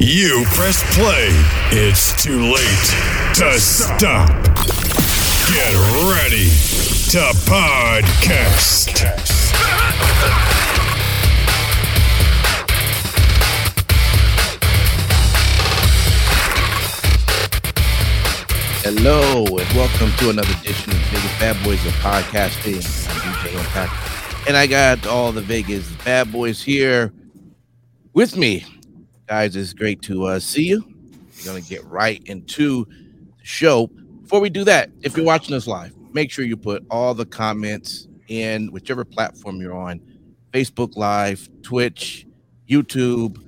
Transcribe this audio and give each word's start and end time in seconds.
You 0.00 0.44
press 0.50 0.80
play. 0.94 1.26
It's 1.72 2.22
too 2.22 2.38
late 2.38 3.34
to 3.34 3.58
stop. 3.58 4.28
Get 5.50 5.74
ready 6.14 6.46
to 7.10 7.34
podcast. 7.50 8.94
Hello 18.84 19.46
and 19.46 19.76
welcome 19.76 20.12
to 20.18 20.30
another 20.30 20.54
edition 20.60 20.92
of 20.92 20.98
Vegas 21.08 21.38
Bad 21.40 21.64
Boys 21.64 21.84
of 21.84 21.92
Podcasting. 21.94 22.76
I'm 23.10 23.34
DJ 23.34 23.58
Impact, 23.58 24.46
and 24.46 24.56
I 24.56 24.68
got 24.68 25.08
all 25.08 25.32
the 25.32 25.40
Vegas 25.40 25.90
Bad 26.04 26.30
Boys 26.30 26.62
here 26.62 27.12
with 28.12 28.36
me. 28.36 28.64
Guys, 29.28 29.54
it's 29.56 29.74
great 29.74 30.00
to 30.00 30.24
uh, 30.24 30.40
see 30.40 30.64
you. 30.64 30.82
We're 31.38 31.44
gonna 31.44 31.60
get 31.60 31.84
right 31.84 32.22
into 32.24 32.86
the 32.86 33.44
show. 33.44 33.88
Before 34.22 34.40
we 34.40 34.48
do 34.48 34.64
that, 34.64 34.90
if 35.02 35.18
you're 35.18 35.26
watching 35.26 35.54
us 35.54 35.66
live, 35.66 35.94
make 36.14 36.30
sure 36.30 36.46
you 36.46 36.56
put 36.56 36.82
all 36.90 37.12
the 37.12 37.26
comments 37.26 38.08
in 38.28 38.72
whichever 38.72 39.04
platform 39.04 39.60
you're 39.60 39.76
on 39.76 40.00
Facebook 40.54 40.96
Live, 40.96 41.46
Twitch, 41.62 42.26
YouTube. 42.70 43.44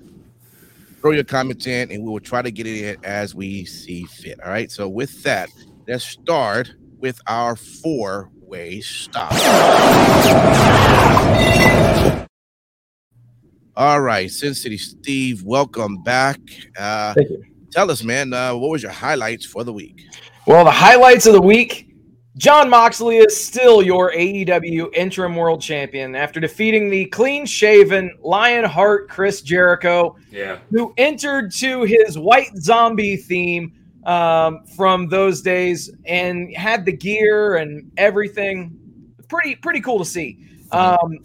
Throw 1.00 1.12
your 1.12 1.24
comments 1.24 1.66
in, 1.66 1.90
and 1.90 2.02
we 2.02 2.10
will 2.10 2.20
try 2.20 2.42
to 2.42 2.50
get 2.50 2.66
it 2.66 2.96
in 2.98 3.04
as 3.06 3.34
we 3.34 3.64
see 3.64 4.04
fit. 4.04 4.38
All 4.44 4.50
right. 4.50 4.70
So, 4.70 4.86
with 4.86 5.22
that, 5.22 5.48
let's 5.88 6.04
start 6.04 6.74
with 6.98 7.22
our 7.26 7.56
four 7.56 8.30
way 8.42 8.82
stop. 8.82 9.32
All 13.80 14.02
right. 14.02 14.30
Sin 14.30 14.52
City 14.54 14.76
Steve, 14.76 15.42
welcome 15.42 16.02
back. 16.02 16.38
Uh, 16.78 17.14
Thank 17.14 17.30
you. 17.30 17.42
tell 17.70 17.90
us, 17.90 18.04
man, 18.04 18.30
uh, 18.34 18.54
what 18.54 18.68
was 18.68 18.82
your 18.82 18.92
highlights 18.92 19.46
for 19.46 19.64
the 19.64 19.72
week? 19.72 20.02
Well, 20.46 20.66
the 20.66 20.70
highlights 20.70 21.24
of 21.24 21.32
the 21.32 21.40
week 21.40 21.86
Jon 22.36 22.68
Moxley 22.68 23.16
is 23.16 23.34
still 23.34 23.80
your 23.80 24.12
AEW 24.12 24.92
interim 24.94 25.34
world 25.34 25.62
champion 25.62 26.14
after 26.14 26.40
defeating 26.40 26.90
the 26.90 27.06
clean 27.06 27.46
shaven 27.46 28.14
Lionheart 28.20 29.08
Chris 29.08 29.40
Jericho, 29.40 30.14
Yeah. 30.30 30.58
who 30.70 30.92
entered 30.98 31.50
to 31.52 31.84
his 31.84 32.18
white 32.18 32.54
zombie 32.58 33.16
theme 33.16 33.72
um, 34.04 34.62
from 34.76 35.08
those 35.08 35.40
days 35.40 35.90
and 36.04 36.54
had 36.54 36.84
the 36.84 36.92
gear 36.92 37.56
and 37.56 37.90
everything. 37.96 38.76
Pretty, 39.30 39.54
pretty 39.54 39.80
cool 39.80 39.98
to 40.00 40.04
see. 40.04 40.46
Um, 40.70 41.16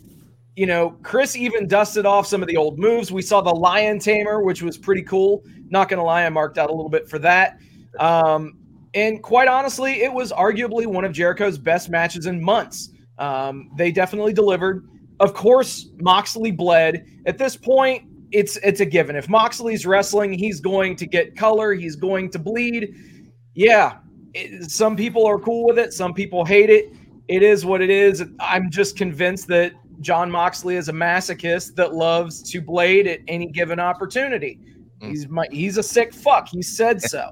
you 0.55 0.65
know, 0.65 0.91
Chris 1.03 1.35
even 1.35 1.67
dusted 1.67 2.05
off 2.05 2.27
some 2.27 2.41
of 2.41 2.47
the 2.47 2.55
old 2.57 2.79
moves. 2.79 3.11
We 3.11 3.21
saw 3.21 3.41
the 3.41 3.53
Lion 3.53 3.99
Tamer, 3.99 4.41
which 4.41 4.61
was 4.61 4.77
pretty 4.77 5.03
cool. 5.03 5.43
Not 5.69 5.89
going 5.89 5.97
to 5.99 6.03
lie, 6.03 6.25
I 6.25 6.29
marked 6.29 6.57
out 6.57 6.69
a 6.69 6.73
little 6.73 6.89
bit 6.89 7.09
for 7.09 7.19
that. 7.19 7.59
Um, 7.99 8.57
and 8.93 9.21
quite 9.21 9.47
honestly, 9.49 10.01
it 10.03 10.11
was 10.11 10.31
arguably 10.31 10.85
one 10.85 11.03
of 11.03 11.11
Jericho's 11.11 11.57
best 11.57 11.89
matches 11.89 12.25
in 12.25 12.41
months. 12.41 12.91
Um, 13.17 13.69
they 13.77 13.91
definitely 13.91 14.33
delivered. 14.33 14.87
Of 15.19 15.33
course, 15.33 15.89
Moxley 15.97 16.51
bled. 16.51 17.05
At 17.25 17.37
this 17.37 17.57
point, 17.57 18.03
it's 18.31 18.57
it's 18.57 18.79
a 18.79 18.85
given. 18.85 19.15
If 19.15 19.29
Moxley's 19.29 19.85
wrestling, 19.85 20.33
he's 20.33 20.59
going 20.59 20.95
to 20.97 21.05
get 21.05 21.35
color. 21.35 21.73
He's 21.73 21.95
going 21.95 22.29
to 22.31 22.39
bleed. 22.39 22.93
Yeah, 23.53 23.97
it- 24.33 24.69
some 24.69 24.95
people 24.95 25.25
are 25.25 25.39
cool 25.39 25.65
with 25.65 25.79
it. 25.79 25.93
Some 25.93 26.13
people 26.13 26.43
hate 26.45 26.69
it. 26.69 26.93
It 27.27 27.43
is 27.43 27.65
what 27.65 27.81
it 27.81 27.89
is. 27.89 28.23
I'm 28.39 28.69
just 28.69 28.97
convinced 28.97 29.47
that 29.47 29.73
Jon 30.05 30.29
Moxley 30.29 30.75
is 30.75 30.87
a 30.87 30.93
masochist 30.93 31.73
that 31.75 31.95
loves 31.95 32.43
to 32.51 32.61
blade 32.61 33.07
at 33.07 33.21
any 33.27 33.47
given 33.47 33.79
opportunity. 33.79 34.59
Mm. 35.01 35.09
He's 35.09 35.27
my 35.27 35.47
he's 35.51 35.77
a 35.77 35.83
sick 35.83 36.13
fuck. 36.13 36.47
He 36.47 36.61
said 36.61 37.01
so. 37.01 37.31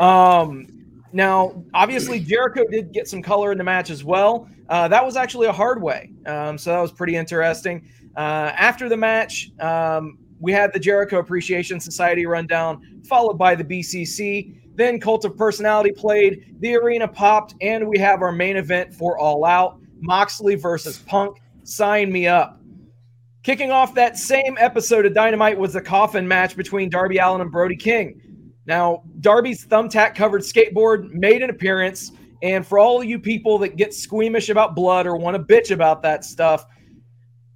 Um, 0.00 0.66
now, 1.12 1.62
obviously, 1.72 2.18
Jericho 2.18 2.64
did 2.68 2.92
get 2.92 3.06
some 3.06 3.22
color 3.22 3.52
in 3.52 3.58
the 3.58 3.64
match 3.64 3.90
as 3.90 4.02
well. 4.02 4.48
Uh, 4.68 4.88
that 4.88 5.04
was 5.04 5.16
actually 5.16 5.46
a 5.46 5.52
hard 5.52 5.80
way. 5.80 6.12
Um, 6.26 6.58
so 6.58 6.72
that 6.72 6.80
was 6.80 6.90
pretty 6.90 7.14
interesting. 7.14 7.88
Uh, 8.16 8.52
after 8.56 8.88
the 8.88 8.96
match, 8.96 9.52
um, 9.60 10.18
we 10.40 10.52
had 10.52 10.72
the 10.72 10.80
Jericho 10.80 11.20
Appreciation 11.20 11.78
Society 11.78 12.26
rundown, 12.26 13.00
followed 13.08 13.38
by 13.38 13.54
the 13.54 13.64
BCC. 13.64 14.56
Then 14.74 14.98
Cult 14.98 15.24
of 15.24 15.36
Personality 15.36 15.92
played, 15.92 16.56
the 16.58 16.74
arena 16.74 17.06
popped, 17.06 17.54
and 17.60 17.86
we 17.86 17.98
have 17.98 18.20
our 18.22 18.32
main 18.32 18.56
event 18.56 18.94
for 18.94 19.16
All 19.16 19.44
Out 19.44 19.80
Moxley 20.00 20.56
versus 20.56 20.98
Punk. 20.98 21.36
Sign 21.70 22.10
me 22.10 22.26
up. 22.26 22.60
Kicking 23.44 23.70
off 23.70 23.94
that 23.94 24.18
same 24.18 24.56
episode 24.58 25.06
of 25.06 25.14
Dynamite 25.14 25.56
was 25.56 25.72
the 25.72 25.80
coffin 25.80 26.26
match 26.26 26.56
between 26.56 26.90
Darby 26.90 27.18
Allin 27.18 27.40
and 27.40 27.52
Brody 27.52 27.76
King. 27.76 28.20
Now, 28.66 29.04
Darby's 29.20 29.64
thumbtack 29.66 30.16
covered 30.16 30.42
skateboard 30.42 31.12
made 31.12 31.42
an 31.42 31.48
appearance. 31.48 32.10
And 32.42 32.66
for 32.66 32.80
all 32.80 33.04
you 33.04 33.20
people 33.20 33.56
that 33.58 33.76
get 33.76 33.94
squeamish 33.94 34.48
about 34.48 34.74
blood 34.74 35.06
or 35.06 35.16
want 35.16 35.36
to 35.36 35.42
bitch 35.42 35.70
about 35.70 36.02
that 36.02 36.24
stuff, 36.24 36.66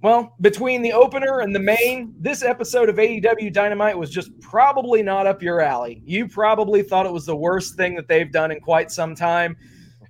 well, 0.01 0.33
between 0.39 0.81
the 0.81 0.93
opener 0.93 1.41
and 1.41 1.53
the 1.53 1.59
main, 1.59 2.15
this 2.17 2.41
episode 2.41 2.87
of 2.87 2.95
AEW 2.95 3.51
Dynamite 3.51 3.97
was 3.97 4.09
just 4.09 4.39
probably 4.39 5.03
not 5.03 5.27
up 5.27 5.43
your 5.43 5.59
alley. 5.59 6.01
You 6.05 6.29
probably 6.29 6.83
thought 6.83 7.05
it 7.05 7.11
was 7.11 7.25
the 7.25 7.35
worst 7.35 7.75
thing 7.75 7.95
that 7.95 8.07
they've 8.07 8.31
done 8.31 8.51
in 8.51 8.61
quite 8.61 8.91
some 8.91 9.13
time. 9.13 9.57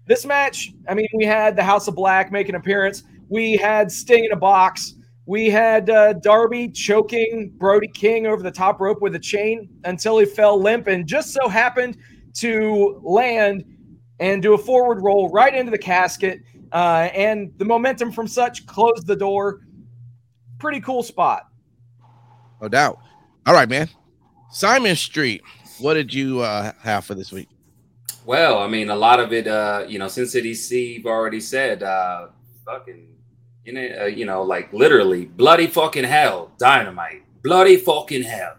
This 0.05 0.25
match, 0.27 0.73
I 0.87 0.93
mean, 0.93 1.07
we 1.15 1.25
had 1.25 1.55
the 1.55 1.63
House 1.63 1.87
of 1.87 1.95
Black 1.95 2.31
make 2.31 2.49
an 2.49 2.55
appearance. 2.55 3.03
We 3.29 3.57
had 3.57 3.91
Sting 3.91 4.25
in 4.25 4.31
a 4.31 4.37
box. 4.37 4.93
We 5.25 5.49
had 5.49 5.89
uh, 5.89 6.13
Darby 6.13 6.69
choking 6.69 7.51
Brody 7.57 7.87
King 7.87 8.27
over 8.27 8.43
the 8.43 8.51
top 8.51 8.79
rope 8.79 9.01
with 9.01 9.15
a 9.15 9.19
chain 9.19 9.69
until 9.83 10.19
he 10.19 10.25
fell 10.25 10.61
limp 10.61 10.87
and 10.87 11.07
just 11.07 11.33
so 11.33 11.47
happened 11.47 11.97
to 12.35 13.01
land 13.03 13.63
and 14.19 14.41
do 14.41 14.53
a 14.53 14.57
forward 14.57 15.01
roll 15.01 15.29
right 15.29 15.53
into 15.53 15.71
the 15.71 15.77
casket. 15.77 16.41
Uh, 16.71 17.09
and 17.13 17.51
the 17.57 17.65
momentum 17.65 18.11
from 18.11 18.27
such 18.27 18.65
closed 18.67 19.07
the 19.07 19.15
door. 19.15 19.61
Pretty 20.59 20.79
cool 20.79 21.03
spot. 21.03 21.47
No 22.61 22.67
doubt. 22.67 22.99
All 23.45 23.53
right, 23.53 23.67
man. 23.69 23.89
Simon 24.51 24.95
Street, 24.95 25.41
what 25.79 25.95
did 25.95 26.13
you 26.13 26.41
uh, 26.41 26.71
have 26.81 27.05
for 27.05 27.15
this 27.15 27.31
week? 27.31 27.49
Well, 28.25 28.59
I 28.59 28.67
mean, 28.67 28.89
a 28.89 28.95
lot 28.95 29.19
of 29.19 29.33
it, 29.33 29.47
uh, 29.47 29.85
you 29.87 29.99
know, 29.99 30.07
Sin 30.07 30.25
City 30.27 30.53
Steve 30.53 31.05
already 31.05 31.39
said, 31.39 31.83
uh, 31.83 32.27
fucking, 32.65 33.14
you 33.65 33.73
know, 33.73 34.01
uh, 34.01 34.05
you 34.05 34.25
know, 34.25 34.43
like 34.43 34.71
literally 34.71 35.25
bloody 35.25 35.67
fucking 35.67 36.03
hell, 36.03 36.51
dynamite, 36.57 37.23
bloody 37.43 37.77
fucking 37.77 38.23
hell. 38.23 38.57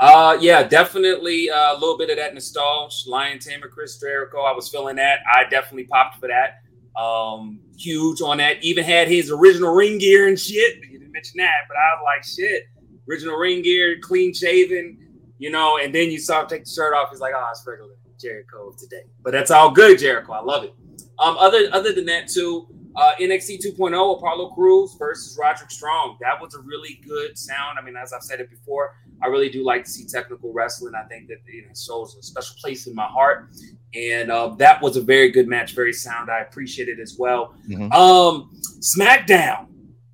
Uh, 0.00 0.36
yeah, 0.40 0.62
definitely 0.62 1.50
uh, 1.50 1.74
a 1.74 1.78
little 1.78 1.96
bit 1.96 2.10
of 2.10 2.16
that 2.16 2.34
nostalgia. 2.34 3.08
Lion 3.08 3.38
Tamer, 3.38 3.68
Chris 3.68 4.00
Jericho, 4.00 4.40
I 4.40 4.52
was 4.52 4.68
feeling 4.68 4.96
that. 4.96 5.20
I 5.32 5.44
definitely 5.48 5.84
popped 5.84 6.18
for 6.18 6.28
that. 6.28 6.62
Um, 7.00 7.60
huge 7.76 8.20
on 8.20 8.38
that. 8.38 8.62
Even 8.62 8.82
had 8.84 9.08
his 9.08 9.30
original 9.30 9.74
ring 9.74 9.98
gear 9.98 10.26
and 10.26 10.38
shit. 10.38 10.76
You 10.90 10.98
didn't 10.98 11.12
mention 11.12 11.36
that, 11.36 11.52
but 11.68 11.76
I 11.76 11.94
was 11.94 12.02
like, 12.04 12.24
shit, 12.24 12.64
original 13.08 13.36
ring 13.36 13.62
gear, 13.62 13.98
clean 14.02 14.32
shaven, 14.32 14.98
you 15.38 15.50
know. 15.50 15.78
And 15.78 15.94
then 15.94 16.10
you 16.10 16.18
saw 16.18 16.42
him 16.42 16.48
take 16.48 16.64
the 16.64 16.70
shirt 16.70 16.94
off. 16.94 17.10
He's 17.10 17.20
like, 17.20 17.34
oh, 17.36 17.48
it's 17.50 17.62
regular 17.66 17.94
Jericho 18.18 18.74
today. 18.78 19.04
But 19.22 19.32
that's 19.32 19.50
all 19.50 19.70
good, 19.70 19.98
Jericho. 19.98 20.32
I 20.32 20.40
love 20.40 20.64
it. 20.64 20.74
Um, 21.18 21.36
other 21.38 21.68
other 21.72 21.92
than 21.92 22.06
that, 22.06 22.26
too, 22.28 22.66
uh, 22.96 23.12
NXT 23.20 23.64
2.0, 23.64 24.16
Apollo 24.18 24.50
Crews 24.50 24.96
versus 24.98 25.36
Roderick 25.40 25.70
Strong. 25.70 26.18
That 26.20 26.40
was 26.40 26.54
a 26.54 26.60
really 26.60 27.00
good 27.06 27.38
sound. 27.38 27.78
I 27.78 27.84
mean, 27.84 27.96
as 27.96 28.12
I've 28.12 28.22
said 28.22 28.40
it 28.40 28.50
before, 28.50 28.94
I 29.22 29.28
really 29.28 29.48
do 29.48 29.64
like 29.64 29.84
to 29.84 29.90
see 29.90 30.06
technical 30.06 30.52
wrestling. 30.52 30.94
I 30.94 31.06
think 31.06 31.28
that 31.28 31.38
you 31.46 31.62
know, 31.62 31.68
it 31.70 31.78
shows 31.78 32.16
a 32.16 32.22
special 32.22 32.56
place 32.60 32.86
in 32.86 32.94
my 32.94 33.06
heart. 33.06 33.50
And 33.94 34.30
uh, 34.30 34.48
that 34.58 34.80
was 34.82 34.96
a 34.96 35.00
very 35.02 35.30
good 35.30 35.46
match, 35.48 35.74
very 35.74 35.92
sound. 35.92 36.30
I 36.30 36.40
appreciate 36.40 36.88
it 36.88 36.98
as 37.00 37.16
well. 37.18 37.54
Mhm. 37.68 37.92
Um, 37.92 38.50
SmackDown, 38.80 39.66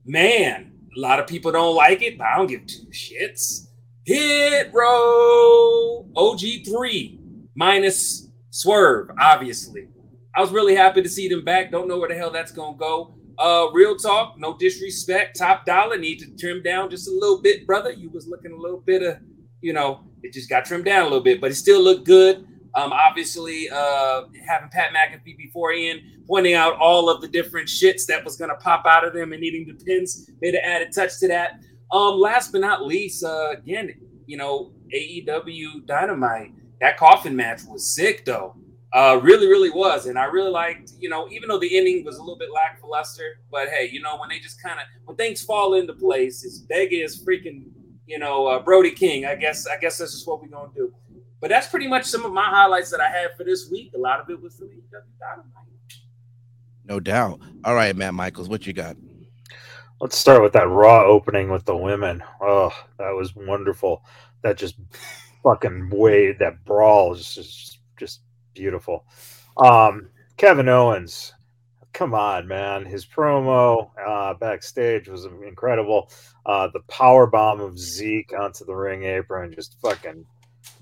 man, 0.05 0.73
a 0.97 1.01
lot 1.01 1.21
of 1.21 1.27
people 1.27 1.53
don't 1.53 1.77
like 1.77 2.03
it, 2.03 2.19
but 2.19 2.27
I 2.27 2.37
don't 2.37 2.47
give 2.47 2.67
two 2.67 2.87
shits. 2.87 3.69
Hit 4.05 4.71
row 4.73 6.07
OG3 6.17 7.19
minus 7.55 8.29
Swerve, 8.51 9.11
obviously. 9.21 9.89
I 10.37 10.41
was 10.41 10.51
really 10.51 10.75
happy 10.75 11.01
to 11.01 11.09
see 11.09 11.29
them 11.29 11.45
back. 11.45 11.71
Don't 11.71 11.89
know 11.89 11.99
where 11.99 12.11
the 12.11 12.15
hell 12.15 12.31
that's 12.31 12.53
gonna 12.53 12.77
go. 12.77 13.15
Uh, 13.39 13.69
real 13.73 13.97
talk, 13.97 14.39
no 14.39 14.57
disrespect. 14.57 15.39
Top 15.39 15.65
Dolla 15.65 15.97
need 15.97 16.19
to 16.19 16.37
trim 16.37 16.63
down 16.63 16.91
just 16.91 17.09
a 17.09 17.11
little 17.11 17.41
bit, 17.41 17.67
brother. 17.67 17.91
You 17.91 18.11
was 18.11 18.27
looking 18.27 18.53
a 18.53 18.57
little 18.57 18.81
bit 18.81 19.03
of, 19.03 19.19
you 19.63 19.73
know, 19.73 20.05
it 20.23 20.33
just 20.33 20.49
got 20.49 20.65
trimmed 20.65 20.85
down 20.85 21.03
a 21.03 21.05
little 21.05 21.23
bit, 21.23 21.41
but 21.41 21.51
it 21.51 21.55
still 21.55 21.81
looked 21.81 22.05
good. 22.05 22.47
Um, 22.75 22.93
obviously, 22.93 23.71
uh, 23.71 24.25
having 24.47 24.69
Pat 24.69 24.93
McAfee 24.93 25.37
before 25.39 25.73
Ian 25.73 26.01
pointing 26.27 26.55
out 26.55 26.77
all 26.77 27.09
of 27.09 27.23
the 27.23 27.29
different 27.29 27.69
shits 27.69 28.05
that 28.07 28.23
was 28.25 28.37
to 28.37 28.49
pop 28.61 28.85
out 28.85 29.07
of 29.07 29.15
them 29.15 29.33
and 29.33 29.41
needing 29.41 29.67
the 29.67 29.85
pins 29.85 30.31
made 30.43 30.55
an 30.55 30.61
added 30.63 30.89
touch 30.95 31.19
to 31.21 31.29
that. 31.29 31.61
Um, 31.93 32.19
last 32.19 32.53
but 32.53 32.61
not 32.61 32.85
least, 32.85 33.25
uh, 33.25 33.53
again, 33.53 33.95
you 34.27 34.37
know, 34.37 34.73
AEW 34.95 35.87
Dynamite, 35.87 36.53
that 36.81 36.99
coffin 36.99 37.35
match 37.35 37.63
was 37.67 37.95
sick 37.95 38.25
though. 38.25 38.57
Uh, 38.97 39.21
really, 39.23 39.47
really 39.47 39.69
was. 39.69 40.07
And 40.07 40.19
I 40.19 40.25
really 40.25 40.51
liked, 40.51 40.93
you 40.99 41.11
know, 41.11 41.29
even 41.29 41.51
though 41.51 41.59
the 41.59 41.77
ending 41.77 42.03
was 42.03 42.17
a 42.17 42.21
little 42.21 42.39
bit 42.39 42.49
lackluster, 42.51 43.41
but 43.51 43.69
hey, 43.69 43.91
you 43.93 44.01
know, 44.01 44.17
when 44.17 44.31
they 44.31 44.39
just 44.39 44.63
kind 44.63 44.81
of, 44.81 44.87
when 45.05 45.19
things 45.19 45.45
fall 45.45 45.75
into 45.75 45.93
place, 45.93 46.43
it's 46.47 46.61
Vega 46.61 47.05
is 47.05 47.23
freaking, 47.23 47.65
you 48.07 48.19
know, 48.19 48.47
uh, 48.47 48.59
Brody 48.59 48.93
King. 48.93 49.27
I 49.27 49.35
guess, 49.35 49.67
I 49.67 49.77
guess 49.77 49.99
this 49.99 50.15
is 50.15 50.27
what 50.27 50.41
we're 50.41 50.49
going 50.49 50.71
to 50.71 50.75
do. 50.75 50.95
But 51.43 51.51
that's 51.51 51.67
pretty 51.67 51.89
much 51.89 52.07
some 52.07 52.25
of 52.25 52.33
my 52.33 52.47
highlights 52.47 52.91
that 52.91 53.01
I 53.01 53.09
had 53.11 53.37
for 53.37 53.45
this 53.45 53.69
week. 53.71 53.93
A 53.95 53.99
lot 53.99 54.19
of 54.19 54.31
it 54.31 54.41
was 54.41 54.57
from 54.57 54.69
AEW 54.69 55.03
Dynamite. 55.21 55.53
No 56.87 56.99
doubt. 56.99 57.41
All 57.67 57.75
right, 57.75 57.95
Matt 57.95 58.15
Michaels, 58.15 58.49
what 58.49 58.67
you 58.67 58.73
got? 58.73 58.97
Let's 60.01 60.17
start 60.17 60.43
with 60.43 60.55
that 60.55 60.71
Raw 60.71 61.05
opening 61.05 61.51
with 61.51 61.67
the 61.67 61.77
women. 61.77 62.23
Oh, 62.41 62.73
that 62.99 63.11
was 63.11 63.37
wonderful. 63.37 64.03
That 64.41 64.57
just 64.57 64.77
fucking 65.43 65.91
way 65.91 66.33
that 66.33 66.65
brawl 66.65 67.13
is 67.13 67.35
just 67.35 67.81
just 67.99 68.21
beautiful. 68.57 69.05
Um, 69.59 70.09
Kevin 70.37 70.69
Owens, 70.69 71.35
come 71.93 72.15
on, 72.15 72.49
man. 72.49 72.85
His 72.85 73.07
promo 73.07 73.91
uh, 74.05 74.35
backstage 74.35 75.09
was 75.09 75.25
incredible. 75.25 76.11
Uh, 76.45 76.69
the 76.73 76.81
power 76.89 77.27
bomb 77.27 77.61
of 77.61 77.79
Zeke 77.79 78.33
onto 78.39 78.65
the 78.65 78.75
ring 78.75 79.05
apron, 79.05 79.55
just 79.55 79.77
fucking 79.81 80.25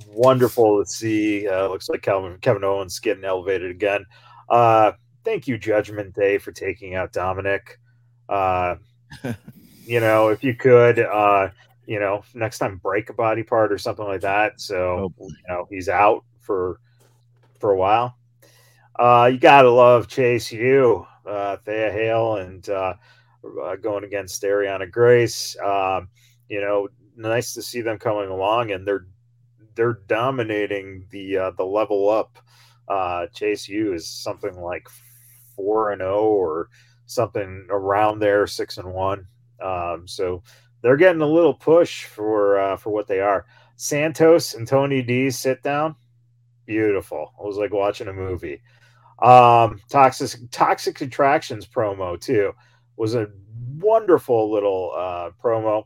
wonderful 0.09 0.83
to 0.83 0.89
see. 0.89 1.49
Uh, 1.49 1.69
looks 1.69 1.89
like 1.89 2.03
Kevin, 2.03 2.39
Kevin 2.41 2.65
Owens 2.65 2.99
getting 3.01 3.25
elevated 3.25 3.71
again. 3.71 4.05
Uh, 4.49 4.93
thank 5.25 5.49
you, 5.49 5.59
Judgment 5.59 6.15
Day, 6.15 6.39
for 6.39 6.53
taking 6.53 6.95
out 6.95 7.13
Dominic. 7.13 7.81
Uh, 8.29 8.77
you 9.85 10.01
know, 10.01 10.29
if 10.29 10.45
you 10.45 10.55
could, 10.55 11.01
uh, 11.01 11.49
you 11.87 11.99
know, 11.99 12.25
next 12.35 12.59
time 12.59 12.79
break 12.79 13.11
a 13.11 13.13
body 13.13 13.43
part 13.43 13.73
or 13.73 13.79
something 13.79 14.05
like 14.05 14.23
that. 14.23 14.61
So 14.61 15.13
oh, 15.21 15.29
you 15.29 15.35
know 15.49 15.67
he's 15.71 15.89
out 15.89 16.25
for 16.41 16.81
for 17.65 17.71
a 17.71 17.77
while. 17.79 18.19
Uh, 18.99 19.31
you 19.33 19.39
gotta 19.39 19.71
love 19.71 20.07
Chase 20.07 20.53
U, 20.53 21.07
uh, 21.27 21.57
Thea 21.65 21.91
Hail, 21.91 22.37
and 22.37 22.69
uh, 22.69 22.93
uh, 23.65 23.77
going 23.77 24.05
against 24.05 24.43
Arianna 24.43 24.91
Grace. 24.91 25.57
Um, 25.65 26.11
you 26.51 26.61
know, 26.61 26.89
nice 27.17 27.55
to 27.55 27.63
see 27.63 27.81
them 27.81 27.99
coming 27.99 28.29
along, 28.29 28.73
and 28.73 28.87
they're 28.87 29.07
they're 29.77 30.01
dominating 30.09 31.07
the 31.09 31.39
uh, 31.39 31.51
the 31.53 31.65
level 31.65 32.11
up. 32.11 32.37
Uh, 32.87 33.29
Chase 33.29 33.67
U 33.67 33.95
is 33.95 34.07
something 34.07 34.61
like 34.61 34.87
four 35.57 35.93
and 35.93 36.01
zero 36.01 36.19
oh 36.19 36.35
or 36.35 36.69
something 37.07 37.67
around 37.71 38.19
there, 38.19 38.47
six 38.47 38.77
and 38.77 38.93
one. 38.93 39.27
Um, 39.63 40.07
so 40.07 40.43
they're 40.83 40.99
getting 40.99 41.23
a 41.23 41.27
little 41.27 41.55
push 41.55 42.05
for 42.05 42.61
uh, 42.61 42.77
for 42.77 42.91
what 42.91 43.07
they 43.07 43.21
are. 43.21 43.47
Santos 43.77 44.53
and 44.53 44.69
Tony 44.69 45.01
D 45.01 45.31
sit 45.31 45.63
down, 45.63 45.97
beautiful. 46.67 47.33
It 47.39 47.47
was 47.47 47.57
like 47.57 47.73
watching 47.73 48.09
a 48.09 48.13
movie. 48.13 48.63
Um, 49.23 49.81
toxic 49.89 50.51
toxic 50.51 51.01
attractions 51.01 51.67
promo 51.67 52.21
too 52.21 52.53
was 52.97 53.15
a 53.15 53.29
wonderful 53.79 54.51
little 54.53 54.93
uh, 54.97 55.31
promo. 55.43 55.85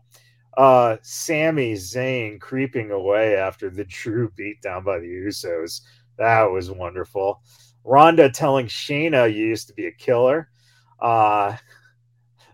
Uh, 0.56 0.96
Sami 1.02 1.74
Zayn 1.74 2.40
creeping 2.40 2.90
away 2.90 3.36
after 3.36 3.70
the 3.70 3.84
true 3.84 4.32
beatdown 4.38 4.84
by 4.84 4.98
the 4.98 5.06
Usos. 5.06 5.82
That 6.16 6.44
was 6.44 6.70
wonderful. 6.70 7.42
Ronda 7.84 8.28
telling 8.28 8.66
Shayna 8.66 9.32
you 9.32 9.46
used 9.46 9.68
to 9.68 9.74
be 9.74 9.86
a 9.86 9.92
killer. 9.92 10.48
Uh, 11.00 11.56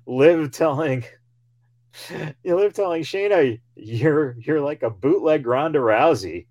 Liv 0.07 0.51
telling 0.51 1.05
you 2.43 2.57
live 2.57 2.75
telling 2.75 3.03
Shayna 3.03 3.61
you're 3.75 4.37
you're 4.39 4.61
like 4.61 4.83
a 4.83 4.91
bootleg 4.91 5.47
Ronda 5.47 5.79
Rousey. 5.79 6.47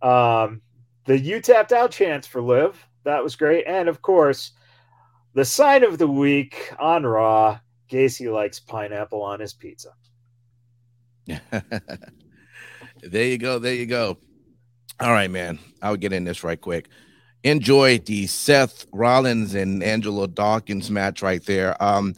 Um, 0.00 0.62
the 1.08 1.18
you 1.18 1.40
tapped 1.40 1.72
out 1.72 1.90
chance 1.90 2.26
for 2.26 2.42
Liv 2.42 2.86
that 3.04 3.24
was 3.24 3.34
great, 3.34 3.64
and 3.66 3.88
of 3.88 4.02
course, 4.02 4.52
the 5.32 5.44
sign 5.44 5.82
of 5.82 5.96
the 5.96 6.06
week 6.06 6.70
on 6.78 7.04
Raw: 7.04 7.58
Gacy 7.90 8.30
likes 8.30 8.60
pineapple 8.60 9.22
on 9.22 9.40
his 9.40 9.54
pizza. 9.54 9.88
there 13.02 13.24
you 13.24 13.38
go. 13.38 13.58
There 13.58 13.74
you 13.74 13.86
go. 13.86 14.18
All 15.00 15.12
right, 15.12 15.30
man. 15.30 15.58
I'll 15.80 15.96
get 15.96 16.12
in 16.12 16.24
this 16.24 16.44
right 16.44 16.60
quick. 16.60 16.88
Enjoy 17.42 17.98
the 17.98 18.26
Seth 18.26 18.84
Rollins 18.92 19.54
and 19.54 19.82
Angelo 19.82 20.26
Dawkins 20.26 20.90
match 20.90 21.22
right 21.22 21.44
there. 21.46 21.82
Um, 21.82 22.14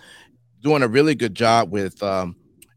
doing 0.62 0.82
a 0.82 0.88
really 0.88 1.14
good 1.14 1.36
job 1.36 1.70
with 1.70 2.02
um, 2.02 2.34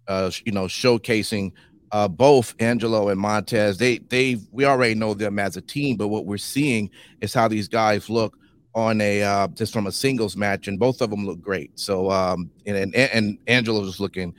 uh, 0.07 0.30
you 0.45 0.51
know, 0.51 0.66
showcasing 0.66 1.54
uh, 1.94 2.07
both 2.07 2.56
Angelo 2.60 3.10
and 3.10 3.19
Montez. 3.19 3.78
They 3.78 4.00
they 4.00 4.38
we 4.51 4.66
already 4.66 4.95
know 4.95 5.13
them 5.13 5.38
as 5.38 5.56
a 5.56 5.62
team, 5.62 5.95
but 5.95 6.07
what 6.07 6.25
we're 6.25 6.38
seeing 6.38 6.90
is 7.22 7.34
how 7.34 7.48
these 7.48 7.68
guys 7.68 8.10
look 8.10 8.36
on 8.74 9.00
a 9.00 9.22
uh, 9.22 9.48
just 9.50 9.72
from 9.72 9.86
a 9.86 9.92
singles 9.92 10.36
match, 10.36 10.68
and 10.68 10.80
both 10.80 11.01
of 11.01 11.12
them 11.12 11.25
look 11.25 11.40
great. 11.40 11.80
So 11.80 12.10
um, 12.10 12.50
and 12.66 12.75
and, 12.75 12.95
and 12.95 13.38
Angelo's 13.48 14.00
looking 14.00 14.34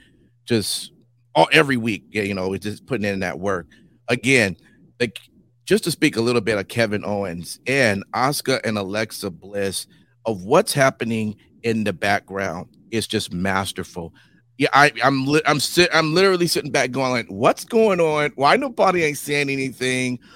just 0.45 0.93
all 1.37 1.49
every 1.53 1.77
week. 1.77 2.05
You 2.11 2.35
know, 2.35 2.53
is 2.53 2.61
just 2.61 2.87
putting 2.87 3.06
in 3.06 3.21
that 3.21 3.39
work 3.39 3.69
again. 4.09 4.56
Like 4.99 5.21
just 5.65 5.85
to 5.85 5.93
speak 5.93 6.17
a 6.17 6.21
little 6.21 6.41
bit 6.41 6.59
of 6.59 6.67
Kevin 6.67 7.05
Owens 7.05 7.61
and 7.69 8.05
Asuka 8.15 8.61
and 8.65 8.77
Alexa 8.77 9.31
Bliss 9.31 9.87
of 10.27 10.45
what's 10.45 10.73
happening 10.73 11.37
in 11.62 11.85
the 11.85 11.93
background 11.93 12.67
is 12.91 13.06
just 13.06 13.33
masterful 13.33 14.12
yeah, 14.59 14.69
I, 14.73 14.93
I'm 15.03 15.27
li- 15.27 15.43
I'm 15.47 15.59
sit 15.61 15.91
I'm 15.93 16.15
literally 16.15 16.47
sitting 16.47 16.71
back 16.71 16.91
going 16.91 17.11
like, 17.11 17.27
what's 17.29 17.65
going 17.65 18.01
on? 18.01 18.31
Why 18.37 18.56
nobody 18.56 19.03
ain't 19.03 19.19
saying 19.19 19.51
anything? 19.51 20.19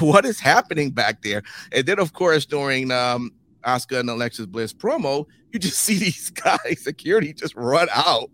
What 0.00 0.24
is 0.24 0.40
happening 0.40 0.90
back 0.90 1.22
there? 1.22 1.44
And 1.70 1.86
then 1.86 2.00
of 2.00 2.12
course 2.12 2.44
during 2.44 2.90
um 2.90 3.30
Asuka 3.64 4.00
and 4.00 4.10
Alexa 4.10 4.48
Bliss 4.48 4.72
promo, 4.72 5.26
you 5.52 5.60
just 5.60 5.78
see 5.80 5.96
these 5.96 6.30
guys, 6.30 6.80
security 6.82 7.32
just 7.32 7.54
run 7.54 7.86
out. 7.94 8.28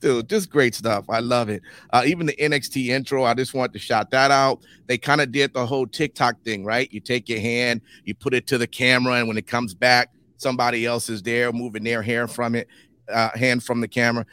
Dude, 0.00 0.30
just 0.30 0.48
great 0.48 0.74
stuff. 0.74 1.04
I 1.10 1.18
love 1.18 1.50
it. 1.50 1.60
Uh, 1.90 2.04
even 2.06 2.24
the 2.24 2.32
NXT 2.36 2.86
intro, 2.86 3.24
I 3.24 3.34
just 3.34 3.52
want 3.52 3.74
to 3.74 3.78
shout 3.78 4.10
that 4.12 4.30
out. 4.30 4.60
They 4.86 4.96
kind 4.96 5.20
of 5.20 5.30
did 5.30 5.52
the 5.52 5.66
whole 5.66 5.86
TikTok 5.86 6.40
thing, 6.42 6.64
right? 6.64 6.90
You 6.90 7.00
take 7.00 7.28
your 7.28 7.40
hand, 7.40 7.82
you 8.04 8.14
put 8.14 8.32
it 8.32 8.46
to 8.46 8.56
the 8.56 8.66
camera, 8.66 9.14
and 9.14 9.28
when 9.28 9.36
it 9.36 9.46
comes 9.46 9.74
back, 9.74 10.10
somebody 10.38 10.86
else 10.86 11.10
is 11.10 11.22
there 11.22 11.52
moving 11.52 11.84
their 11.84 12.00
hair 12.00 12.26
from 12.28 12.54
it, 12.54 12.68
uh, 13.12 13.36
hand 13.36 13.62
from 13.62 13.82
the 13.82 13.88
camera 13.88 14.24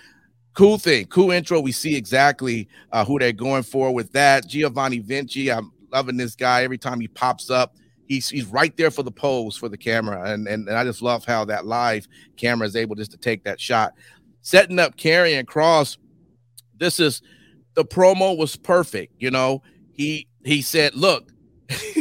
cool 0.55 0.77
thing, 0.79 1.05
cool 1.07 1.31
intro. 1.31 1.59
We 1.59 1.71
see 1.71 1.95
exactly 1.95 2.67
uh, 2.91 3.05
who 3.05 3.19
they're 3.19 3.31
going 3.31 3.63
for 3.63 3.93
with 3.93 4.12
that. 4.13 4.47
Giovanni 4.47 5.00
Vinci, 5.00 5.51
I'm 5.51 5.71
loving 5.91 6.17
this 6.17 6.35
guy. 6.35 6.63
Every 6.63 6.77
time 6.79 7.00
he 7.00 7.07
pops 7.07 7.51
up, 7.51 7.75
he's 8.07 8.29
he's 8.29 8.45
right 8.45 8.75
there 8.75 8.89
for 8.89 9.03
the 9.03 9.12
pose 9.12 9.55
for 9.55 9.69
the 9.69 9.77
camera, 9.77 10.31
and 10.31 10.47
and, 10.47 10.67
and 10.67 10.77
I 10.77 10.83
just 10.83 11.03
love 11.03 11.25
how 11.25 11.45
that 11.45 11.65
live 11.67 12.07
camera 12.38 12.65
is 12.65 12.75
able 12.75 12.95
just 12.95 13.12
to 13.12 13.17
take 13.17 13.43
that 13.43 13.62
shot. 13.62 13.93
Setting 14.41 14.79
up 14.79 14.97
Karrion 14.97 15.45
Kross. 15.45 15.97
This 16.77 17.00
is 17.00 17.21
the 17.75 17.85
promo 17.85 18.38
was 18.38 18.55
perfect. 18.55 19.13
You 19.19 19.31
know, 19.31 19.62
he 19.91 20.27
he 20.43 20.62
said, 20.62 20.95
"Look, 20.95 21.31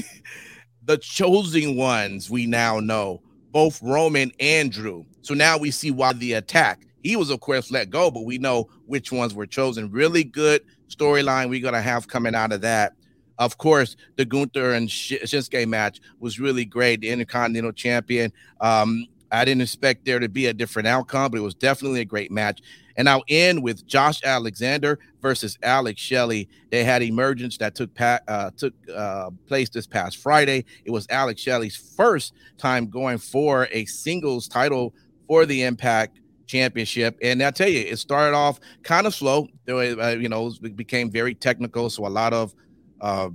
the 0.85 0.99
chosen 0.99 1.77
ones 1.77 2.31
we 2.31 2.47
now 2.47 2.81
know, 2.81 3.21
both 3.51 3.83
Roman 3.83 4.33
and 4.41 4.71
Drew. 4.73 5.07
So 5.23 5.35
now 5.35 5.59
we 5.59 5.71
see 5.71 5.91
why 5.91 6.13
the 6.13 6.35
attack." 6.35 6.87
He 7.05 7.17
was, 7.17 7.31
of 7.31 7.39
course, 7.41 7.71
let 7.71 7.91
go, 7.91 8.11
but 8.11 8.25
we 8.25 8.39
know 8.39 8.69
which 8.87 9.13
ones 9.13 9.35
were 9.35 9.47
chosen. 9.47 9.93
Really 9.93 10.25
good 10.25 10.63
storyline 10.89 11.51
we're 11.51 11.61
going 11.61 11.75
to 11.75 11.83
have 11.83 12.09
coming 12.09 12.35
out 12.35 12.51
of 12.51 12.63
that. 12.63 12.95
Of 13.39 13.59
course, 13.59 13.97
the 14.17 14.25
Gunther 14.25 14.73
and 14.73 14.89
Shinsuke 14.89 15.69
match 15.69 16.01
was 16.19 16.41
really 16.41 16.65
great. 16.65 17.03
The 17.03 17.11
Intercontinental 17.11 17.73
Champion. 17.73 18.33
Um, 18.61 19.07
I 19.31 19.45
didn't 19.45 19.63
expect 19.63 20.07
there 20.07 20.19
to 20.19 20.29
be 20.29 20.47
a 20.47 20.55
different 20.55 20.89
outcome, 20.89 21.31
but 21.31 21.39
it 21.39 21.43
was 21.43 21.55
definitely 21.55 22.01
a 22.01 22.05
great 22.07 22.31
match. 22.31 22.63
And 22.97 23.09
I'll 23.09 23.25
end 23.29 23.63
with 23.63 23.85
Josh 23.87 24.23
Alexander 24.25 24.99
versus 25.21 25.59
Alex 25.63 26.01
Shelley. 26.01 26.49
They 26.71 26.85
had 26.85 27.03
emergence 27.03 27.59
that 27.59 27.75
took 27.75 27.93
pa- 27.95 28.21
uh, 28.29 28.51
took 28.57 28.73
uh, 28.95 29.31
place 29.47 29.69
this 29.69 29.87
past 29.87 30.19
Friday. 30.19 30.65
It 30.85 30.93
was 30.93 31.07
Alex 31.11 31.43
Shelley's 31.43 31.77
first 31.77 32.33
time 32.57 32.89
going 32.89 33.19
for 33.19 33.69
a 33.73 33.85
singles 33.87 34.47
title 34.49 34.95
for 35.27 35.45
the 35.45 35.65
Impact 35.65 36.21
championship. 36.47 37.19
And 37.23 37.43
I 37.43 37.51
tell 37.51 37.69
you, 37.69 37.81
it 37.81 37.99
started 37.99 38.37
off 38.37 38.61
kind 38.83 39.07
of 39.07 39.15
slow. 39.15 39.49
There 39.65 39.75
was, 39.75 39.97
uh, 39.97 40.17
you 40.19 40.29
know, 40.29 40.53
it 40.63 40.77
became 40.77 41.11
very 41.11 41.35
technical. 41.35 41.91
So 41.91 42.07
a 42.07 42.09
lot 42.09 42.33
of, 42.33 42.55
uh, 43.01 43.31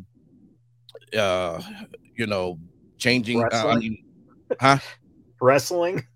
uh, 1.18 1.62
you 2.16 2.28
know, 2.28 2.60
changing. 2.98 3.44
Uh, 3.44 3.68
I 3.68 3.76
mean, 3.76 4.04
huh? 4.60 4.78
Wrestling. 5.42 6.06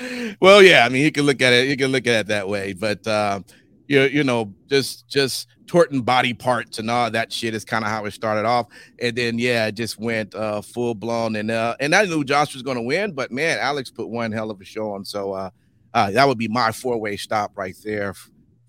well, 0.40 0.62
yeah. 0.62 0.84
I 0.84 0.88
mean, 0.88 1.02
you 1.02 1.12
can 1.12 1.24
look 1.24 1.42
at 1.42 1.52
it. 1.52 1.68
You 1.68 1.76
can 1.76 1.92
look 1.92 2.06
at 2.06 2.20
it 2.20 2.26
that 2.28 2.48
way. 2.48 2.72
But 2.72 3.06
uh, 3.06 3.40
you 3.88 4.02
you 4.02 4.24
know 4.24 4.52
just 4.68 5.08
just 5.08 5.48
torting 5.66 6.02
body 6.02 6.32
parts 6.32 6.78
and 6.78 6.90
all 6.90 7.10
that 7.10 7.32
shit 7.32 7.54
is 7.54 7.64
kind 7.64 7.84
of 7.84 7.90
how 7.90 8.04
it 8.04 8.12
started 8.12 8.46
off. 8.46 8.66
And 9.00 9.16
then 9.16 9.38
yeah 9.38 9.66
it 9.66 9.72
just 9.72 9.98
went 9.98 10.34
uh 10.34 10.60
full 10.60 10.94
blown 10.94 11.36
and 11.36 11.50
uh 11.50 11.76
and 11.80 11.94
i 11.94 12.04
knew 12.04 12.24
josh 12.24 12.54
was 12.54 12.62
going 12.62 12.76
to 12.76 12.82
win 12.82 13.12
but 13.12 13.32
man 13.32 13.58
alex 13.58 13.90
put 13.90 14.08
one 14.08 14.32
hell 14.32 14.50
of 14.50 14.60
a 14.60 14.64
show 14.64 14.92
on. 14.92 15.04
So 15.04 15.32
uh, 15.32 15.50
uh 15.94 16.10
that 16.12 16.26
would 16.28 16.38
be 16.38 16.48
my 16.48 16.72
four-way 16.72 17.16
stop 17.16 17.52
right 17.56 17.76
there 17.84 18.14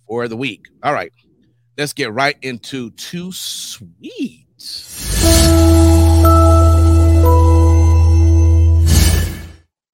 for 0.07 0.27
the 0.27 0.37
week. 0.37 0.67
All 0.83 0.93
right 0.93 1.11
let's 1.77 1.93
get 1.93 2.11
right 2.11 2.37
into 2.41 2.89
too 2.91 3.31
sweet 3.31 4.47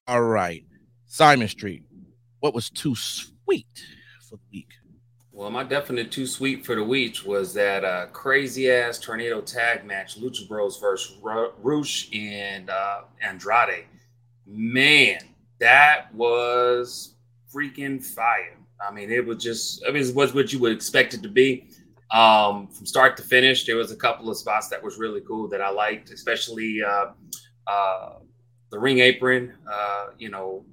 all 0.07 0.21
right 0.21 0.63
simon 1.05 1.47
street 1.47 1.83
what 2.39 2.53
was 2.53 2.69
too 2.69 2.95
sweet 2.95 3.67
for 4.21 4.37
the 4.37 4.43
week 4.51 4.69
well, 5.33 5.49
my 5.49 5.63
definite 5.63 6.11
too 6.11 6.27
sweet 6.27 6.63
for 6.63 6.75
the 6.75 6.83
week 6.83 7.17
was 7.25 7.55
that 7.55 7.83
uh, 7.83 8.05
crazy 8.13 8.69
ass 8.69 8.99
tornado 8.99 9.41
tag 9.41 9.83
match, 9.83 10.21
Lucha 10.21 10.47
Bros 10.47 10.79
versus 10.79 11.17
Rush 11.23 12.07
and 12.13 12.69
uh, 12.69 13.01
Andrade. 13.19 13.85
Man, 14.45 15.17
that 15.59 16.13
was 16.13 17.15
freaking 17.51 18.03
fire. 18.03 18.57
I 18.79 18.91
mean, 18.91 19.09
it 19.09 19.25
was 19.25 19.43
just, 19.43 19.83
I 19.87 19.91
mean, 19.91 20.03
it 20.03 20.13
was 20.13 20.35
what 20.35 20.53
you 20.53 20.59
would 20.59 20.71
expect 20.71 21.15
it 21.15 21.23
to 21.23 21.29
be. 21.29 21.67
Um, 22.11 22.67
from 22.67 22.85
start 22.85 23.17
to 23.17 23.23
finish, 23.23 23.65
there 23.65 23.75
was 23.75 23.91
a 23.91 23.95
couple 23.95 24.29
of 24.29 24.37
spots 24.37 24.67
that 24.67 24.83
was 24.83 24.99
really 24.99 25.21
cool 25.21 25.47
that 25.47 25.61
I 25.61 25.69
liked, 25.71 26.11
especially 26.11 26.83
uh, 26.83 27.07
uh, 27.65 28.19
the 28.69 28.77
ring 28.77 28.99
apron, 28.99 29.53
uh, 29.71 30.07
you 30.19 30.29
know, 30.29 30.63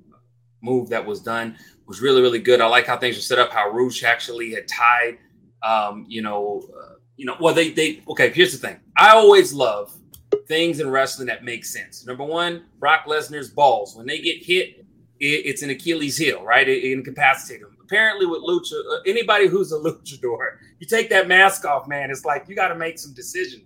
move 0.61 0.91
that 0.91 1.07
was 1.07 1.21
done 1.21 1.57
was 1.91 2.01
really 2.01 2.23
really 2.23 2.39
good. 2.39 2.61
I 2.61 2.67
like 2.67 2.87
how 2.87 2.97
things 2.97 3.17
were 3.17 3.23
set 3.23 3.41
up. 3.41 3.53
How 3.53 3.69
Rush 3.69 4.05
actually 4.05 4.53
had 4.53 4.69
tied, 4.69 5.19
um, 5.61 6.07
you 6.09 6.23
know, 6.23 6.63
uh, 6.73 6.95
you 7.17 7.27
know. 7.27 7.35
Well, 7.41 7.53
they 7.53 7.73
they 7.73 8.01
okay. 8.09 8.31
Here's 8.31 8.53
the 8.53 8.65
thing. 8.65 8.79
I 8.97 9.11
always 9.11 9.53
love 9.53 9.93
things 10.47 10.79
in 10.79 10.89
wrestling 10.89 11.27
that 11.27 11.43
make 11.43 11.65
sense. 11.65 12.07
Number 12.07 12.23
one, 12.23 12.67
Brock 12.79 13.07
Lesnar's 13.07 13.51
balls 13.51 13.97
when 13.97 14.07
they 14.07 14.21
get 14.21 14.41
hit, 14.41 14.87
it, 15.19 15.47
it's 15.47 15.63
an 15.63 15.71
Achilles 15.71 16.17
heel, 16.17 16.45
right? 16.45 16.69
It, 16.69 16.85
it 16.85 16.93
incapacitates 16.93 17.61
them. 17.61 17.77
Apparently, 17.83 18.25
with 18.25 18.43
lucha, 18.43 18.79
uh, 18.93 19.01
anybody 19.05 19.49
who's 19.49 19.73
a 19.73 19.79
luchador, 19.81 20.59
you 20.79 20.87
take 20.87 21.11
that 21.11 21.27
mask 21.27 21.65
off, 21.65 21.89
man. 21.89 22.13
It's 22.13 22.25
like 22.25 22.49
you 22.49 22.55
got 22.55 22.69
to 22.69 22.77
make 22.77 23.01
some 23.01 23.13
decisions, 23.13 23.65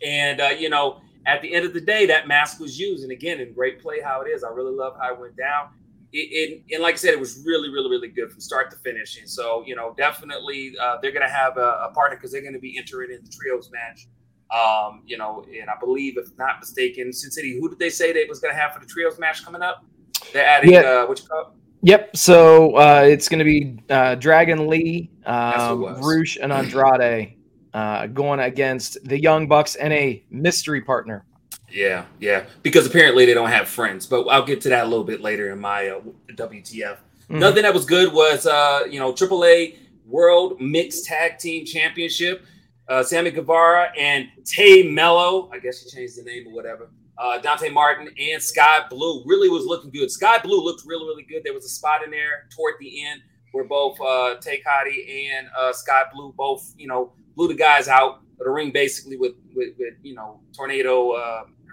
and 0.00 0.40
uh, 0.40 0.50
you 0.56 0.70
know. 0.70 1.00
At 1.26 1.40
the 1.40 1.54
end 1.54 1.64
of 1.64 1.72
the 1.72 1.80
day, 1.80 2.04
that 2.04 2.28
mask 2.28 2.60
was 2.60 2.78
used, 2.78 3.02
and 3.02 3.10
again, 3.10 3.40
in 3.40 3.54
great 3.54 3.80
play, 3.80 3.98
how 3.98 4.20
it 4.20 4.28
is. 4.28 4.44
I 4.44 4.50
really 4.50 4.76
love 4.76 4.94
how 5.00 5.14
it 5.14 5.18
went 5.18 5.38
down 5.38 5.70
it, 6.14 6.62
it, 6.68 6.74
and 6.74 6.82
like 6.82 6.94
I 6.94 6.96
said, 6.96 7.12
it 7.12 7.18
was 7.18 7.42
really, 7.44 7.70
really, 7.70 7.90
really 7.90 8.08
good 8.08 8.30
from 8.30 8.40
start 8.40 8.70
to 8.70 8.76
finish. 8.76 9.18
And 9.18 9.28
so, 9.28 9.64
you 9.66 9.74
know, 9.74 9.94
definitely 9.98 10.74
uh, 10.80 10.98
they're 11.02 11.10
going 11.10 11.26
to 11.26 11.32
have 11.32 11.56
a, 11.56 11.88
a 11.88 11.92
partner 11.92 12.16
because 12.16 12.30
they're 12.30 12.40
going 12.40 12.54
to 12.54 12.60
be 12.60 12.78
entering 12.78 13.10
in 13.10 13.24
the 13.24 13.30
trios 13.30 13.70
match. 13.72 14.06
Um, 14.54 15.02
you 15.04 15.18
know, 15.18 15.44
and 15.60 15.68
I 15.68 15.74
believe, 15.80 16.16
if 16.16 16.28
not 16.38 16.60
mistaken, 16.60 17.12
Sin 17.12 17.32
City, 17.32 17.58
who 17.58 17.68
did 17.68 17.80
they 17.80 17.90
say 17.90 18.12
they 18.12 18.26
was 18.28 18.38
going 18.38 18.54
to 18.54 18.60
have 18.60 18.72
for 18.72 18.78
the 18.78 18.86
trios 18.86 19.18
match 19.18 19.44
coming 19.44 19.60
up? 19.60 19.84
They're 20.32 20.46
adding 20.46 20.72
yeah. 20.72 20.80
uh, 20.80 21.06
what 21.06 21.20
you 21.20 21.26
call? 21.26 21.56
Yep. 21.82 22.16
So 22.16 22.76
uh, 22.76 23.02
it's 23.04 23.28
going 23.28 23.40
to 23.40 23.44
be 23.44 23.82
uh, 23.90 24.14
Dragon 24.14 24.68
Lee, 24.68 25.10
um, 25.26 25.82
Rush, 26.00 26.38
and 26.40 26.52
Andrade 26.52 27.36
uh, 27.74 28.06
going 28.06 28.38
against 28.38 28.98
the 29.04 29.20
Young 29.20 29.48
Bucks 29.48 29.74
and 29.74 29.92
a 29.92 30.24
mystery 30.30 30.80
partner. 30.80 31.26
Yeah, 31.74 32.04
yeah. 32.20 32.44
Because 32.62 32.86
apparently 32.86 33.26
they 33.26 33.34
don't 33.34 33.50
have 33.50 33.68
friends, 33.68 34.06
but 34.06 34.26
I'll 34.28 34.44
get 34.44 34.60
to 34.62 34.68
that 34.68 34.84
a 34.84 34.88
little 34.88 35.04
bit 35.04 35.20
later 35.20 35.50
in 35.50 35.58
my 35.58 35.88
uh, 35.88 36.00
WTF. 36.30 36.70
Mm-hmm. 36.70 37.34
Another 37.34 37.54
thing 37.54 37.62
that 37.64 37.74
was 37.74 37.84
good 37.84 38.12
was 38.12 38.46
uh, 38.46 38.84
you 38.88 39.00
know 39.00 39.12
AAA 39.12 39.78
World 40.06 40.60
Mixed 40.60 41.04
Tag 41.06 41.38
Team 41.38 41.66
Championship. 41.66 42.44
Uh, 42.86 43.02
Sammy 43.02 43.30
Guevara 43.30 43.90
and 43.98 44.28
Tay 44.44 44.82
Melo, 44.82 45.50
I 45.50 45.58
guess 45.58 45.82
he 45.82 45.90
changed 45.90 46.18
the 46.18 46.22
name 46.22 46.46
or 46.46 46.52
whatever. 46.52 46.90
Uh, 47.16 47.38
Dante 47.38 47.70
Martin 47.70 48.10
and 48.18 48.42
Skye 48.42 48.84
Blue 48.90 49.22
really 49.24 49.48
was 49.48 49.64
looking 49.64 49.90
good. 49.90 50.10
Skye 50.10 50.38
Blue 50.38 50.62
looked 50.62 50.82
really, 50.84 51.06
really 51.06 51.22
good. 51.22 51.42
There 51.44 51.54
was 51.54 51.64
a 51.64 51.68
spot 51.68 52.04
in 52.04 52.10
there 52.10 52.46
toward 52.54 52.74
the 52.80 53.06
end 53.06 53.22
where 53.52 53.64
both 53.64 53.98
uh, 54.00 54.34
Tay 54.36 54.58
Conti 54.58 55.30
and 55.32 55.48
uh, 55.58 55.72
Skye 55.72 56.04
Blue 56.12 56.34
both, 56.36 56.74
you 56.76 56.86
know, 56.86 57.12
blew 57.36 57.48
the 57.48 57.54
guys 57.54 57.88
out 57.88 58.16
of 58.38 58.44
the 58.44 58.50
ring 58.50 58.70
basically 58.70 59.16
with, 59.16 59.32
with, 59.54 59.70
with 59.78 59.94
you 60.02 60.14
know, 60.14 60.40
tornado 60.54 61.12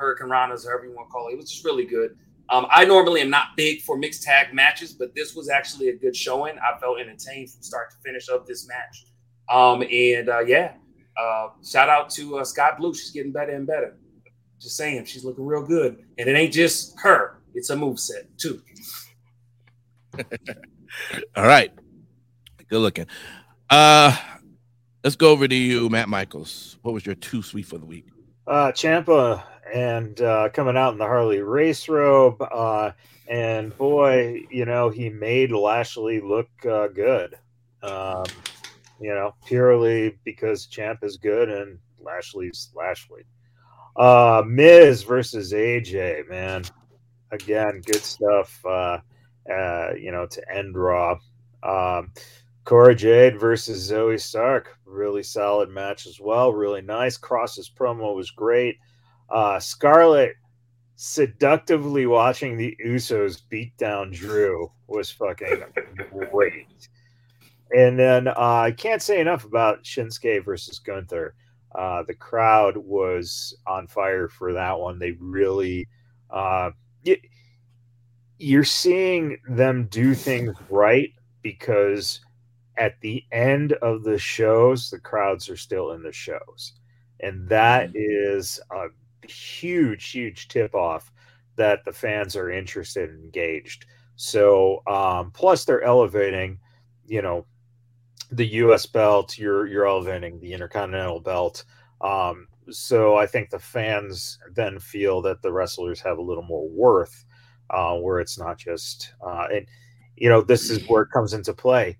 uh, 0.02 0.04
hurricanranas, 0.04 0.66
however 0.66 0.86
you 0.86 0.94
want 0.96 1.08
to 1.10 1.12
call 1.12 1.28
it. 1.28 1.34
It 1.34 1.38
was 1.38 1.50
just 1.52 1.64
really 1.66 1.86
good. 1.86 2.18
Um, 2.50 2.68
I 2.70 2.84
normally 2.84 3.22
am 3.22 3.30
not 3.30 3.56
big 3.56 3.82
for 3.82 3.98
mixed 3.98 4.24
tag 4.24 4.54
matches, 4.54 4.92
but 4.92 5.16
this 5.16 5.36
was 5.36 5.50
actually 5.50 5.90
a 5.90 5.96
good 5.96 6.16
showing. 6.16 6.58
I 6.60 6.78
felt 6.80 7.00
entertained 7.00 7.50
from 7.50 7.64
start 7.64 7.92
to 7.92 7.98
finish 8.04 8.28
of 8.28 8.46
this 8.46 8.68
match. 8.68 9.06
Um, 9.50 9.84
and 9.84 10.28
uh, 10.30 10.40
yeah, 10.40 10.74
uh, 11.18 11.50
shout 11.66 11.88
out 11.88 12.10
to 12.12 12.40
uh, 12.40 12.44
Skye 12.44 12.74
Blue. 12.78 12.94
She's 12.94 13.12
getting 13.12 13.32
better 13.32 13.54
and 13.54 13.66
better. 13.66 13.98
Just 14.60 14.76
saying, 14.76 15.06
she's 15.06 15.24
looking 15.24 15.46
real 15.46 15.66
good. 15.66 16.04
And 16.18 16.28
it 16.28 16.36
ain't 16.36 16.54
just 16.54 17.00
her; 17.00 17.40
it's 17.54 17.70
a 17.70 17.76
move 17.76 18.00
set 18.00 18.26
too. 18.38 18.62
All 21.36 21.46
right, 21.46 21.72
good 22.68 22.80
looking. 22.80 23.08
Uh, 23.70 24.16
let's 25.04 25.16
go 25.16 25.32
over 25.32 25.48
to 25.48 25.56
you, 25.56 25.90
Matt 25.90 26.10
Michaels. 26.10 26.78
What 26.82 26.94
was 26.94 27.06
your 27.06 27.16
two 27.16 27.42
sweet 27.42 27.66
for 27.66 27.78
the 27.78 27.86
week? 27.86 28.08
Uh, 28.46 28.72
Ciampa 28.72 29.42
and 29.74 30.20
uh, 30.22 30.50
coming 30.50 30.78
out 30.78 30.94
in 30.94 31.00
the 31.00 31.06
Harley 31.06 31.42
Race 31.42 31.88
robe. 31.88 32.42
Uh, 32.42 32.92
and 33.28 33.76
boy, 33.78 34.44
you 34.50 34.66
know, 34.66 34.90
he 34.90 35.10
made 35.10 35.52
Lashley 35.52 36.20
look 36.20 36.50
uh, 36.66 36.88
good. 36.88 37.36
Um, 37.82 38.26
you 39.00 39.14
know, 39.14 39.34
purely 39.46 40.18
because 40.24 40.68
Champ 40.68 41.00
is 41.04 41.18
good 41.18 41.50
and 41.50 41.80
Lashley's 42.00 42.72
Lashley. 42.76 43.24
Uh, 43.96 44.44
Miz 44.46 45.04
versus 45.04 45.54
AJ, 45.54 46.30
man. 46.30 46.64
Again, 47.32 47.82
good 47.86 48.04
stuff. 48.04 48.60
Uh, 48.66 49.00
uh, 49.52 49.94
you 49.98 50.12
know, 50.12 50.28
to 50.28 50.54
end 50.54 50.78
Raw. 50.78 51.18
Um, 51.64 52.12
Cora 52.64 52.94
Jade 52.94 53.40
versus 53.40 53.92
Zoey 53.92 54.22
Stark, 54.22 54.78
really 54.86 55.24
solid 55.24 55.70
match 55.70 56.06
as 56.06 56.20
well. 56.20 56.54
Really 56.54 56.82
nice. 56.82 57.18
Kross's 57.18 57.70
promo 57.70 58.16
was 58.16 58.30
great. 58.30 58.78
Uh, 59.32 59.60
Scarlett 59.60 60.36
seductively 60.96 62.06
watching 62.06 62.58
the 62.58 62.78
Usos 62.86 63.42
beat 63.50 63.76
down 63.78 64.12
Drew 64.12 64.72
was 64.88 65.10
fucking 65.10 65.64
great. 66.30 66.90
And 67.76 67.98
then 67.98 68.28
uh, 68.28 68.34
I 68.38 68.72
can't 68.72 69.02
say 69.02 69.20
enough 69.20 69.46
about 69.46 69.84
Shinsuke 69.84 70.44
versus 70.44 70.80
Gunther. 70.80 71.34
Uh, 71.74 72.04
the 72.04 72.14
crowd 72.14 72.76
was 72.78 73.58
on 73.66 73.88
fire 73.88 74.28
for 74.28 74.54
that 74.54 74.78
one. 74.78 75.00
They 75.00 75.14
really, 75.14 75.88
uh, 76.30 76.72
you're 78.38 78.64
seeing 78.64 79.38
them 79.50 79.86
do 79.86 80.14
things 80.14 80.56
right 80.70 81.14
because 81.42 82.20
at 82.78 83.00
the 83.02 83.24
end 83.32 83.74
of 83.74 84.04
the 84.04 84.20
shows, 84.20 84.90
the 84.90 85.00
crowds 85.00 85.50
are 85.50 85.58
still 85.58 85.92
in 85.94 86.04
the 86.04 86.12
shows. 86.12 86.74
And 87.22 87.48
that 87.50 87.90
mm-hmm. 87.90 87.98
a 88.72 88.88
huge, 89.28 90.10
huge 90.10 90.48
tip 90.48 90.74
off 90.76 91.12
that 91.56 91.84
the 91.86 91.92
fans 91.92 92.36
are 92.36 92.52
interested 92.52 93.10
and 93.10 93.24
engaged. 93.24 93.86
So, 94.16 94.82
um, 94.88 95.32
plus 95.32 95.66
they're 95.66 95.84
elevating, 95.84 96.60
you 97.06 97.22
know, 97.22 97.46
the 98.32 98.46
U.S. 98.46 98.86
belt. 98.86 99.38
You're 99.38 99.68
you're 99.68 99.88
elevating 99.88 100.40
the 100.40 100.54
Intercontinental 100.54 101.20
belt. 101.20 101.66
Um, 102.02 102.48
so 102.70 103.18
I 103.18 103.26
think 103.26 103.50
the 103.50 103.60
fans 103.60 104.40
then 104.54 104.80
feel 104.80 105.22
that 105.24 105.42
the 105.42 105.52
wrestlers 105.52 106.00
have 106.02 106.18
a 106.18 106.22
little 106.22 106.44
more 106.44 106.68
worth, 106.70 107.26
uh, 107.70 107.96
where 107.98 108.20
it's 108.20 108.38
not 108.38 108.58
just 108.58 109.14
uh, 109.26 109.48
and 109.52 109.68
you 110.16 110.30
know 110.30 110.42
this 110.42 110.70
is 110.70 110.88
where 110.88 111.04
it 111.04 111.12
comes 111.12 111.34
into 111.34 111.54
play 111.54 111.98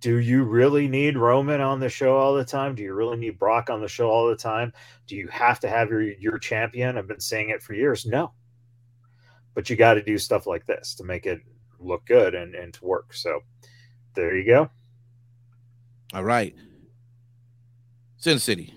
do 0.00 0.18
you 0.18 0.44
really 0.44 0.88
need 0.88 1.16
Roman 1.16 1.60
on 1.60 1.80
the 1.80 1.88
show 1.88 2.16
all 2.16 2.34
the 2.34 2.44
time? 2.44 2.74
Do 2.74 2.82
you 2.82 2.94
really 2.94 3.16
need 3.16 3.38
Brock 3.38 3.70
on 3.70 3.80
the 3.80 3.88
show 3.88 4.10
all 4.10 4.28
the 4.28 4.36
time? 4.36 4.72
Do 5.06 5.16
you 5.16 5.28
have 5.28 5.60
to 5.60 5.68
have 5.68 5.90
your 5.90 6.02
your 6.02 6.38
champion? 6.38 6.98
I've 6.98 7.08
been 7.08 7.20
saying 7.20 7.50
it 7.50 7.62
for 7.62 7.74
years. 7.74 8.04
No. 8.04 8.32
But 9.54 9.70
you 9.70 9.76
got 9.76 9.94
to 9.94 10.02
do 10.02 10.18
stuff 10.18 10.46
like 10.46 10.66
this 10.66 10.94
to 10.96 11.04
make 11.04 11.24
it 11.24 11.40
look 11.80 12.04
good 12.04 12.34
and, 12.34 12.54
and 12.54 12.74
to 12.74 12.84
work. 12.84 13.14
So 13.14 13.40
there 14.14 14.36
you 14.36 14.44
go. 14.44 14.70
All 16.12 16.24
right. 16.24 16.54
Sin 18.18 18.38
City. 18.38 18.74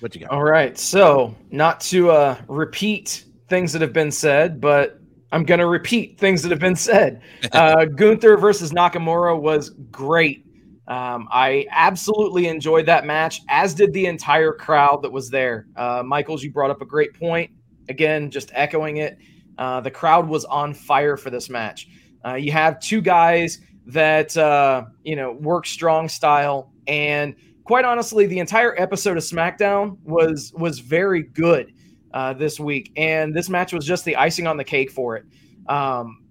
What 0.00 0.14
you 0.14 0.22
got? 0.22 0.30
All 0.30 0.44
right. 0.44 0.76
So 0.78 1.34
not 1.50 1.80
to 1.82 2.10
uh 2.10 2.40
repeat 2.48 3.24
things 3.48 3.72
that 3.72 3.82
have 3.82 3.92
been 3.92 4.10
said, 4.10 4.60
but 4.60 5.00
I'm 5.32 5.44
going 5.44 5.60
to 5.60 5.66
repeat 5.66 6.18
things 6.18 6.42
that 6.42 6.50
have 6.50 6.60
been 6.60 6.76
said. 6.76 7.20
Uh, 7.52 7.84
Gunther 7.84 8.36
versus 8.36 8.72
Nakamura 8.72 9.38
was 9.38 9.70
great. 9.90 10.45
Um, 10.88 11.28
I 11.32 11.66
absolutely 11.70 12.46
enjoyed 12.46 12.86
that 12.86 13.04
match, 13.04 13.42
as 13.48 13.74
did 13.74 13.92
the 13.92 14.06
entire 14.06 14.52
crowd 14.52 15.02
that 15.02 15.10
was 15.10 15.30
there. 15.30 15.66
Uh, 15.76 16.02
Michaels, 16.04 16.44
you 16.44 16.52
brought 16.52 16.70
up 16.70 16.80
a 16.80 16.86
great 16.86 17.12
point. 17.14 17.50
Again, 17.88 18.30
just 18.30 18.50
echoing 18.54 18.98
it. 18.98 19.18
Uh, 19.58 19.80
the 19.80 19.90
crowd 19.90 20.28
was 20.28 20.44
on 20.44 20.74
fire 20.74 21.16
for 21.16 21.30
this 21.30 21.48
match. 21.50 21.88
Uh, 22.24 22.34
you 22.34 22.52
have 22.52 22.78
two 22.80 23.00
guys 23.00 23.60
that 23.86 24.36
uh, 24.36 24.84
you 25.02 25.16
know 25.16 25.32
work 25.32 25.66
strong 25.66 26.08
style. 26.08 26.72
And 26.86 27.34
quite 27.64 27.84
honestly, 27.84 28.26
the 28.26 28.38
entire 28.38 28.74
episode 28.80 29.16
of 29.16 29.22
SmackDown 29.22 29.98
was 30.04 30.52
was 30.56 30.78
very 30.78 31.22
good 31.22 31.72
uh, 32.12 32.32
this 32.32 32.60
week, 32.60 32.92
and 32.96 33.34
this 33.34 33.48
match 33.48 33.72
was 33.72 33.84
just 33.86 34.04
the 34.04 34.16
icing 34.16 34.46
on 34.46 34.56
the 34.56 34.64
cake 34.64 34.90
for 34.90 35.16
it. 35.16 35.24
Um, 35.68 36.24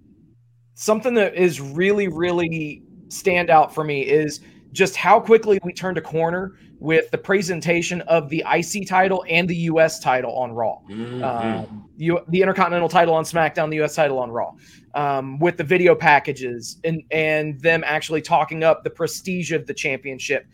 something 0.75 1.13
that 1.15 1.35
is 1.35 1.59
really 1.59 2.07
really 2.07 2.83
stand 3.15 3.49
out 3.49 3.73
for 3.73 3.83
me 3.83 4.01
is 4.01 4.41
just 4.71 4.95
how 4.95 5.19
quickly 5.19 5.59
we 5.63 5.71
turned 5.71 5.97
a 5.97 6.01
corner 6.01 6.53
with 6.79 7.09
the 7.11 7.17
presentation 7.17 8.01
of 8.01 8.29
the 8.29 8.43
IC 8.51 8.87
title 8.87 9.25
and 9.29 9.47
the 9.47 9.55
US 9.55 9.99
title 9.99 10.37
on 10.37 10.51
Raw. 10.51 10.79
Mm-hmm. 10.89 11.23
Um, 11.23 11.89
you, 11.97 12.19
the 12.27 12.41
Intercontinental 12.41 12.89
title 12.89 13.13
on 13.13 13.23
SmackDown, 13.23 13.69
the 13.69 13.81
US 13.83 13.95
title 13.95 14.19
on 14.19 14.29
Raw, 14.29 14.51
um, 14.93 15.39
with 15.39 15.57
the 15.57 15.63
video 15.63 15.95
packages 15.95 16.77
and, 16.83 17.01
and 17.11 17.59
them 17.61 17.83
actually 17.85 18.21
talking 18.21 18.63
up 18.63 18.83
the 18.83 18.89
prestige 18.89 19.51
of 19.51 19.65
the 19.65 19.73
championship. 19.73 20.45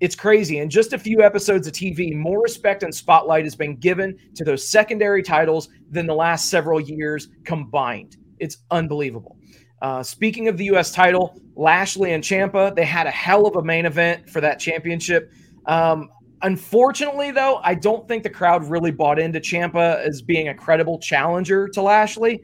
It's 0.00 0.16
crazy. 0.16 0.58
In 0.58 0.68
just 0.68 0.92
a 0.92 0.98
few 0.98 1.22
episodes 1.22 1.68
of 1.68 1.72
TV, 1.72 2.12
more 2.12 2.42
respect 2.42 2.82
and 2.82 2.92
spotlight 2.92 3.44
has 3.44 3.54
been 3.54 3.76
given 3.76 4.18
to 4.34 4.44
those 4.44 4.68
secondary 4.68 5.22
titles 5.22 5.68
than 5.88 6.08
the 6.08 6.14
last 6.14 6.50
several 6.50 6.80
years 6.80 7.28
combined. 7.44 8.16
It's 8.40 8.58
unbelievable. 8.72 9.36
Uh, 9.82 10.00
speaking 10.00 10.46
of 10.46 10.56
the 10.56 10.66
U.S. 10.66 10.92
title, 10.92 11.36
Lashley 11.56 12.12
and 12.12 12.22
Ciampa, 12.22 12.72
they 12.74 12.84
had 12.84 13.08
a 13.08 13.10
hell 13.10 13.48
of 13.48 13.56
a 13.56 13.62
main 13.62 13.84
event 13.84 14.30
for 14.30 14.40
that 14.40 14.60
championship. 14.60 15.32
Um, 15.66 16.08
unfortunately, 16.42 17.32
though, 17.32 17.56
I 17.64 17.74
don't 17.74 18.06
think 18.06 18.22
the 18.22 18.30
crowd 18.30 18.64
really 18.64 18.92
bought 18.92 19.18
into 19.18 19.40
Ciampa 19.40 19.98
as 20.06 20.22
being 20.22 20.48
a 20.48 20.54
credible 20.54 21.00
challenger 21.00 21.66
to 21.66 21.82
Lashley. 21.82 22.40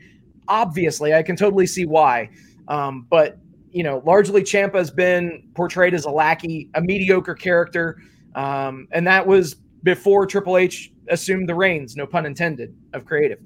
Obviously, 0.48 1.14
I 1.14 1.22
can 1.22 1.36
totally 1.36 1.68
see 1.68 1.86
why. 1.86 2.28
Um, 2.66 3.06
but 3.08 3.38
you 3.70 3.84
know, 3.84 4.02
largely 4.04 4.42
Ciampa 4.42 4.74
has 4.74 4.90
been 4.90 5.48
portrayed 5.54 5.94
as 5.94 6.06
a 6.06 6.10
lackey, 6.10 6.68
a 6.74 6.80
mediocre 6.80 7.34
character, 7.34 8.00
um, 8.34 8.88
and 8.90 9.06
that 9.06 9.24
was 9.24 9.54
before 9.84 10.26
Triple 10.26 10.56
H 10.56 10.90
assumed 11.08 11.48
the 11.48 11.54
reins, 11.54 11.94
no 11.94 12.04
pun 12.04 12.26
intended, 12.26 12.76
of 12.94 13.04
creative. 13.04 13.38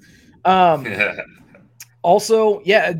Um, 0.45 0.87
also, 2.01 2.59
yeah, 2.65 2.93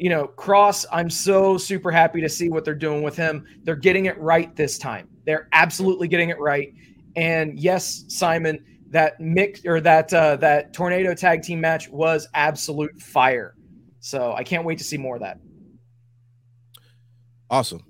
you 0.00 0.08
know, 0.08 0.28
Kross, 0.28 0.86
I'm 0.90 1.10
so 1.10 1.58
super 1.58 1.90
happy 1.90 2.22
to 2.22 2.28
see 2.28 2.48
what 2.48 2.64
they're 2.64 2.74
doing 2.74 3.02
with 3.02 3.16
him. 3.16 3.44
They're 3.64 3.76
getting 3.76 4.06
it 4.06 4.18
right 4.18 4.56
this 4.56 4.78
time. 4.78 5.08
They're 5.26 5.46
absolutely 5.52 6.08
getting 6.08 6.30
it 6.30 6.38
right. 6.40 6.72
And 7.16 7.60
yes, 7.60 8.06
Simon, 8.08 8.64
that 8.88 9.20
mix 9.20 9.66
or 9.66 9.78
that 9.82 10.12
uh, 10.14 10.36
that 10.36 10.72
tornado 10.72 11.12
tag 11.14 11.42
team 11.42 11.60
match 11.60 11.90
was 11.90 12.26
absolute 12.32 12.98
fire. 12.98 13.54
So 14.00 14.32
I 14.32 14.42
can't 14.42 14.64
wait 14.64 14.78
to 14.78 14.84
see 14.84 14.96
more 14.96 15.16
of 15.16 15.20
that. 15.20 15.38
Awesome. 17.50 17.84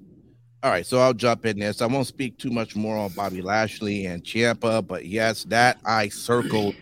All 0.64 0.70
right, 0.70 0.84
so 0.84 0.98
I'll 0.98 1.14
jump 1.14 1.46
in 1.46 1.60
this. 1.60 1.80
I 1.80 1.86
won't 1.86 2.08
speak 2.08 2.38
too 2.38 2.50
much 2.50 2.74
more 2.74 2.98
on 2.98 3.10
Bobby 3.12 3.40
Lashley 3.40 4.06
and 4.06 4.22
Ciampa, 4.24 4.84
but 4.84 5.06
yes, 5.06 5.44
that 5.44 5.78
I 5.86 6.08
circled 6.08 6.74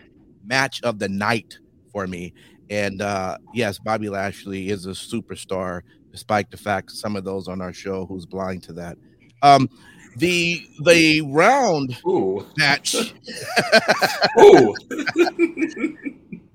match 0.43 0.81
of 0.81 0.97
the 0.97 1.07
night 1.07 1.59
for 1.93 2.07
me. 2.07 2.33
And 2.69 3.01
uh, 3.01 3.37
yes, 3.53 3.79
Bobby 3.79 4.09
Lashley 4.09 4.69
is 4.69 4.85
a 4.85 4.89
superstar, 4.89 5.81
despite 6.11 6.51
the 6.51 6.57
fact 6.57 6.91
some 6.91 7.15
of 7.15 7.23
those 7.23 7.47
on 7.47 7.61
our 7.61 7.73
show 7.73 8.05
who's 8.05 8.25
blind 8.25 8.63
to 8.63 8.73
that. 8.73 8.97
Um, 9.41 9.69
the 10.17 10.65
the 10.83 11.21
round 11.21 11.97
Ooh. 12.05 12.45
match. 12.57 12.93
Ooh. 14.39 14.75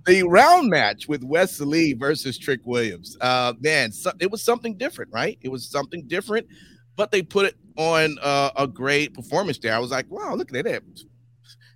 the 0.06 0.22
round 0.26 0.68
match 0.68 1.08
with 1.08 1.24
Wes 1.24 1.60
Lee 1.60 1.94
versus 1.94 2.38
Trick 2.38 2.60
Williams. 2.64 3.16
Uh, 3.20 3.54
man, 3.60 3.90
so, 3.90 4.12
it 4.20 4.30
was 4.30 4.42
something 4.42 4.76
different, 4.76 5.12
right? 5.12 5.38
It 5.40 5.48
was 5.48 5.68
something 5.68 6.06
different, 6.06 6.46
but 6.96 7.10
they 7.10 7.22
put 7.22 7.46
it 7.46 7.56
on 7.76 8.18
uh, 8.22 8.50
a 8.56 8.66
great 8.66 9.14
performance 9.14 9.58
there. 9.58 9.74
I 9.74 9.78
was 9.78 9.90
like, 9.90 10.10
wow, 10.10 10.34
look 10.34 10.48
at 10.48 10.64
that 10.64 10.66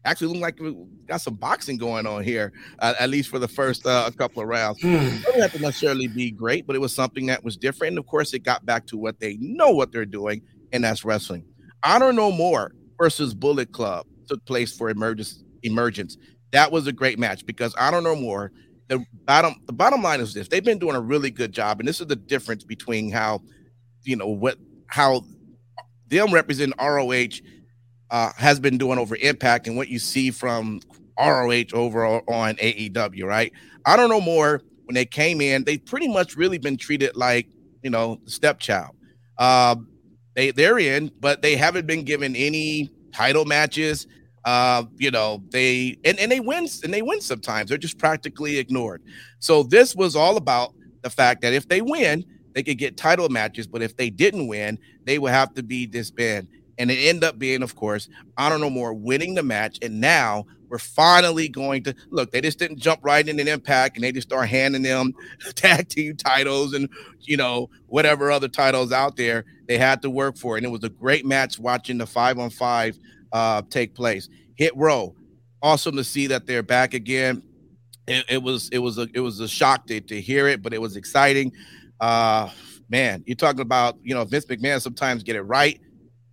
actually 0.08 0.28
looked 0.28 0.40
like 0.40 0.60
we 0.60 0.76
got 1.06 1.20
some 1.20 1.34
boxing 1.34 1.76
going 1.76 2.06
on 2.06 2.24
here, 2.24 2.52
uh, 2.78 2.94
at 2.98 3.10
least 3.10 3.28
for 3.28 3.38
the 3.38 3.48
first 3.48 3.86
uh, 3.86 4.10
couple 4.16 4.42
of 4.42 4.48
rounds. 4.48 4.80
Hmm. 4.80 4.94
it 4.94 5.24
didn't 5.24 5.40
have 5.40 5.52
to 5.52 5.60
necessarily 5.60 6.06
be 6.06 6.30
great, 6.30 6.66
but 6.66 6.76
it 6.76 6.80
was 6.80 6.94
something 6.94 7.26
that 7.26 7.44
was 7.44 7.56
different. 7.56 7.92
And 7.92 7.98
of 7.98 8.06
course, 8.06 8.32
it 8.34 8.40
got 8.40 8.64
back 8.66 8.86
to 8.86 8.96
what 8.96 9.20
they 9.20 9.36
know 9.40 9.70
what 9.70 9.92
they're 9.92 10.06
doing, 10.06 10.42
and 10.72 10.84
that's 10.84 11.04
wrestling. 11.04 11.44
Honor 11.82 12.12
No 12.12 12.30
More 12.30 12.72
versus 12.98 13.34
Bullet 13.34 13.72
Club 13.72 14.06
took 14.26 14.44
place 14.44 14.76
for 14.76 14.90
emergence. 14.90 15.44
Emergence. 15.62 16.16
That 16.52 16.72
was 16.72 16.86
a 16.86 16.92
great 16.92 17.18
match 17.18 17.44
because 17.46 17.74
Honor 17.74 18.00
No 18.00 18.16
More. 18.16 18.52
The 18.88 19.04
bottom, 19.24 19.54
the 19.66 19.72
bottom 19.72 20.02
line 20.02 20.20
is 20.20 20.32
this: 20.32 20.48
they've 20.48 20.64
been 20.64 20.78
doing 20.78 20.96
a 20.96 21.00
really 21.00 21.30
good 21.30 21.52
job, 21.52 21.78
and 21.78 21.88
this 21.88 22.00
is 22.00 22.06
the 22.06 22.16
difference 22.16 22.64
between 22.64 23.10
how, 23.10 23.42
you 24.04 24.16
know, 24.16 24.28
what 24.28 24.56
how 24.86 25.24
them 26.08 26.32
represent 26.32 26.72
ROH 26.80 27.40
uh, 28.10 28.32
has 28.36 28.60
been 28.60 28.78
doing 28.78 28.98
over 28.98 29.16
Impact 29.16 29.66
and 29.66 29.76
what 29.76 29.88
you 29.88 29.98
see 29.98 30.30
from 30.30 30.80
ROH 31.18 31.72
over 31.74 32.06
on 32.06 32.54
AEW, 32.56 33.24
right? 33.24 33.52
I 33.84 33.96
don't 33.96 34.10
know 34.10 34.20
More 34.20 34.62
when 34.88 34.94
they 34.94 35.04
came 35.04 35.42
in, 35.42 35.64
they 35.64 35.76
pretty 35.76 36.08
much 36.08 36.34
really 36.34 36.56
been 36.56 36.78
treated 36.78 37.14
like 37.14 37.46
you 37.82 37.90
know 37.90 38.18
stepchild. 38.24 38.96
Uh, 39.36 39.76
they 40.34 40.50
they're 40.50 40.78
in, 40.78 41.10
but 41.20 41.42
they 41.42 41.56
haven't 41.56 41.86
been 41.86 42.04
given 42.04 42.34
any 42.34 42.90
title 43.12 43.44
matches. 43.44 44.06
Uh, 44.46 44.84
you 44.96 45.10
know, 45.10 45.42
they 45.50 45.98
and, 46.06 46.18
and 46.18 46.32
they 46.32 46.40
win 46.40 46.66
and 46.84 46.94
they 46.94 47.02
win 47.02 47.20
sometimes. 47.20 47.68
They're 47.68 47.76
just 47.76 47.98
practically 47.98 48.56
ignored. 48.58 49.02
So 49.40 49.62
this 49.62 49.94
was 49.94 50.16
all 50.16 50.38
about 50.38 50.72
the 51.02 51.10
fact 51.10 51.42
that 51.42 51.52
if 51.52 51.68
they 51.68 51.82
win, 51.82 52.24
they 52.54 52.62
could 52.62 52.78
get 52.78 52.96
title 52.96 53.28
matches, 53.28 53.66
but 53.66 53.82
if 53.82 53.96
they 53.96 54.08
didn't 54.08 54.48
win, 54.48 54.78
they 55.04 55.18
would 55.18 55.32
have 55.32 55.52
to 55.54 55.62
be 55.62 55.86
disbanded. 55.86 56.48
And 56.78 56.90
it 56.90 56.98
ended 56.98 57.24
up 57.24 57.38
being, 57.38 57.62
of 57.62 57.74
course, 57.74 58.08
Honor 58.36 58.58
No 58.58 58.70
More 58.70 58.94
winning 58.94 59.34
the 59.34 59.42
match. 59.42 59.78
And 59.82 60.00
now 60.00 60.46
we're 60.68 60.78
finally 60.78 61.48
going 61.48 61.82
to 61.84 61.94
look. 62.10 62.30
They 62.30 62.40
just 62.40 62.58
didn't 62.58 62.78
jump 62.78 63.00
right 63.02 63.26
in 63.26 63.40
an 63.40 63.48
impact 63.48 63.96
and 63.96 64.04
they 64.04 64.12
just 64.12 64.28
start 64.28 64.48
handing 64.48 64.82
them 64.82 65.14
tag 65.54 65.88
team 65.88 66.16
titles 66.16 66.74
and, 66.74 66.88
you 67.20 67.36
know, 67.36 67.68
whatever 67.86 68.30
other 68.30 68.48
titles 68.48 68.92
out 68.92 69.16
there. 69.16 69.44
They 69.66 69.78
had 69.78 70.02
to 70.02 70.10
work 70.10 70.36
for 70.36 70.56
it. 70.56 70.58
And 70.58 70.66
it 70.66 70.70
was 70.70 70.84
a 70.84 70.88
great 70.88 71.26
match 71.26 71.58
watching 71.58 71.98
the 71.98 72.06
five 72.06 72.38
on 72.38 72.50
five 72.50 72.98
uh, 73.32 73.62
take 73.70 73.94
place. 73.94 74.28
Hit 74.54 74.76
row. 74.76 75.14
Awesome 75.62 75.96
to 75.96 76.04
see 76.04 76.28
that 76.28 76.46
they're 76.46 76.62
back 76.62 76.94
again. 76.94 77.42
It, 78.06 78.24
it 78.28 78.42
was 78.42 78.68
it 78.70 78.78
was 78.78 78.96
a 78.96 79.06
it 79.12 79.20
was 79.20 79.40
a 79.40 79.48
shock 79.48 79.86
to, 79.88 80.00
to 80.00 80.20
hear 80.20 80.48
it, 80.48 80.62
but 80.62 80.72
it 80.72 80.80
was 80.80 80.96
exciting. 80.96 81.52
Uh 82.00 82.48
man, 82.88 83.22
you're 83.26 83.36
talking 83.36 83.60
about, 83.60 83.98
you 84.02 84.14
know, 84.14 84.24
Vince 84.24 84.46
McMahon 84.46 84.80
sometimes 84.80 85.22
get 85.22 85.36
it 85.36 85.42
right 85.42 85.78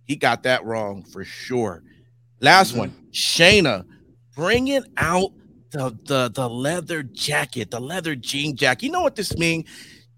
he 0.06 0.16
got 0.16 0.42
that 0.44 0.64
wrong 0.64 1.02
for 1.02 1.24
sure. 1.24 1.82
Last 2.40 2.70
mm-hmm. 2.70 2.78
one, 2.78 2.96
Shayna 3.12 3.84
bringing 4.34 4.84
out 4.96 5.32
the, 5.70 5.96
the 6.04 6.30
the 6.32 6.48
leather 6.48 7.02
jacket, 7.02 7.70
the 7.70 7.80
leather 7.80 8.14
jean 8.14 8.56
jacket. 8.56 8.84
You 8.84 8.92
know 8.92 9.02
what 9.02 9.16
this 9.16 9.36
means? 9.36 9.68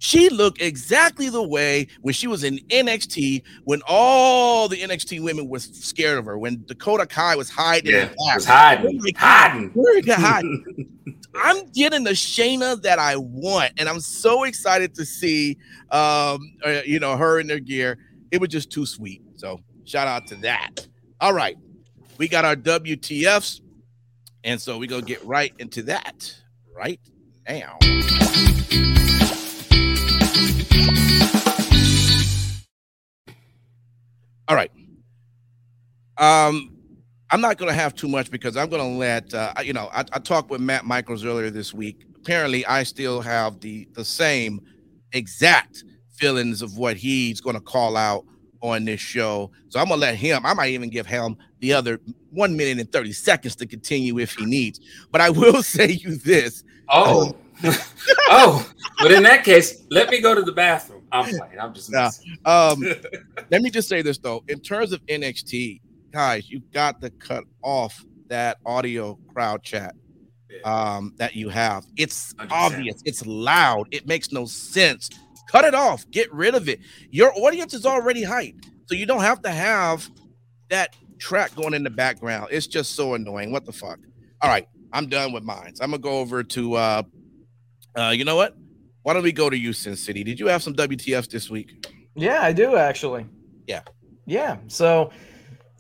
She 0.01 0.29
looked 0.29 0.63
exactly 0.63 1.29
the 1.29 1.43
way 1.43 1.89
when 2.03 2.15
she 2.15 2.29
was 2.29 2.45
in 2.45 2.59
NXT, 2.69 3.43
when 3.65 3.81
all 3.89 4.69
the 4.69 4.77
NXT 4.77 5.21
women 5.25 5.49
were 5.49 5.59
scared 5.59 6.19
of 6.19 6.25
her, 6.27 6.39
when 6.39 6.65
Dakota 6.67 7.05
Kai 7.05 7.35
was 7.35 7.51
hiding. 7.51 7.93
Yeah, 7.93 8.09
was 8.17 8.45
hiding. 8.45 9.01
Like, 9.01 9.17
hiding. 9.17 9.73
hiding. 10.07 10.89
I'm 11.35 11.67
getting 11.71 12.05
the 12.05 12.13
Shayna 12.13 12.81
that 12.83 13.01
I 13.01 13.17
want, 13.17 13.73
and 13.77 13.89
I'm 13.89 14.01
so 14.01 14.45
excited 14.45 14.95
to 14.95 15.05
see, 15.05 15.59
um, 15.91 16.57
uh, 16.65 16.81
you 16.87 17.01
know, 17.01 17.17
her 17.17 17.41
in 17.41 17.49
their 17.49 17.61
gear. 17.61 17.99
It 18.31 18.41
was 18.41 18.51
just 18.51 18.71
too 18.71 18.87
sweet. 18.87 19.23
So 19.37 19.61
Shout 19.89 20.07
out 20.07 20.27
to 20.27 20.35
that. 20.37 20.87
All 21.19 21.33
right. 21.33 21.57
We 22.19 22.29
got 22.29 22.45
our 22.45 22.55
WTFs. 22.55 23.63
And 24.45 24.61
so 24.61 24.79
we're 24.79 24.87
going 24.87 25.01
to 25.01 25.09
get 25.09 25.25
right 25.25 25.55
into 25.59 25.83
that 25.85 26.35
right 26.77 27.01
now. 27.49 27.79
All 34.47 34.55
right. 34.57 34.71
Um, 36.19 36.77
I'm 37.31 37.41
not 37.41 37.57
going 37.57 37.71
to 37.71 37.75
have 37.75 37.95
too 37.95 38.09
much 38.09 38.31
because 38.31 38.59
I'm 38.59 38.69
going 38.69 38.83
to 38.83 38.99
let 38.99 39.33
uh, 39.33 39.55
you 39.65 39.73
know. 39.73 39.89
I, 39.91 40.01
I 40.13 40.19
talked 40.19 40.51
with 40.51 40.61
Matt 40.61 40.85
Michaels 40.85 41.25
earlier 41.25 41.49
this 41.49 41.73
week. 41.73 42.05
Apparently, 42.15 42.67
I 42.67 42.83
still 42.83 43.23
have 43.23 43.61
the 43.61 43.89
the 43.93 44.05
same 44.05 44.61
exact 45.13 45.85
feelings 46.13 46.61
of 46.61 46.77
what 46.77 46.99
he's 46.99 47.41
going 47.41 47.57
to 47.57 47.63
call 47.63 47.97
out 47.97 48.25
on 48.61 48.85
this 48.85 49.01
show. 49.01 49.51
So 49.69 49.81
I'm 49.81 49.89
gonna 49.89 50.01
let 50.01 50.17
him. 50.17 50.45
I 50.45 50.55
might 50.55 50.71
even 50.71 50.91
give 50.91 51.07
him 51.07 51.37
the 51.61 51.73
other 51.73 52.01
one 52.31 52.57
minute 52.57 52.79
and 52.79 52.91
30 52.91 53.13
seconds 53.13 53.57
to 53.57 53.67
continue 53.67 54.19
if 54.19 54.35
he 54.35 54.45
needs. 54.45 54.81
But 55.11 55.21
I 55.21 55.31
will 55.31 55.63
say 55.63 55.91
you 55.91 56.17
this. 56.17 56.65
Oh, 56.89 57.35
oh, 58.29 58.71
but 59.01 59.11
in 59.11 59.23
that 59.25 59.45
case, 59.45 59.85
let 59.91 60.11
me 60.11 60.21
go 60.21 60.35
to 60.35 60.43
the 60.43 60.53
bathroom. 60.53 61.03
I'm 61.11 61.25
playing. 61.25 61.59
I'm 61.61 61.75
just 61.75 61.91
nah, 61.91 62.11
um, 62.45 62.81
let 63.51 63.63
me 63.63 63.71
just 63.71 63.89
say 63.89 64.03
this 64.03 64.19
though. 64.19 64.45
In 64.49 64.61
terms 64.61 64.93
of 64.93 65.05
NXT, 65.07 65.81
guys, 66.13 66.49
you 66.49 66.61
got 66.73 67.01
to 67.01 67.11
cut 67.11 67.45
off 67.63 68.05
that 68.29 68.59
audio 68.65 69.19
crowd 69.33 69.63
chat 69.63 69.95
um, 70.65 71.15
that 71.17 71.35
you 71.35 71.49
have. 71.49 71.85
It's 71.97 72.35
100%. 72.35 72.49
obvious, 72.51 73.03
it's 73.05 73.27
loud, 73.27 73.89
it 73.91 74.07
makes 74.07 74.33
no 74.33 74.45
sense 74.45 75.11
Cut 75.49 75.65
it 75.65 75.75
off. 75.75 76.09
Get 76.11 76.33
rid 76.33 76.55
of 76.55 76.69
it. 76.69 76.81
Your 77.11 77.33
audience 77.35 77.75
is 77.75 77.85
already 77.87 78.23
hyped, 78.23 78.67
so 78.87 78.95
you 78.95 79.07
don't 79.07 79.23
have 79.23 79.43
to 79.43 79.51
have 79.51 80.09
that 80.71 80.95
track 81.19 81.55
going 81.57 81.75
in 81.75 81.83
the 81.83 81.91
background. 81.91 82.49
It's 82.51 82.67
just 82.67 82.95
so 82.95 83.15
annoying. 83.15 83.51
What 83.51 83.65
the 83.65 83.73
fuck? 83.73 83.99
All 84.43 84.51
right, 84.51 84.67
I'm 84.93 85.09
done 85.09 85.33
with 85.33 85.43
mine. 85.43 85.75
I'm 85.81 85.91
gonna 85.91 85.99
go 85.99 86.19
over 86.19 86.43
to 86.45 86.75
uh 86.75 87.03
uh 87.97 88.13
you 88.15 88.25
know 88.25 88.37
what? 88.37 88.57
Why 89.03 89.15
don't 89.15 89.23
we 89.23 89.33
go 89.33 89.49
to 89.49 89.57
Houston 89.57 89.97
City? 89.97 90.23
Did 90.23 90.39
you 90.39 90.47
have 90.49 90.63
some 90.63 90.75
WTFs 90.75 91.29
this 91.31 91.49
week? 91.49 91.87
Yeah, 92.15 92.41
I 92.43 92.53
do 92.53 92.77
actually. 92.77 93.27
Yeah. 93.67 93.81
Yeah. 94.27 94.59
So 94.67 95.11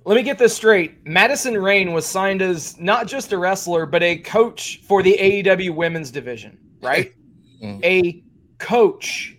let 0.06 0.14
me 0.14 0.22
get 0.22 0.38
this 0.38 0.56
straight. 0.56 1.06
Madison 1.06 1.58
Rayne 1.58 1.92
was 1.92 2.06
signed 2.06 2.40
as 2.40 2.78
not 2.80 3.06
just 3.06 3.32
a 3.32 3.38
wrestler, 3.38 3.84
but 3.84 4.02
a 4.02 4.16
coach 4.18 4.80
for 4.88 5.02
the 5.02 5.14
AEW 5.20 5.74
women's 5.74 6.10
division, 6.10 6.58
right? 6.80 7.12
Mhm. 7.62 7.84
A 7.84 8.22
coach. 8.58 9.36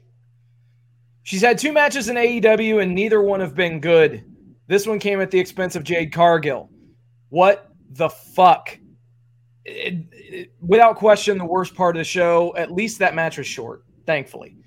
She's 1.29 1.41
had 1.43 1.59
two 1.59 1.71
matches 1.71 2.09
in 2.09 2.15
AEW 2.15 2.81
and 2.81 2.95
neither 2.95 3.21
one 3.21 3.39
have 3.39 3.53
been 3.53 3.79
good. 3.79 4.25
This 4.65 4.87
one 4.87 4.97
came 4.97 5.21
at 5.21 5.29
the 5.29 5.37
expense 5.37 5.75
of 5.75 5.83
Jade 5.83 6.11
Cargill. 6.11 6.71
What 7.29 7.69
the 7.91 8.09
fuck? 8.09 8.75
It- 9.63 10.07
it- 10.11 10.53
without 10.59 10.95
question, 10.95 11.37
the 11.37 11.45
worst 11.45 11.75
part 11.75 11.95
of 11.95 11.99
the 11.99 12.03
show. 12.03 12.55
At 12.57 12.71
least 12.71 12.97
that 12.97 13.13
match 13.13 13.37
was 13.37 13.45
short, 13.45 13.83
thankfully. 14.07 14.57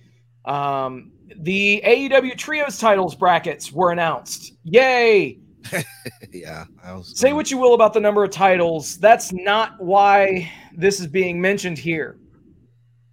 Um, 0.45 1.11
the 1.37 1.83
AEW 1.85 2.37
Trios 2.37 2.79
titles 2.79 3.17
brackets 3.17 3.73
were 3.73 3.91
announced. 3.91 4.53
Yay! 4.63 5.41
yeah. 6.33 6.67
I 6.85 6.95
was 6.95 7.19
Say 7.19 7.33
what 7.33 7.51
you 7.51 7.59
will 7.59 7.75
about 7.75 7.93
the 7.93 7.99
number 7.99 8.23
of 8.23 8.31
titles. 8.31 8.99
That's 8.99 9.33
not 9.33 9.83
why 9.83 10.49
this 10.77 11.01
is 11.01 11.09
being 11.09 11.41
mentioned 11.41 11.79
here. 11.79 12.21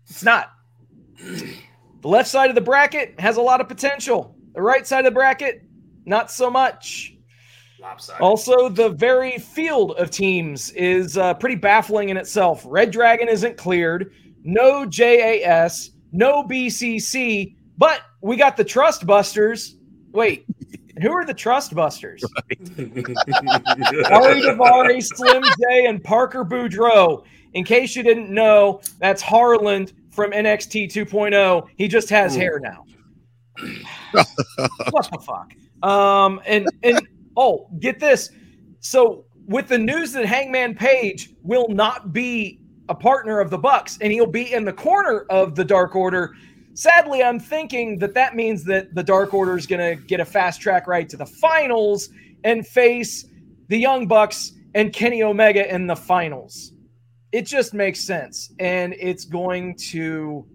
It's 0.08 0.24
not. 0.24 0.52
The 2.02 2.08
left 2.08 2.30
side 2.30 2.50
of 2.50 2.56
the 2.56 2.62
bracket 2.62 3.20
has 3.20 3.38
a 3.38 3.42
lot 3.42 3.60
of 3.60 3.68
potential. 3.68 4.36
The 4.54 4.62
right 4.62 4.88
side 4.88 5.00
of 5.00 5.06
the 5.06 5.12
bracket, 5.12 5.64
not 6.06 6.32
so 6.32 6.50
much. 6.50 7.16
Lopsided. 7.80 8.22
Also, 8.22 8.70
the 8.70 8.90
very 8.90 9.38
field 9.38 9.92
of 9.92 10.10
teams 10.10 10.72
is 10.72 11.18
uh, 11.18 11.34
pretty 11.36 11.56
baffling 11.56 12.10
in 12.10 12.18
itself. 12.18 12.64
Red 12.66 12.92
Dragon 12.92 13.30
isn't 13.30 13.58
cleared, 13.58 14.12
no 14.44 14.86
JAS, 14.86 15.92
no 16.12 16.44
BCC, 16.44 17.56
but 17.78 18.02
we 18.22 18.36
got 18.36 18.58
the 18.58 18.66
Trust 18.66 19.06
Busters. 19.06 19.78
Wait, 20.12 20.46
who 21.02 21.12
are 21.12 21.26
the 21.26 21.34
Trust 21.34 21.74
Busters? 21.74 22.24
Ari 22.50 22.66
Daivari, 24.42 25.02
Slim 25.04 25.44
J, 25.44 25.86
and 25.86 26.04
Parker 26.04 26.44
Boudreaux. 26.44 27.24
In 27.54 27.64
case 27.64 27.96
you 27.96 28.04
didn't 28.04 28.30
know, 28.30 28.82
that's 29.00 29.22
Harland 29.22 29.94
from 30.12 30.32
NXT 30.32 30.92
2.0. 30.92 31.34
oh. 31.36 31.68
He 31.78 31.88
just 31.88 32.10
has 32.10 32.36
hair 32.36 32.60
now. 32.60 32.86
what 34.92 35.10
the 35.12 35.20
fuck? 35.26 35.54
Um, 35.84 36.42
and 36.46 36.68
and 36.84 37.00
oh, 37.38 37.70
get 37.80 38.00
this. 38.00 38.30
So 38.80 39.26
with 39.48 39.68
the 39.68 39.78
news 39.78 40.12
that 40.14 40.26
Hangman 40.26 40.76
Page 40.76 41.32
will 41.44 41.68
not 41.70 42.14
be 42.14 42.60
a 42.90 42.96
partner 42.96 43.40
of 43.40 43.50
the 43.50 43.58
Bucks 43.58 43.98
and 44.02 44.12
he'll 44.12 44.26
be 44.26 44.54
in 44.54 44.66
the 44.66 44.74
corner 44.74 45.26
of 45.30 45.56
the 45.56 45.64
Dark 45.64 45.96
Order. 45.96 46.34
Sadly, 46.74 47.24
I'm 47.24 47.40
thinking 47.40 48.00
that 48.00 48.14
that 48.14 48.36
means 48.36 48.64
that 48.66 48.94
the 48.96 49.04
Dark 49.04 49.34
Order 49.34 49.58
is 49.58 49.68
going 49.68 49.98
to 49.98 50.02
get 50.04 50.20
a 50.20 50.26
fast 50.26 50.62
track 50.62 50.88
right 50.88 51.08
to 51.10 51.18
the 51.18 51.26
finals 51.26 52.10
and 52.44 52.66
face 52.66 53.26
the 53.68 53.78
Young 53.78 54.08
Bucks 54.08 54.54
and 54.76 54.94
Kenny 54.94 55.24
Omega 55.24 55.74
in 55.74 55.88
the 55.88 55.96
finals. 55.96 56.74
It 57.32 57.44
just 57.44 57.74
makes 57.74 58.00
sense, 58.00 58.52
and 58.60 58.96
it's 59.00 59.26
going 59.26 59.76
to 59.92 60.46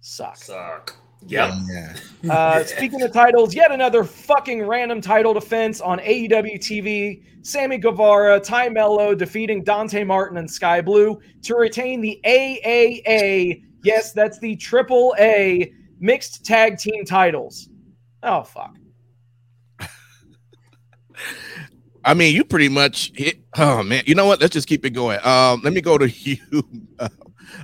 suck. 0.00 0.36
Suck. 0.36 0.96
Yep. 1.26 1.54
Yeah. 1.70 1.96
Uh, 2.30 2.62
speaking 2.62 3.02
of 3.02 3.12
titles, 3.12 3.52
yet 3.52 3.72
another 3.72 4.04
fucking 4.04 4.64
random 4.64 5.00
title 5.00 5.34
defense 5.34 5.80
on 5.80 5.98
AEW 5.98 6.54
TV. 6.54 7.24
Sammy 7.42 7.78
Guevara, 7.78 8.38
Tay 8.38 8.68
Melo 8.68 9.12
defeating 9.12 9.64
Dante 9.64 10.04
Martin 10.04 10.38
and 10.38 10.48
Skye 10.48 10.80
Blue 10.80 11.20
to 11.42 11.56
retain 11.56 12.00
the 12.00 12.20
AAA. 12.24 13.64
Yes, 13.82 14.12
that's 14.12 14.38
the 14.38 14.54
triple 14.54 15.16
A 15.18 15.72
mixed 15.98 16.46
tag 16.46 16.78
team 16.78 17.04
titles. 17.04 17.68
Oh, 18.22 18.44
fuck. 18.44 18.76
I 22.04 22.14
mean, 22.14 22.34
you 22.34 22.44
pretty 22.44 22.68
much 22.68 23.12
hit. 23.14 23.40
Oh 23.56 23.82
man, 23.82 24.02
you 24.06 24.14
know 24.14 24.26
what? 24.26 24.40
Let's 24.40 24.52
just 24.52 24.68
keep 24.68 24.84
it 24.84 24.90
going. 24.90 25.24
Um, 25.24 25.60
let 25.62 25.72
me 25.72 25.80
go 25.80 25.98
to 25.98 26.08
you, 26.10 26.38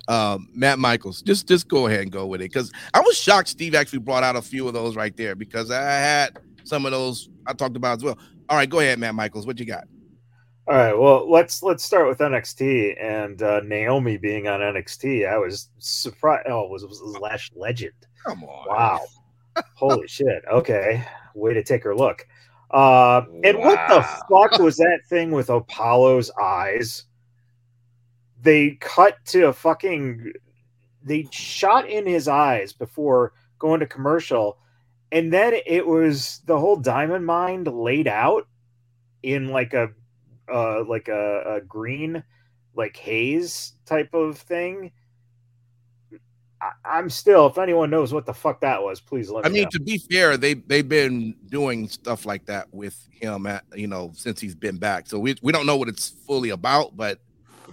um, 0.06 0.48
Matt 0.54 0.78
Michaels. 0.78 1.22
Just 1.22 1.48
just 1.48 1.68
go 1.68 1.86
ahead 1.86 2.00
and 2.00 2.12
go 2.12 2.26
with 2.26 2.40
it 2.40 2.52
because 2.52 2.72
I 2.94 3.00
was 3.00 3.16
shocked 3.16 3.48
Steve 3.48 3.74
actually 3.74 4.00
brought 4.00 4.22
out 4.22 4.36
a 4.36 4.42
few 4.42 4.68
of 4.68 4.74
those 4.74 4.96
right 4.96 5.16
there 5.16 5.34
because 5.34 5.70
I 5.70 5.82
had 5.82 6.38
some 6.64 6.86
of 6.86 6.92
those 6.92 7.28
I 7.46 7.52
talked 7.52 7.76
about 7.76 7.98
as 7.98 8.04
well. 8.04 8.18
All 8.48 8.56
right, 8.56 8.68
go 8.68 8.80
ahead, 8.80 8.98
Matt 8.98 9.14
Michaels. 9.14 9.46
What 9.46 9.58
you 9.58 9.66
got? 9.66 9.84
All 10.68 10.74
right, 10.74 10.94
well 10.94 11.28
let's 11.30 11.62
let's 11.62 11.82
start 11.82 12.08
with 12.08 12.18
NXT 12.18 13.02
and 13.02 13.42
uh, 13.42 13.60
Naomi 13.60 14.18
being 14.18 14.46
on 14.48 14.60
NXT. 14.60 15.28
I 15.28 15.38
was 15.38 15.70
surprised. 15.78 16.46
Oh, 16.48 16.64
it 16.64 16.70
was, 16.70 16.84
was 16.84 17.00
Lash 17.20 17.50
Legend. 17.56 17.92
Come 18.24 18.44
on. 18.44 18.68
Wow. 18.68 19.00
Holy 19.74 20.06
shit. 20.06 20.44
Okay. 20.50 21.04
Way 21.34 21.54
to 21.54 21.62
take 21.62 21.82
her 21.84 21.96
look. 21.96 22.26
Uh, 22.70 23.22
and 23.44 23.58
what 23.58 23.88
the 23.88 24.02
fuck 24.28 24.58
was 24.58 24.76
that 24.76 25.00
thing 25.08 25.30
with 25.30 25.48
Apollo's 25.48 26.30
eyes? 26.40 27.04
They 28.40 28.76
cut 28.80 29.16
to 29.26 29.48
a 29.48 29.52
fucking. 29.52 30.32
They 31.02 31.28
shot 31.30 31.88
in 31.88 32.06
his 32.06 32.28
eyes 32.28 32.72
before 32.72 33.32
going 33.58 33.80
to 33.80 33.86
commercial. 33.86 34.58
And 35.10 35.32
then 35.32 35.54
it 35.66 35.86
was 35.86 36.42
the 36.44 36.58
whole 36.58 36.76
diamond 36.76 37.24
mine 37.24 37.64
laid 37.64 38.06
out 38.06 38.46
in 39.22 39.48
like 39.48 39.74
a 39.74 39.88
uh 40.52 40.84
like 40.84 41.08
a, 41.08 41.56
a 41.56 41.60
green 41.62 42.22
like 42.74 42.96
haze 42.96 43.72
type 43.86 44.12
of 44.14 44.38
thing. 44.38 44.92
I, 46.60 46.70
I'm 46.84 47.10
still, 47.10 47.46
if 47.46 47.58
anyone 47.58 47.90
knows 47.90 48.12
what 48.12 48.26
the 48.26 48.34
fuck 48.34 48.60
that 48.60 48.82
was, 48.82 49.00
please 49.00 49.30
let 49.30 49.44
I 49.44 49.48
me 49.48 49.52
I 49.52 49.54
mean, 49.54 49.64
know. 49.64 49.70
to 49.70 49.80
be 49.80 49.98
fair, 49.98 50.36
they 50.36 50.54
they've 50.54 50.88
been 50.88 51.34
doing 51.48 51.88
stuff 51.88 52.26
like 52.26 52.46
that 52.46 52.72
with 52.72 53.08
him 53.10 53.46
at 53.46 53.64
you 53.74 53.86
know 53.86 54.12
since 54.14 54.40
he's 54.40 54.54
been 54.54 54.78
back. 54.78 55.08
So 55.08 55.18
we 55.18 55.36
we 55.42 55.52
don't 55.52 55.66
know 55.66 55.76
what 55.76 55.88
it's 55.88 56.08
fully 56.08 56.50
about, 56.50 56.96
but 56.96 57.18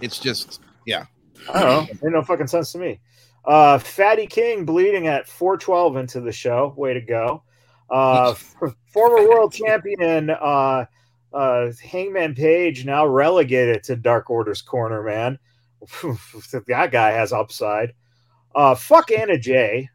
it's 0.00 0.18
just 0.18 0.60
yeah. 0.86 1.06
I 1.52 1.62
don't 1.62 1.70
know. 1.70 1.92
It 1.92 2.02
made 2.02 2.12
no 2.12 2.22
fucking 2.22 2.46
sense 2.46 2.72
to 2.72 2.78
me. 2.78 3.00
Uh, 3.44 3.78
Fatty 3.78 4.26
King 4.26 4.64
bleeding 4.64 5.06
at 5.06 5.28
412 5.28 5.96
into 5.96 6.20
the 6.20 6.32
show. 6.32 6.74
Way 6.76 6.94
to 6.94 7.00
go. 7.00 7.42
Uh, 7.88 8.34
former 8.92 9.28
world 9.28 9.52
champion 9.52 10.30
uh, 10.30 10.86
uh, 11.32 11.70
Hangman 11.82 12.34
Page 12.34 12.84
now 12.84 13.06
relegated 13.06 13.84
to 13.84 13.96
Dark 13.96 14.30
Order's 14.30 14.62
corner, 14.62 15.02
man. 15.02 15.38
that 16.02 16.88
guy 16.90 17.10
has 17.10 17.32
upside. 17.32 17.92
Uh, 18.56 18.74
fuck 18.74 19.12
Anna 19.12 19.38
Jay. 19.38 19.88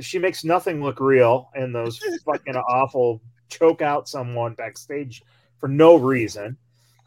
She 0.00 0.18
makes 0.18 0.42
nothing 0.42 0.82
look 0.82 0.98
real 0.98 1.50
in 1.54 1.72
those 1.72 2.00
fucking 2.24 2.56
awful 2.56 3.20
choke 3.50 3.82
out 3.82 4.08
someone 4.08 4.54
backstage 4.54 5.22
for 5.58 5.68
no 5.68 5.96
reason. 5.96 6.56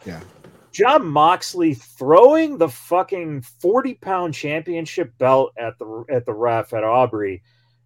Yeah. 0.05 0.21
Jon 0.71 1.07
Moxley 1.07 1.73
throwing 1.73 2.57
the 2.57 2.69
fucking 2.69 3.41
40 3.41 3.95
pound 3.95 4.33
championship 4.35 5.17
belt 5.17 5.53
at 5.57 5.79
the 5.79 6.05
at 6.09 6.25
the 6.25 6.33
ref 6.33 6.73
at 6.73 6.83
Aubrey 6.83 7.41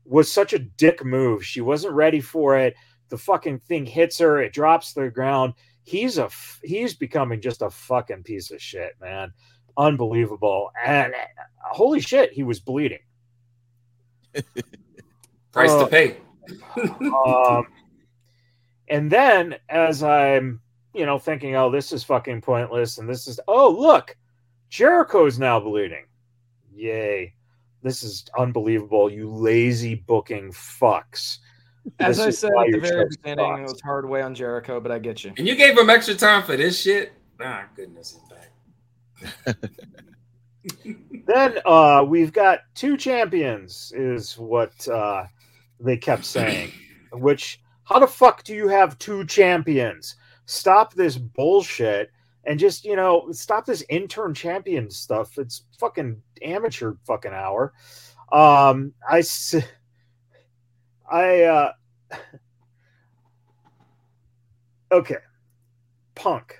was 0.05 0.29
such 0.29 0.53
a 0.53 0.59
dick 0.59 1.05
move. 1.05 1.45
She 1.45 1.61
wasn't 1.61 1.93
ready 1.93 2.19
for 2.19 2.57
it. 2.57 2.75
The 3.09 3.17
fucking 3.17 3.59
thing 3.59 3.85
hits 3.85 4.17
her, 4.17 4.41
it 4.41 4.53
drops 4.53 4.93
to 4.93 5.01
the 5.01 5.09
ground. 5.09 5.53
He's 5.83 6.17
a 6.17 6.25
f- 6.25 6.59
he's 6.63 6.95
becoming 6.95 7.41
just 7.41 7.61
a 7.61 7.69
fucking 7.69 8.23
piece 8.23 8.51
of 8.51 8.61
shit, 8.61 8.95
man. 8.99 9.31
Unbelievable. 9.79 10.71
And 10.85 11.13
uh, 11.13 11.43
holy 11.61 12.01
shit, 12.01 12.33
he 12.33 12.43
was 12.43 12.59
bleeding. 12.59 12.99
Price 15.53 15.71
Uh, 15.71 15.85
to 15.85 15.87
pay. 15.87 16.17
um, 17.25 17.65
and 18.89 19.09
then 19.09 19.55
as 19.69 20.03
I'm, 20.03 20.59
you 20.93 21.05
know, 21.05 21.17
thinking, 21.17 21.55
oh, 21.55 21.71
this 21.71 21.93
is 21.93 22.03
fucking 22.03 22.41
pointless, 22.41 22.97
and 22.97 23.07
this 23.07 23.27
is, 23.27 23.39
oh, 23.47 23.69
look, 23.69 24.17
Jericho's 24.69 25.39
now 25.39 25.59
bleeding. 25.59 26.05
Yay. 26.75 27.33
This 27.81 28.03
is 28.03 28.25
unbelievable, 28.37 29.09
you 29.09 29.29
lazy 29.29 29.95
booking 29.95 30.51
fucks. 30.51 31.37
As 31.99 32.17
This 32.17 32.25
I 32.25 32.29
said 32.31 32.51
at 32.59 32.71
the 32.73 32.79
very 32.79 33.03
show 33.03 33.17
beginning, 33.23 33.59
it 33.59 33.61
was 33.61 33.79
hard 33.81 34.07
way 34.09 34.21
on 34.21 34.35
Jericho, 34.35 34.81
but 34.81 34.91
I 34.91 34.99
get 34.99 35.23
you. 35.23 35.31
And 35.37 35.47
you 35.47 35.55
gave 35.55 35.77
him 35.77 35.89
extra 35.89 36.15
time 36.15 36.43
for 36.43 36.57
this 36.57 36.81
shit? 36.81 37.13
Ah, 37.39 37.67
goodness, 37.75 38.19
impact. 38.21 38.48
Then 41.25 41.59
uh, 41.65 42.05
we've 42.07 42.33
got 42.33 42.59
two 42.75 42.97
champions, 42.97 43.93
is 43.95 44.37
what 44.37 44.87
uh, 44.87 45.25
they 45.79 45.97
kept 45.97 46.25
saying. 46.25 46.71
Which, 47.13 47.61
how 47.83 47.99
the 47.99 48.07
fuck 48.07 48.43
do 48.43 48.53
you 48.55 48.67
have 48.67 48.97
two 48.99 49.25
champions? 49.25 50.15
Stop 50.45 50.93
this 50.93 51.17
bullshit 51.17 52.11
and 52.45 52.59
just, 52.59 52.83
you 52.83 52.95
know, 52.95 53.31
stop 53.31 53.65
this 53.65 53.83
intern 53.89 54.33
champion 54.33 54.89
stuff. 54.89 55.37
It's 55.37 55.65
fucking 55.79 56.21
amateur 56.41 56.93
fucking 57.05 57.33
hour. 57.33 57.73
Um, 58.31 58.93
I, 59.07 59.23
I 61.11 61.41
uh 61.43 61.71
okay. 64.91 65.17
Punk. 66.15 66.59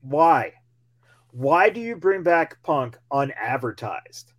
Why? 0.00 0.52
Why 1.32 1.68
do 1.68 1.80
you 1.80 1.96
bring 1.96 2.22
back 2.22 2.62
Punk 2.62 2.96
unadvertised? 3.12 4.32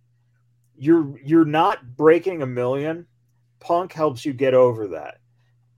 You're 0.76 1.18
you're 1.22 1.44
not 1.44 1.96
breaking 1.96 2.42
a 2.42 2.46
million. 2.46 3.06
Punk 3.60 3.92
helps 3.92 4.24
you 4.24 4.32
get 4.32 4.54
over 4.54 4.88
that. 4.88 5.18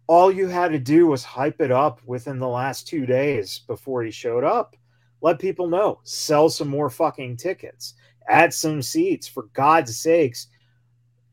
All 0.07 0.33
you 0.33 0.49
had 0.49 0.73
to 0.73 0.79
do 0.79 1.07
was 1.07 1.25
hype 1.25 1.61
it 1.61 1.71
up 1.71 2.01
within 2.05 2.39
the 2.39 2.49
last 2.49 2.87
two 2.87 3.07
days 3.07 3.61
before 3.67 4.03
he 4.03 4.11
showed 4.11 4.45
up. 4.45 4.77
Let 5.21 5.39
people 5.39 5.69
know. 5.69 6.01
Sell 6.05 6.49
some 6.49 6.69
more 6.69 6.91
fucking 6.91 7.37
tickets. 7.37 7.95
Add 8.29 8.53
some 8.53 8.83
seats. 8.83 9.29
For 9.29 9.45
God's 9.53 9.97
sakes, 9.99 10.49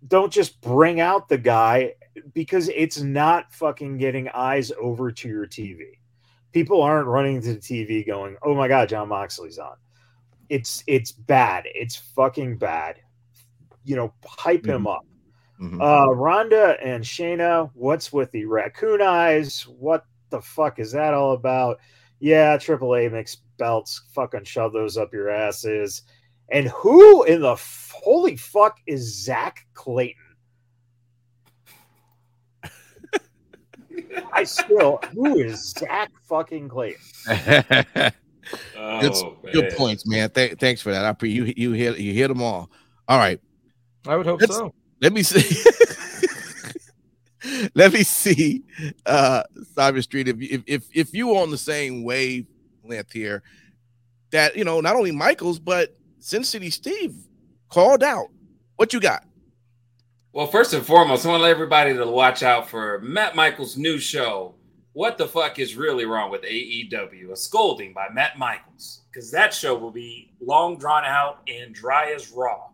don't 0.08 0.32
just 0.32 0.62
bring 0.62 1.00
out 1.00 1.28
the 1.28 1.38
guy 1.38 1.94
because 2.34 2.70
it's 2.70 3.02
not 3.02 3.54
fucking 3.54 3.98
getting 3.98 4.30
eyes 4.30 4.72
over 4.80 5.12
to 5.12 5.28
your 5.28 5.48
TV. 5.48 5.98
People 6.52 6.82
aren't 6.82 7.08
running 7.08 7.42
to 7.42 7.54
the 7.54 7.60
TV 7.60 8.06
going, 8.06 8.38
"Oh 8.44 8.56
my 8.56 8.68
god, 8.68 8.90
Jon 8.90 9.10
Moxley's 9.10 9.60
on." 9.60 9.76
It's 10.50 10.84
it's 10.88 11.12
bad. 11.12 11.66
It's 11.66 11.96
fucking 11.96 12.58
bad. 12.58 12.98
You 13.86 13.96
know, 13.96 14.14
hype 14.26 14.62
mm-hmm. 14.62 14.72
him 14.72 14.88
up. 14.88 15.06
Mm-hmm. 15.62 15.82
Uh 15.82 16.08
Ronda 16.12 16.78
and 16.84 17.04
Shayna, 17.04 17.70
what's 17.74 18.14
with 18.14 18.32
the 18.32 18.46
raccoon 18.46 19.02
eyes? 19.02 19.64
What 19.64 20.06
the 20.30 20.42
fuck 20.42 20.80
is 20.80 20.92
that 20.94 21.14
all 21.14 21.34
about? 21.34 21.80
Yeah, 22.20 22.58
AAA 22.58 23.12
makes 23.12 23.38
belts. 23.58 24.02
Fucking 24.14 24.44
shove 24.44 24.74
those 24.74 24.98
up 24.98 25.14
your 25.14 25.30
asses. 25.30 26.04
And 26.52 26.68
who 26.70 27.24
in 27.24 27.42
the 27.42 27.54
f- 27.54 27.94
holy 27.96 28.36
fuck 28.36 28.80
is 28.88 29.24
Zack 29.24 29.68
Clayton? 29.74 30.29
I 34.34 34.44
still, 34.44 35.00
who 35.14 35.38
is 35.40 35.72
Zack 35.72 36.12
fucking 36.28 36.70
Clayton? 36.70 37.02
oh, 38.78 39.02
good, 39.02 39.14
good, 39.54 39.74
points, 39.76 40.08
man. 40.08 40.30
Th- 40.30 40.58
thanks 40.58 40.82
for 40.82 40.92
that. 40.92 41.06
I 41.06 41.14
pre- 41.14 41.32
you 41.32 41.54
you 41.56 41.72
hit 41.74 42.00
you 42.00 42.14
hit 42.14 42.28
them 42.28 42.42
all. 42.42 42.70
All 43.08 43.18
right. 43.18 43.40
I 44.08 44.16
would 44.16 44.26
hope 44.26 44.42
Let's, 44.42 44.56
so. 44.56 44.74
Let 45.02 45.14
me 45.14 45.24
see. 45.24 45.72
let 47.76 47.94
me 47.94 48.04
see, 48.04 48.64
uh, 49.06 49.44
Cyber 49.76 50.02
Street. 50.04 50.28
If 50.28 50.42
if 50.42 50.64
if 50.68 50.84
if 50.94 51.14
you 51.14 51.38
on 51.38 51.52
the 51.52 51.58
same 51.58 52.04
wavelength 52.04 53.12
here, 53.12 53.44
that 54.32 54.56
you 54.56 54.64
know 54.64 54.82
not 54.82 54.96
only 54.96 55.12
Michaels 55.12 55.60
but 55.60 55.96
Sin 56.20 56.44
City 56.44 56.70
Steve 56.70 57.16
called 57.70 58.04
out. 58.04 58.28
What 58.76 58.94
you 58.94 59.00
got? 59.00 59.26
Well, 60.32 60.46
first 60.46 60.76
and 60.76 60.86
foremost, 60.86 61.26
I 61.26 61.30
want 61.30 61.40
to 61.40 61.44
let 61.44 61.52
everybody 61.52 61.92
to 61.96 62.06
watch 62.06 62.44
out 62.44 62.70
for 62.70 63.00
Matt 63.00 63.36
Michaels' 63.36 63.78
new 63.78 63.98
show. 63.98 64.54
What 64.94 65.18
the 65.18 65.28
fuck 65.28 65.58
is 65.58 65.76
really 65.76 66.06
wrong 66.06 66.30
with 66.30 66.44
AEW? 66.44 67.32
A 67.32 67.36
scolding 67.36 67.94
by 67.94 68.10
Matt 68.14 68.38
Michaels, 68.38 69.02
because 69.12 69.32
that 69.32 69.56
show 69.56 69.76
will 69.76 69.90
be 69.90 70.32
long 70.40 70.78
drawn 70.78 71.04
out 71.04 71.40
and 71.48 71.74
dry 71.74 72.12
as 72.12 72.30
raw. 72.30 72.68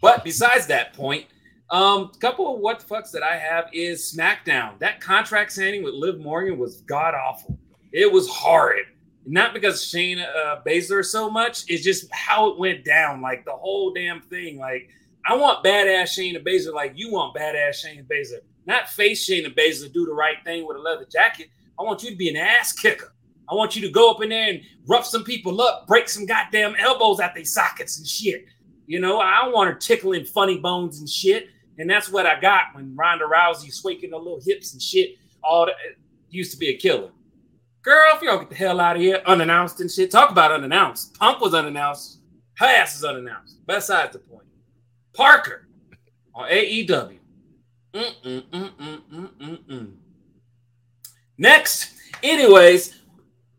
But 0.00 0.24
besides 0.24 0.66
that 0.68 0.94
point, 0.94 1.26
um, 1.68 2.10
a 2.14 2.18
couple 2.20 2.54
of 2.54 2.60
what 2.60 2.80
the 2.80 2.86
fucks 2.86 3.10
that 3.10 3.22
I 3.22 3.36
have 3.36 3.68
is 3.74 4.10
SmackDown. 4.16 4.78
That 4.78 5.02
contract 5.02 5.52
signing 5.52 5.82
with 5.82 5.92
Liv 5.92 6.20
Morgan 6.20 6.58
was 6.58 6.80
god 6.82 7.14
awful. 7.14 7.58
It 7.92 8.10
was 8.10 8.30
horrid 8.30 8.86
not 9.26 9.54
because 9.54 9.82
Shayna 9.84 10.26
uh, 10.28 10.60
Baszler 10.66 11.04
so 11.04 11.30
much, 11.30 11.64
it's 11.68 11.82
just 11.82 12.12
how 12.12 12.50
it 12.50 12.58
went 12.58 12.84
down. 12.84 13.20
Like 13.20 13.44
the 13.44 13.52
whole 13.52 13.92
damn 13.92 14.20
thing. 14.20 14.58
Like 14.58 14.90
I 15.26 15.34
want 15.36 15.64
badass 15.64 16.18
Shayna 16.18 16.44
Baszler, 16.44 16.74
like 16.74 16.92
you 16.94 17.12
want 17.12 17.34
badass 17.34 17.84
Shayna 17.84 18.06
Baszler, 18.06 18.40
not 18.66 18.88
face 18.88 19.28
Shayna 19.28 19.54
Baszler 19.54 19.92
do 19.92 20.04
the 20.04 20.12
right 20.12 20.36
thing 20.44 20.66
with 20.66 20.76
a 20.76 20.80
leather 20.80 21.06
jacket. 21.10 21.48
I 21.78 21.82
want 21.82 22.02
you 22.02 22.10
to 22.10 22.16
be 22.16 22.28
an 22.28 22.36
ass 22.36 22.72
kicker. 22.72 23.12
I 23.48 23.54
want 23.54 23.76
you 23.76 23.82
to 23.82 23.90
go 23.90 24.10
up 24.10 24.22
in 24.22 24.30
there 24.30 24.50
and 24.50 24.60
rough 24.86 25.06
some 25.06 25.24
people 25.24 25.60
up, 25.60 25.86
break 25.86 26.08
some 26.08 26.26
goddamn 26.26 26.74
elbows 26.78 27.20
out 27.20 27.34
their 27.34 27.44
sockets 27.44 27.98
and 27.98 28.06
shit. 28.06 28.46
You 28.86 29.00
know, 29.00 29.18
I 29.18 29.48
want 29.48 29.70
her 29.70 29.76
tickling 29.76 30.24
funny 30.24 30.58
bones 30.58 30.98
and 30.98 31.08
shit. 31.08 31.48
And 31.78 31.90
that's 31.90 32.10
what 32.10 32.26
I 32.26 32.38
got 32.40 32.74
when 32.74 32.94
Ronda 32.94 33.24
Rousey 33.24 33.72
swaking 33.72 34.10
her 34.10 34.16
little 34.16 34.40
hips 34.44 34.72
and 34.72 34.80
shit. 34.80 35.16
All 35.42 35.66
that 35.66 35.74
used 36.30 36.52
to 36.52 36.58
be 36.58 36.68
a 36.68 36.76
killer. 36.76 37.10
Girl, 37.82 38.12
if 38.14 38.22
don't 38.22 38.40
get 38.40 38.50
the 38.50 38.56
hell 38.56 38.80
out 38.80 38.96
of 38.96 39.02
here, 39.02 39.20
unannounced 39.26 39.80
and 39.80 39.90
shit. 39.90 40.10
Talk 40.10 40.30
about 40.30 40.52
unannounced. 40.52 41.18
Punk 41.18 41.40
was 41.40 41.52
unannounced. 41.52 42.20
Her 42.56 42.66
ass 42.66 42.96
is 42.96 43.04
unannounced. 43.04 43.58
Besides 43.66 44.12
the 44.12 44.20
point. 44.20 44.46
Parker 45.14 45.66
on 46.34 46.48
AEW. 46.50 47.18
Next, 51.38 51.94
anyways, 52.22 53.00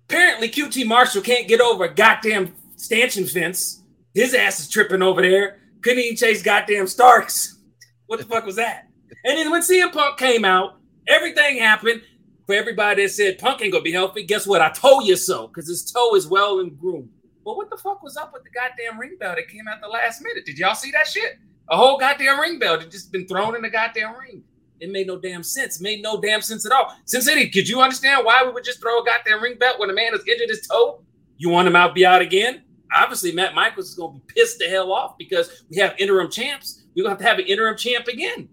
apparently 0.07 0.49
QT 0.49 0.85
Marshall 0.85 1.21
can't 1.21 1.47
get 1.47 1.61
over 1.61 1.85
a 1.85 1.93
goddamn 1.93 2.53
stanchion 2.75 3.25
fence. 3.25 3.81
His 4.13 4.33
ass 4.33 4.59
is 4.59 4.69
tripping 4.69 5.01
over 5.01 5.21
there. 5.21 5.59
Couldn't 5.81 5.99
even 5.99 6.17
chase 6.17 6.41
goddamn 6.41 6.87
Starks. 6.87 7.59
What 8.07 8.19
the 8.19 8.25
fuck 8.25 8.45
was 8.45 8.55
that? 8.55 8.87
And 9.23 9.37
then 9.37 9.51
when 9.51 9.61
CM 9.61 9.91
Punk 9.91 10.17
came 10.17 10.45
out, 10.45 10.79
everything 11.07 11.57
happened 11.57 12.01
for 12.45 12.55
everybody 12.55 13.03
that 13.03 13.09
said 13.09 13.39
Punk 13.39 13.61
ain't 13.61 13.71
gonna 13.71 13.83
be 13.83 13.91
healthy, 13.91 14.23
guess 14.23 14.45
what? 14.45 14.61
I 14.61 14.69
told 14.69 15.05
you 15.05 15.15
so, 15.15 15.47
because 15.47 15.67
his 15.67 15.91
toe 15.91 16.15
is 16.15 16.27
well 16.27 16.59
and 16.59 16.77
groomed. 16.77 17.09
Well, 17.45 17.55
what 17.55 17.69
the 17.69 17.77
fuck 17.77 18.01
was 18.01 18.17
up 18.17 18.33
with 18.33 18.43
the 18.43 18.49
goddamn 18.49 18.99
ring 18.99 19.17
bell 19.19 19.35
that 19.35 19.47
came 19.47 19.67
out 19.67 19.79
the 19.79 19.87
last 19.87 20.21
minute? 20.21 20.45
Did 20.45 20.57
y'all 20.57 20.73
see 20.73 20.89
that 20.91 21.07
shit? 21.07 21.37
A 21.69 21.77
whole 21.77 21.97
goddamn 21.99 22.39
ring 22.39 22.57
bell 22.57 22.79
that 22.79 22.89
just 22.89 23.11
been 23.11 23.27
thrown 23.27 23.55
in 23.55 23.61
the 23.61 23.69
goddamn 23.69 24.15
ring. 24.15 24.43
It 24.79 24.91
made 24.91 25.07
no 25.07 25.19
damn 25.19 25.43
sense. 25.43 25.79
It 25.79 25.83
made 25.83 26.01
no 26.01 26.19
damn 26.19 26.41
sense 26.41 26.65
at 26.65 26.71
all. 26.71 26.95
Cincinnati, 27.05 27.49
could 27.49 27.69
you 27.69 27.81
understand 27.81 28.25
why 28.25 28.43
we 28.43 28.51
would 28.51 28.63
just 28.63 28.81
throw 28.81 28.99
a 28.99 29.05
goddamn 29.05 29.43
ring 29.43 29.57
belt 29.59 29.79
when 29.79 29.91
a 29.91 29.93
man 29.93 30.11
has 30.11 30.21
injured 30.27 30.49
his 30.49 30.67
toe? 30.67 31.03
You 31.37 31.49
want 31.49 31.67
him 31.67 31.75
out 31.75 31.93
be 31.93 32.05
out 32.05 32.21
again? 32.21 32.63
Obviously, 32.95 33.31
Matt 33.31 33.53
Michaels 33.53 33.89
is 33.89 33.95
gonna 33.95 34.13
be 34.13 34.21
pissed 34.27 34.57
the 34.57 34.65
hell 34.65 34.91
off 34.91 35.17
because 35.17 35.63
we 35.69 35.77
have 35.77 35.93
interim 35.99 36.31
champs. 36.31 36.83
We're 36.95 37.03
gonna 37.03 37.13
have 37.13 37.19
to 37.19 37.25
have 37.25 37.39
an 37.39 37.45
interim 37.45 37.77
champ 37.77 38.07
again. 38.07 38.49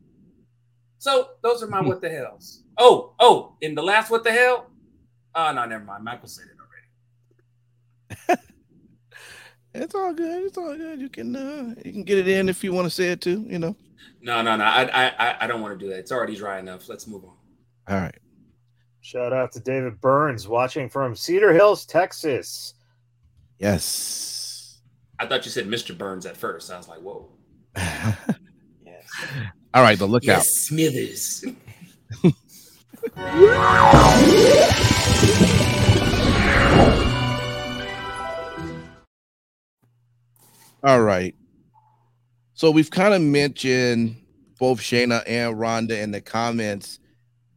So 0.99 1.31
those 1.43 1.63
are 1.63 1.67
my 1.67 1.81
hmm. 1.81 1.89
what 1.89 2.03
the 2.03 2.11
hells. 2.11 2.63
Oh, 2.77 3.15
oh, 3.21 3.57
in 3.63 3.75
the 3.75 3.83
last 3.83 4.11
what 4.11 4.23
the 4.23 4.33
hell? 4.33 4.71
Oh 5.35 5.53
no, 5.53 5.65
never 5.65 5.85
mind. 5.85 6.05
Michael 6.05 6.29
said 6.29 6.47
it 6.47 8.29
already. 8.29 8.43
it's 9.75 9.95
all 9.95 10.13
good. 10.13 10.45
It's 10.45 10.59
all 10.59 10.77
good. 10.77 11.01
You 11.01 11.09
can 11.09 11.37
uh 11.37 11.75
you 11.85 11.93
can 11.93 12.05
get 12.05 12.19
it 12.19 12.29
in 12.29 12.49
if 12.49 12.63
you 12.63 12.73
want 12.73 12.87
to 12.87 12.91
say 12.91 13.09
it 13.09 13.21
too, 13.21 13.45
you 13.49 13.59
know. 13.59 13.77
No, 14.21 14.43
no, 14.43 14.57
no. 14.57 14.65
I 14.65 15.09
I 15.09 15.37
I 15.41 15.47
don't 15.47 15.61
want 15.61 15.79
to 15.79 15.85
do 15.85 15.91
that. 15.91 15.99
It's 15.99 16.13
already 16.13 16.37
dry 16.37 16.59
enough. 16.59 16.89
Let's 16.89 17.07
move 17.07 17.25
on. 17.25 17.33
All 17.89 18.01
right. 18.01 18.15
Shout 19.01 19.33
out 19.33 19.53
to 19.53 19.61
David 19.61 20.01
Burns 20.01 20.47
watching 20.47 20.89
from 20.89 21.17
Cedar 21.17 21.53
Hills, 21.53 21.85
Texas. 21.85 22.75
Yes. 23.59 24.81
I 25.19 25.27
thought 25.27 25.45
you 25.45 25.51
said 25.51 25.67
Mr. 25.67 25.97
Burns 25.97 26.25
at 26.25 26.37
first. 26.37 26.71
I 26.71 26.77
was 26.77 26.89
like, 26.89 27.01
whoa. 27.01 27.29
yes. 27.77 28.17
All 29.75 29.83
right, 29.83 29.99
the 29.99 30.07
lookout. 30.07 30.27
Yes, 30.27 30.53
Smithers. 30.53 31.45
All 40.85 41.01
right. 41.01 41.35
So 42.55 42.71
we've 42.73 42.91
kind 42.91 43.15
of 43.15 43.23
mentioned 43.23 44.17
both 44.59 44.81
Shayna 44.81 45.23
and 45.29 45.59
Ronda 45.59 46.01
in 46.01 46.11
the 46.11 46.21
comments 46.21 46.99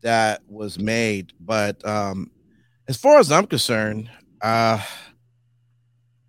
that 0.02 0.42
was 0.48 0.78
made, 0.78 1.34
but 1.40 1.84
um, 1.88 2.30
as 2.88 2.98
far 2.98 3.18
as 3.18 3.32
I'm 3.32 3.48
concerned, 3.48 4.10
uh, 4.44 4.80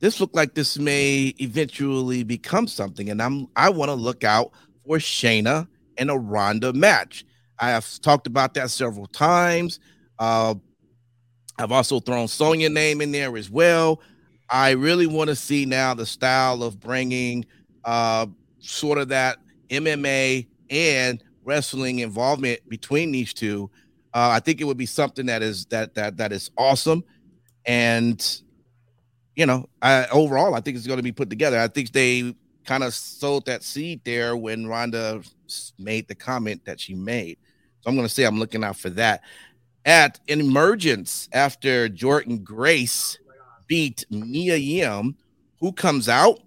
this 0.00 0.20
looked 0.20 0.34
like 0.34 0.54
this 0.54 0.78
may 0.78 1.34
eventually 1.38 2.22
become 2.22 2.66
something, 2.66 3.10
and 3.10 3.20
I'm 3.20 3.48
I 3.56 3.68
want 3.68 3.90
to 3.90 3.94
look 3.94 4.24
out 4.24 4.52
for 4.86 4.96
Shayna 4.96 5.68
and 5.98 6.10
a 6.10 6.16
Ronda 6.16 6.72
match. 6.72 7.26
I 7.58 7.70
have 7.70 8.00
talked 8.00 8.26
about 8.26 8.54
that 8.54 8.70
several 8.70 9.06
times. 9.06 9.80
Uh, 10.18 10.54
I've 11.58 11.72
also 11.72 12.00
thrown 12.00 12.28
Sonya 12.28 12.70
name 12.70 13.00
in 13.02 13.12
there 13.12 13.36
as 13.36 13.50
well. 13.50 14.00
I 14.48 14.70
really 14.70 15.06
want 15.06 15.28
to 15.28 15.36
see 15.36 15.66
now 15.66 15.94
the 15.94 16.06
style 16.06 16.62
of 16.62 16.80
bringing 16.80 17.44
uh, 17.84 18.26
sort 18.58 18.98
of 18.98 19.08
that 19.08 19.38
MMA 19.68 20.46
and 20.70 21.22
wrestling 21.44 22.00
involvement 22.00 22.68
between 22.68 23.12
these 23.12 23.32
two. 23.32 23.70
Uh, 24.14 24.30
I 24.32 24.40
think 24.40 24.60
it 24.60 24.64
would 24.64 24.76
be 24.76 24.86
something 24.86 25.26
that 25.26 25.42
is 25.42 25.66
that 25.66 25.94
that 25.94 26.16
that 26.16 26.32
is 26.32 26.50
awesome, 26.56 27.04
and 27.64 28.40
you 29.34 29.44
know, 29.46 29.68
I, 29.82 30.06
overall, 30.08 30.54
I 30.54 30.60
think 30.60 30.76
it's 30.76 30.86
going 30.86 30.96
to 30.98 31.02
be 31.02 31.12
put 31.12 31.28
together. 31.28 31.58
I 31.58 31.68
think 31.68 31.92
they 31.92 32.34
kind 32.64 32.82
of 32.82 32.94
sowed 32.94 33.44
that 33.46 33.62
seed 33.62 34.00
there 34.04 34.36
when 34.36 34.66
Ronda 34.66 35.22
made 35.78 36.08
the 36.08 36.14
comment 36.14 36.64
that 36.64 36.80
she 36.80 36.94
made. 36.94 37.38
So 37.80 37.90
I'm 37.90 37.94
going 37.94 38.08
to 38.08 38.12
say 38.12 38.24
I'm 38.24 38.38
looking 38.38 38.64
out 38.64 38.76
for 38.76 38.90
that. 38.90 39.22
At 39.84 40.18
Emergence, 40.26 41.28
after 41.32 41.88
Jordynne 41.88 42.42
Grace 42.42 43.18
beat 43.66 44.04
Mia 44.10 44.56
Yim, 44.56 45.16
who 45.60 45.72
comes 45.72 46.08
out, 46.08 46.40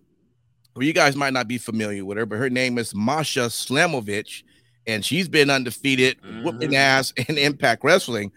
well, 0.75 0.85
you 0.85 0.93
guys 0.93 1.15
might 1.15 1.33
not 1.33 1.47
be 1.47 1.57
familiar 1.57 2.05
with 2.05 2.17
her, 2.17 2.25
but 2.25 2.37
her 2.37 2.49
name 2.49 2.77
is 2.77 2.93
Masha 2.95 3.47
Slamovich. 3.47 4.43
and 4.87 5.05
she's 5.05 5.27
been 5.27 5.51
undefeated, 5.51 6.19
Mhm. 6.23 6.43
whooping 6.43 6.75
ass 6.75 7.11
in 7.27 7.37
Impact 7.37 7.83
Wrestling. 7.83 8.31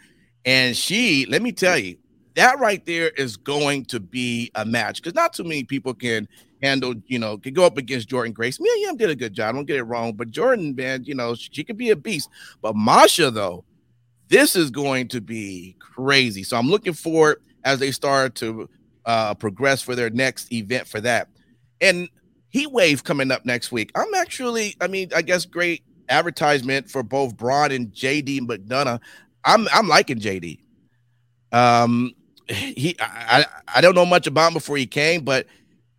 And 0.45 0.77
she, 0.77 1.25
let 1.27 1.40
me 1.40 1.51
tell 1.51 1.79
you, 1.79 1.97
that 2.35 2.59
right 2.59 2.85
there 2.85 3.09
is 3.11 3.38
going 3.38 3.87
to 3.87 4.01
be 4.01 4.51
a 4.55 4.64
match 4.66 4.97
because 5.01 5.14
not 5.14 5.33
too 5.33 5.45
many 5.45 5.64
people 5.64 5.95
can 5.95 6.29
handle, 6.62 6.95
you 7.07 7.18
know, 7.18 7.38
can 7.38 7.55
go 7.55 7.64
up 7.64 7.79
against 7.79 8.09
Jordynne 8.11 8.35
Grace. 8.35 8.61
Mia 8.61 8.73
Yim 8.81 8.97
did 8.99 9.09
a 9.09 9.14
good 9.14 9.33
job. 9.33 9.55
Don't 9.55 9.64
get 9.64 9.77
it 9.77 9.85
wrong, 9.85 10.12
but 10.12 10.31
Jordan, 10.31 10.75
man, 10.77 11.05
you 11.05 11.14
know, 11.14 11.35
she, 11.35 11.49
she 11.53 11.64
could 11.64 11.79
be 11.79 11.88
a 11.90 11.97
beast. 11.97 12.29
But 12.61 12.77
Masha, 12.77 13.31
though, 13.31 13.64
this 14.29 14.55
is 14.55 14.71
going 14.71 15.09
to 15.09 15.21
be 15.23 15.77
crazy. 15.79 16.42
So 16.42 16.59
I'm 16.59 16.68
looking 16.68 16.92
forward 16.92 17.40
as 17.64 17.79
they 17.79 17.90
start 17.90 18.35
to 18.37 18.68
uh, 19.05 19.35
progress 19.35 19.83
for 19.83 19.94
their 19.94 20.11
next 20.11 20.53
event 20.53 20.87
for 20.87 21.01
that. 21.01 21.29
And 21.81 22.09
Heat 22.51 22.70
Wave 22.70 23.03
coming 23.03 23.31
up 23.31 23.44
next 23.44 23.72
week. 23.72 23.90
I'm 23.94 24.14
actually, 24.14 24.77
I 24.81 24.87
mean, 24.87 25.11
I 25.14 25.22
guess 25.22 25.46
great 25.46 25.83
advertisement 26.09 26.90
for 26.90 27.03
both 27.03 27.37
Braun 27.37 27.72
and 27.72 27.88
JD 27.92 28.40
McDonagh. 28.40 29.01
I'm 29.44 29.66
I'm 29.72 29.88
liking 29.88 30.18
JD. 30.18 30.61
Um, 31.51 32.12
he 32.48 32.96
I, 33.01 33.46
I 33.75 33.81
don't 33.81 33.94
know 33.94 34.07
much 34.07 34.27
about 34.27 34.48
him 34.48 34.55
before 34.55 34.77
he 34.77 34.87
came, 34.87 35.25
but 35.25 35.46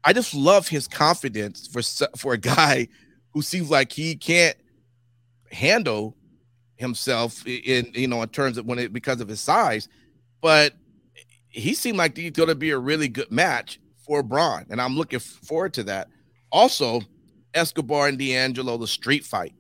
I 0.04 0.14
just 0.14 0.34
love 0.34 0.68
his 0.68 0.88
confidence 0.88 1.68
for 1.68 1.82
for 2.18 2.34
a 2.34 2.38
guy 2.38 2.88
who 3.32 3.42
seems 3.42 3.70
like 3.70 3.92
he 3.92 4.16
can't 4.16 4.56
handle 5.52 6.16
himself 6.76 7.46
in 7.46 7.92
you 7.94 8.08
know 8.08 8.22
in 8.22 8.30
terms 8.30 8.58
of 8.58 8.66
when 8.66 8.80
it 8.80 8.94
because 8.94 9.22
of 9.22 9.28
his 9.28 9.42
size, 9.42 9.90
but 10.42 10.74
he 11.54 11.74
seemed 11.74 11.98
like 11.98 12.18
he's 12.18 12.32
going 12.32 12.50
to 12.50 12.56
be 12.56 12.72
a 12.72 12.78
really 12.78 13.08
good 13.08 13.32
match 13.32 13.80
for 14.06 14.22
Braun, 14.22 14.66
and 14.70 14.82
I'm 14.82 14.98
looking 14.98 15.20
forward 15.20 15.74
to 15.76 15.84
that. 15.84 16.10
Also, 16.52 17.02
Escobar 17.54 18.08
and 18.08 18.18
D'Angelo, 18.18 18.78
the 18.78 18.88
street 18.88 19.24
fight. 19.24 19.54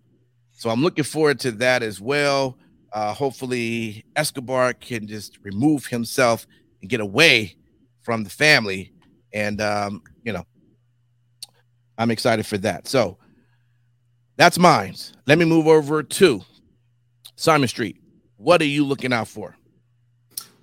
So 0.51 0.69
I'm 0.69 0.81
looking 0.81 1.03
forward 1.03 1.39
to 1.41 1.51
that 1.53 1.83
as 1.83 2.01
well. 2.01 2.57
Uh, 2.91 3.13
hopefully, 3.13 4.05
Escobar 4.15 4.73
can 4.73 5.07
just 5.07 5.37
remove 5.43 5.85
himself 5.85 6.45
and 6.81 6.89
get 6.89 6.99
away 6.99 7.55
from 8.01 8.23
the 8.23 8.29
family. 8.29 8.91
And, 9.33 9.61
um, 9.61 10.01
you 10.23 10.33
know, 10.33 10.45
I'm 11.97 12.11
excited 12.11 12.45
for 12.45 12.57
that. 12.59 12.87
So 12.87 13.17
that's 14.35 14.59
mine. 14.59 14.95
Let 15.25 15.37
me 15.37 15.45
move 15.45 15.67
over 15.67 16.03
to 16.03 16.41
Simon 17.35 17.67
Street. 17.67 18.01
What 18.37 18.61
are 18.61 18.65
you 18.65 18.85
looking 18.85 19.13
out 19.13 19.27
for? 19.27 19.55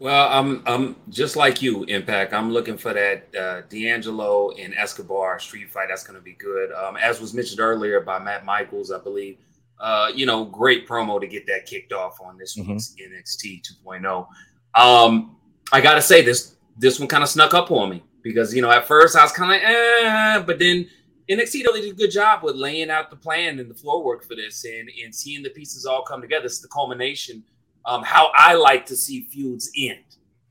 Well, 0.01 0.29
I'm 0.31 0.63
I'm 0.67 0.97
just 1.11 1.37
like 1.37 1.61
you, 1.61 1.85
Impact. 1.85 2.33
I'm 2.33 2.51
looking 2.51 2.79
for 2.79 2.95
that 2.95 3.35
uh, 3.39 3.61
D'Angelo 3.69 4.51
and 4.53 4.75
Escobar 4.75 5.39
street 5.39 5.71
fight. 5.71 5.89
That's 5.91 6.03
going 6.05 6.19
to 6.19 6.25
be 6.25 6.33
good. 6.33 6.73
Um, 6.73 6.97
as 6.97 7.21
was 7.21 7.35
mentioned 7.35 7.61
earlier 7.61 8.01
by 8.01 8.19
Matt 8.19 8.47
Michaels, 8.47 8.91
I 8.91 8.99
believe. 8.99 9.37
Uh, 9.79 10.11
you 10.15 10.25
know, 10.25 10.47
great 10.47 10.89
promo 10.89 11.21
to 11.21 11.27
get 11.27 11.47
that 11.49 11.67
kicked 11.67 11.93
off 11.93 12.19
on 12.23 12.39
this 12.39 12.57
Mhm. 12.57 12.69
week's 12.69 12.95
NXT 12.99 13.61
2.0. 13.85 14.27
Um, 14.75 15.37
I 15.71 15.83
gotta 15.83 16.01
say 16.03 16.23
this 16.23 16.57
this 16.79 16.99
one 16.99 17.07
kind 17.09 17.23
of 17.23 17.29
snuck 17.29 17.53
up 17.53 17.71
on 17.71 17.91
me 17.91 18.03
because 18.23 18.55
you 18.55 18.63
know 18.63 18.71
at 18.71 18.87
first 18.87 19.17
I 19.17 19.23
was 19.23 19.33
kind 19.33 19.53
of 19.53 19.61
like, 19.61 19.71
eh, 19.71 20.39
but 20.47 20.59
then 20.59 20.89
NXT 21.29 21.63
really 21.65 21.83
did 21.83 21.93
a 21.93 21.95
good 21.95 22.11
job 22.11 22.43
with 22.43 22.57
laying 22.57 22.89
out 22.91 23.11
the 23.11 23.17
plan 23.17 23.59
and 23.59 23.71
the 23.71 23.75
floor 23.75 24.03
work 24.03 24.25
for 24.25 24.35
this 24.35 24.65
and 24.65 24.91
and 25.05 25.15
seeing 25.15 25.43
the 25.43 25.51
pieces 25.51 25.85
all 25.85 26.01
come 26.03 26.23
together. 26.23 26.47
It's 26.47 26.61
the 26.61 26.69
culmination 26.69 27.45
um, 27.87 28.03
how 28.03 28.31
I 28.35 28.55
like 28.55 28.87
to 28.87 28.97
see 28.97 29.23
feuds 29.23 29.71
end. 29.77 30.05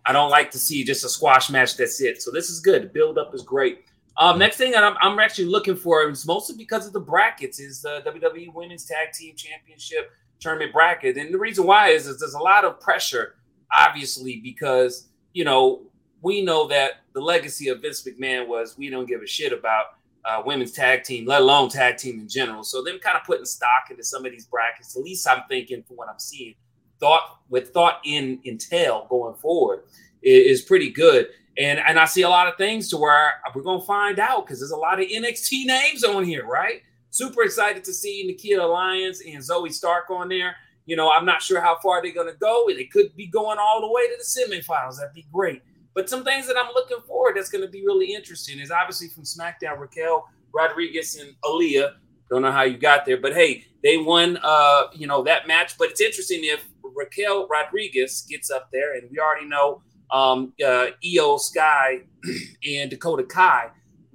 I 0.05 0.13
don't 0.13 0.29
like 0.29 0.51
to 0.51 0.59
see 0.59 0.83
just 0.83 1.05
a 1.05 1.09
squash 1.09 1.49
match. 1.49 1.77
That's 1.77 2.01
it. 2.01 2.21
So 2.21 2.31
this 2.31 2.49
is 2.49 2.59
good. 2.59 2.83
The 2.83 2.87
build 2.87 3.17
up 3.17 3.33
is 3.33 3.43
great. 3.43 3.85
Um, 4.17 4.37
next 4.37 4.57
thing 4.57 4.71
that 4.71 4.83
I'm, 4.83 4.95
I'm 5.01 5.19
actually 5.19 5.45
looking 5.45 5.75
for 5.75 6.09
is 6.09 6.25
mostly 6.25 6.57
because 6.57 6.85
of 6.85 6.93
the 6.93 6.99
brackets 6.99 7.59
is 7.59 7.81
the 7.81 8.01
WWE 8.05 8.53
Women's 8.53 8.85
Tag 8.85 9.13
Team 9.13 9.35
Championship 9.35 10.11
tournament 10.41 10.73
bracket, 10.73 11.17
and 11.17 11.33
the 11.33 11.37
reason 11.37 11.65
why 11.65 11.89
is, 11.89 12.07
is 12.07 12.19
there's 12.19 12.33
a 12.33 12.39
lot 12.39 12.65
of 12.65 12.79
pressure, 12.79 13.35
obviously, 13.71 14.37
because 14.37 15.07
you 15.33 15.45
know 15.45 15.83
we 16.21 16.41
know 16.41 16.67
that 16.67 17.01
the 17.13 17.21
legacy 17.21 17.69
of 17.69 17.81
Vince 17.81 18.03
McMahon 18.03 18.47
was 18.47 18.77
we 18.77 18.89
don't 18.89 19.07
give 19.07 19.21
a 19.21 19.27
shit 19.27 19.53
about 19.53 19.85
uh, 20.25 20.41
women's 20.45 20.73
tag 20.73 21.03
team, 21.03 21.25
let 21.25 21.41
alone 21.41 21.69
tag 21.69 21.97
team 21.97 22.19
in 22.19 22.27
general. 22.27 22.63
So 22.63 22.83
them 22.83 22.99
kind 22.99 23.17
of 23.17 23.23
putting 23.23 23.45
stock 23.45 23.87
into 23.89 24.03
some 24.03 24.25
of 24.25 24.31
these 24.31 24.45
brackets. 24.45 24.97
At 24.97 25.03
least 25.03 25.27
I'm 25.27 25.43
thinking 25.47 25.83
from 25.83 25.95
what 25.95 26.09
I'm 26.09 26.19
seeing 26.19 26.55
thought 26.99 27.39
with 27.49 27.73
thought 27.73 27.99
in 28.05 28.39
entail 28.45 29.07
going 29.09 29.35
forward 29.35 29.83
is, 30.21 30.61
pretty 30.61 30.89
good. 30.91 31.27
And 31.57 31.79
and 31.79 31.99
I 31.99 32.05
see 32.05 32.21
a 32.21 32.29
lot 32.29 32.47
of 32.47 32.55
things 32.57 32.89
to 32.89 32.97
where 32.97 33.33
we're 33.53 33.63
gonna 33.63 33.83
find 33.83 34.19
out 34.19 34.45
because 34.45 34.59
there's 34.59 34.71
a 34.71 34.77
lot 34.77 34.99
of 34.99 35.07
NXT 35.07 35.65
names 35.65 36.03
on 36.03 36.23
here, 36.23 36.45
right? 36.45 36.81
Super 37.09 37.43
excited 37.43 37.83
to 37.85 37.93
see 37.93 38.27
Nikkita 38.27 38.71
Lyons 38.71 39.21
and 39.21 39.37
Zoey 39.37 39.73
Stark 39.73 40.09
on 40.09 40.29
there. 40.29 40.55
You 40.85 40.95
know, 40.95 41.11
I'm 41.11 41.25
not 41.25 41.41
sure 41.41 41.59
how 41.59 41.77
far 41.81 42.01
they're 42.01 42.13
gonna 42.13 42.33
go. 42.33 42.65
They 42.67 42.85
could 42.85 43.15
be 43.15 43.27
going 43.27 43.57
all 43.59 43.81
the 43.81 43.91
way 43.91 44.07
to 44.07 44.15
the 44.17 44.23
semifinals. 44.23 44.97
That'd 44.97 45.13
be 45.13 45.25
great. 45.33 45.61
But 45.95 46.09
some 46.09 46.23
things 46.23 46.47
that 46.47 46.55
I'm 46.57 46.71
looking 46.73 46.99
forward 47.07 47.35
that's 47.35 47.49
gonna 47.49 47.67
be 47.67 47.83
really 47.85 48.13
interesting 48.13 48.59
is 48.59 48.71
obviously 48.71 49.09
from 49.09 49.23
SmackDown, 49.23 49.79
Raquel 49.79 50.29
Rodriguez 50.53 51.17
and 51.17 51.33
Aliyah. 51.43 51.95
Don't 52.29 52.43
know 52.43 52.51
how 52.51 52.61
you 52.61 52.77
got 52.77 53.05
there, 53.05 53.17
but 53.17 53.33
hey, 53.33 53.65
they 53.83 53.97
won 53.97 54.37
uh, 54.43 54.83
you 54.93 55.07
know, 55.07 55.23
that 55.23 55.47
match. 55.47 55.77
But 55.77 55.89
it's 55.89 56.01
interesting 56.01 56.41
if 56.43 56.68
Raquel 56.95 57.47
Rodriguez 57.47 58.25
gets 58.29 58.49
up 58.49 58.69
there, 58.71 58.95
and 58.95 59.09
we 59.11 59.19
already 59.19 59.45
know 59.45 59.81
um, 60.11 60.53
uh, 60.63 60.87
Iyo 61.03 61.39
Sky 61.39 62.01
and 62.67 62.89
Dakota 62.89 63.23
Kai. 63.23 63.69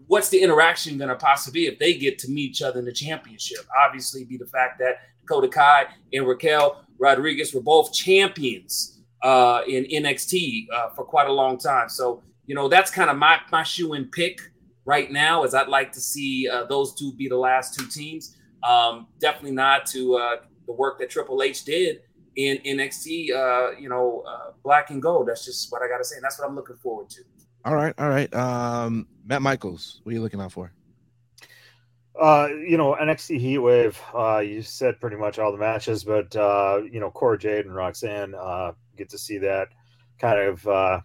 What's 0.07 0.29
the 0.29 0.41
interaction 0.43 0.99
going 0.99 1.09
to 1.09 1.17
possibly 1.17 1.63
be 1.63 1.67
if 1.67 1.79
they 1.79 1.95
get 1.95 2.19
to 2.21 2.31
meet 2.31 2.51
each 2.51 2.63
other 2.63 2.79
in 2.79 2.85
the 2.85 2.93
championship? 2.93 3.61
Obviously, 3.87 4.25
be 4.25 4.37
the 4.37 4.47
fact 4.47 4.79
that 4.81 4.97
Dakota 5.23 5.49
Kai 5.49 5.87
and 6.13 6.27
Raquel 6.27 6.85
Rodriguez 6.99 7.55
were 7.55 7.63
both 7.63 7.93
champions 7.93 9.03
uh, 9.23 9.63
in 9.67 9.85
NXT 9.85 10.67
uh, 10.73 10.91
for 10.91 11.05
quite 11.05 11.29
a 11.29 11.33
long 11.33 11.59
time. 11.59 11.89
So, 11.89 12.23
you 12.47 12.55
know, 12.55 12.69
that's 12.69 12.91
kind 12.91 13.09
of 13.09 13.17
my 13.17 13.39
my 13.51 13.63
shoe 13.63 13.95
in 13.95 14.07
pick 14.11 14.41
right 14.85 15.11
now. 15.11 15.45
As 15.45 15.55
I'd 15.55 15.69
like 15.69 15.93
to 15.93 16.01
see 16.01 16.49
uh, 16.49 16.65
those 16.65 16.95
two 16.95 17.13
be 17.15 17.29
the 17.29 17.37
last 17.37 17.79
two 17.79 17.87
teams. 17.87 18.37
Um, 18.63 19.09
definitely 19.19 19.53
not 19.53 19.87
to 19.87 20.17
uh, 20.17 20.37
the 20.67 20.73
work 20.73 20.99
that 20.99 21.11
Triple 21.11 21.43
H 21.43 21.65
did 21.65 22.01
in 22.37 22.59
NXT, 22.59 23.31
uh, 23.33 23.79
you 23.79 23.89
know, 23.89 24.25
uh, 24.27 24.53
black 24.63 24.91
and 24.91 25.01
gold. 25.01 25.29
That's 25.29 25.45
just 25.45 25.71
what 25.71 25.83
I 25.83 25.89
got 25.89 25.99
to 25.99 26.05
say. 26.05 26.17
And 26.17 26.25
that's 26.25 26.39
what 26.39 26.49
I'm 26.49 26.55
looking 26.55 26.77
forward 26.77 27.11
to. 27.11 27.23
All 27.65 27.75
right, 27.75 27.95
all 27.99 28.09
right. 28.09 28.33
Um, 28.35 29.07
Matt 29.25 29.43
Michaels, 29.43 30.01
what 30.03 30.11
are 30.11 30.15
you 30.15 30.23
looking 30.23 30.41
out 30.41 30.53
for? 30.53 30.71
Uh, 32.21 32.49
you 32.67 32.77
know, 32.77 32.95
NXT 33.01 33.43
Heatwave, 33.43 33.97
uh, 34.15 34.41
you 34.41 34.63
said 34.63 35.01
pretty 35.01 35.17
much 35.17 35.39
all 35.39 35.51
the 35.51 35.59
matches, 35.59 36.05
but 36.05 36.35
uh, 36.37 36.81
you 36.91 37.01
know, 37.01 37.11
Cora 37.11 37.39
Jade 37.39 37.67
and 37.67 37.75
Roxanne, 37.75 38.35
uh, 38.35 38.73
get 38.97 39.09
to 39.09 39.19
see 39.19 39.39
that 39.39 39.69
kind 40.21 40.39
of 40.39 40.69
uh 40.69 41.01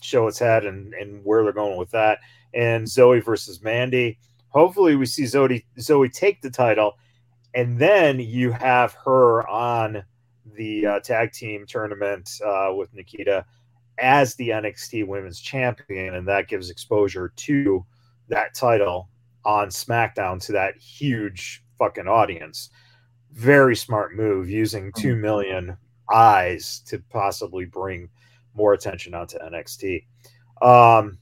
show 0.00 0.26
its 0.26 0.38
head 0.38 0.64
and, 0.64 0.94
and 0.94 1.22
where 1.24 1.42
they're 1.42 1.52
going 1.52 1.76
with 1.76 1.90
that. 1.90 2.20
And 2.54 2.86
Zoey 2.86 3.22
versus 3.22 3.62
Mandy. 3.62 4.18
Hopefully 4.48 4.96
we 4.96 5.04
see 5.04 5.24
Zoey 5.24 5.64
Zoey 5.78 6.10
take 6.10 6.40
the 6.40 6.50
title, 6.50 6.94
and 7.54 7.78
then 7.78 8.18
you 8.20 8.50
have 8.52 8.94
her 9.04 9.46
on 9.48 10.04
the 10.54 10.86
uh, 10.86 11.00
tag 11.00 11.32
team 11.32 11.66
tournament 11.66 12.30
uh, 12.44 12.72
with 12.74 12.92
Nikita 12.94 13.44
as 13.98 14.34
the 14.34 14.50
NXT 14.50 15.06
Women's 15.06 15.40
Champion, 15.40 16.14
and 16.14 16.28
that 16.28 16.48
gives 16.48 16.70
exposure 16.70 17.32
to 17.36 17.84
that 18.28 18.54
title 18.54 19.08
on 19.44 19.68
SmackDown 19.68 20.44
to 20.46 20.52
that 20.52 20.76
huge 20.76 21.62
fucking 21.78 22.08
audience. 22.08 22.70
Very 23.32 23.76
smart 23.76 24.14
move 24.14 24.50
using 24.50 24.92
2 24.98 25.16
million 25.16 25.76
eyes 26.12 26.80
to 26.86 26.98
possibly 27.10 27.64
bring 27.64 28.08
more 28.54 28.72
attention 28.72 29.14
onto 29.14 29.38
NXT. 29.38 30.04
Um, 30.62 31.18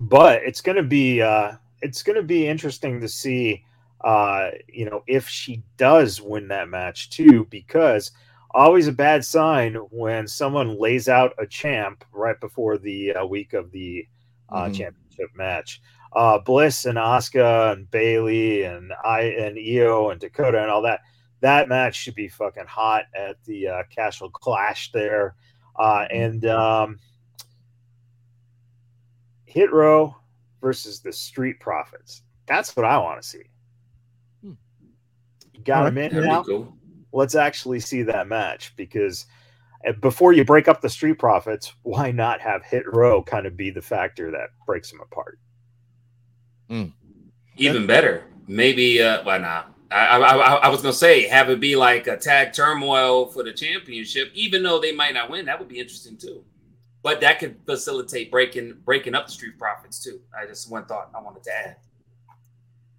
but 0.00 0.42
it's 0.42 0.60
going 0.60 0.76
to 0.76 0.82
be 0.82 1.20
uh, 1.20 1.52
it's 1.82 2.02
going 2.02 2.16
to 2.16 2.22
be 2.22 2.46
interesting 2.46 3.00
to 3.00 3.08
see 3.08 3.64
uh, 4.02 4.50
you 4.68 4.84
know 4.88 5.02
if 5.06 5.28
she 5.28 5.62
does 5.76 6.20
win 6.20 6.48
that 6.48 6.68
match 6.68 7.10
too 7.10 7.46
because 7.50 8.12
always 8.52 8.88
a 8.88 8.92
bad 8.92 9.24
sign 9.24 9.74
when 9.90 10.26
someone 10.26 10.78
lays 10.78 11.08
out 11.08 11.32
a 11.38 11.46
champ 11.46 12.04
right 12.12 12.40
before 12.40 12.78
the 12.78 13.12
uh, 13.14 13.24
week 13.26 13.52
of 13.52 13.70
the 13.70 14.06
uh, 14.48 14.64
Mhm. 14.64 14.74
championship 14.76 15.30
match. 15.36 15.80
Uh, 16.12 16.38
Bliss 16.40 16.86
and 16.86 16.98
Asuka 16.98 17.72
and 17.72 17.88
Bayley 17.92 18.64
and 18.64 18.92
I 19.04 19.20
and 19.22 19.56
Io 19.56 20.10
and 20.10 20.20
Dakota 20.20 20.60
and 20.60 20.68
all 20.70 20.82
that. 20.82 21.00
That 21.40 21.68
match 21.68 21.94
should 21.94 22.16
be 22.16 22.26
fucking 22.28 22.66
hot 22.66 23.04
at 23.14 23.36
the 23.44 23.68
uh, 23.68 23.82
Castle 23.94 24.28
Clash 24.30 24.90
there. 24.90 25.36
Uh, 25.78 26.06
and 26.10 26.44
um, 26.46 26.98
Hit 29.44 29.72
Row 29.72 30.16
versus 30.60 31.00
the 31.00 31.12
Street 31.12 31.60
Profits. 31.60 32.22
That's 32.46 32.74
what 32.76 32.84
I 32.84 32.98
want 32.98 33.22
to 33.22 33.28
see. 33.28 33.44
You 35.60 35.64
got 35.64 35.86
him 35.86 35.96
right. 35.96 36.12
in 36.12 36.24
now 36.24 36.42
cool. 36.42 36.76
let's 37.12 37.34
actually 37.34 37.80
see 37.80 38.02
that 38.02 38.26
match 38.28 38.72
because 38.76 39.26
uh, 39.86 39.92
before 39.92 40.32
you 40.32 40.44
break 40.44 40.68
up 40.68 40.80
the 40.80 40.88
street 40.88 41.18
profits 41.18 41.72
why 41.82 42.10
not 42.10 42.40
have 42.40 42.64
hit 42.64 42.84
row 42.92 43.22
kind 43.22 43.46
of 43.46 43.56
be 43.56 43.70
the 43.70 43.82
factor 43.82 44.30
that 44.30 44.50
breaks 44.66 44.90
them 44.90 45.00
apart 45.00 45.38
Even 47.56 47.86
better. 47.86 48.24
Maybe, 48.46 49.02
uh, 49.02 49.22
well, 49.24 49.40
nah. 49.40 49.64
I, 49.92 50.18
I, 50.18 50.54
I 50.54 50.68
was 50.68 50.82
gonna 50.82 50.92
say 50.94 51.26
have 51.26 51.50
it 51.50 51.58
be 51.58 51.74
like 51.74 52.06
a 52.06 52.16
tag 52.16 52.52
turmoil 52.52 53.26
for 53.26 53.42
the 53.42 53.52
championship, 53.52 54.30
even 54.34 54.62
though 54.62 54.80
they 54.80 54.92
might 54.92 55.14
not 55.14 55.28
win. 55.28 55.46
That 55.46 55.58
would 55.58 55.68
be 55.68 55.80
interesting 55.80 56.16
too. 56.16 56.44
But 57.02 57.20
that 57.22 57.40
could 57.40 57.56
facilitate 57.66 58.30
breaking 58.30 58.76
breaking 58.84 59.16
up 59.16 59.26
the 59.26 59.32
Street 59.32 59.58
Profits 59.58 60.02
too. 60.02 60.20
I 60.32 60.46
just 60.46 60.70
one 60.70 60.84
thought 60.84 61.10
I 61.12 61.20
wanted 61.20 61.42
to 61.42 61.50
add. 61.52 61.76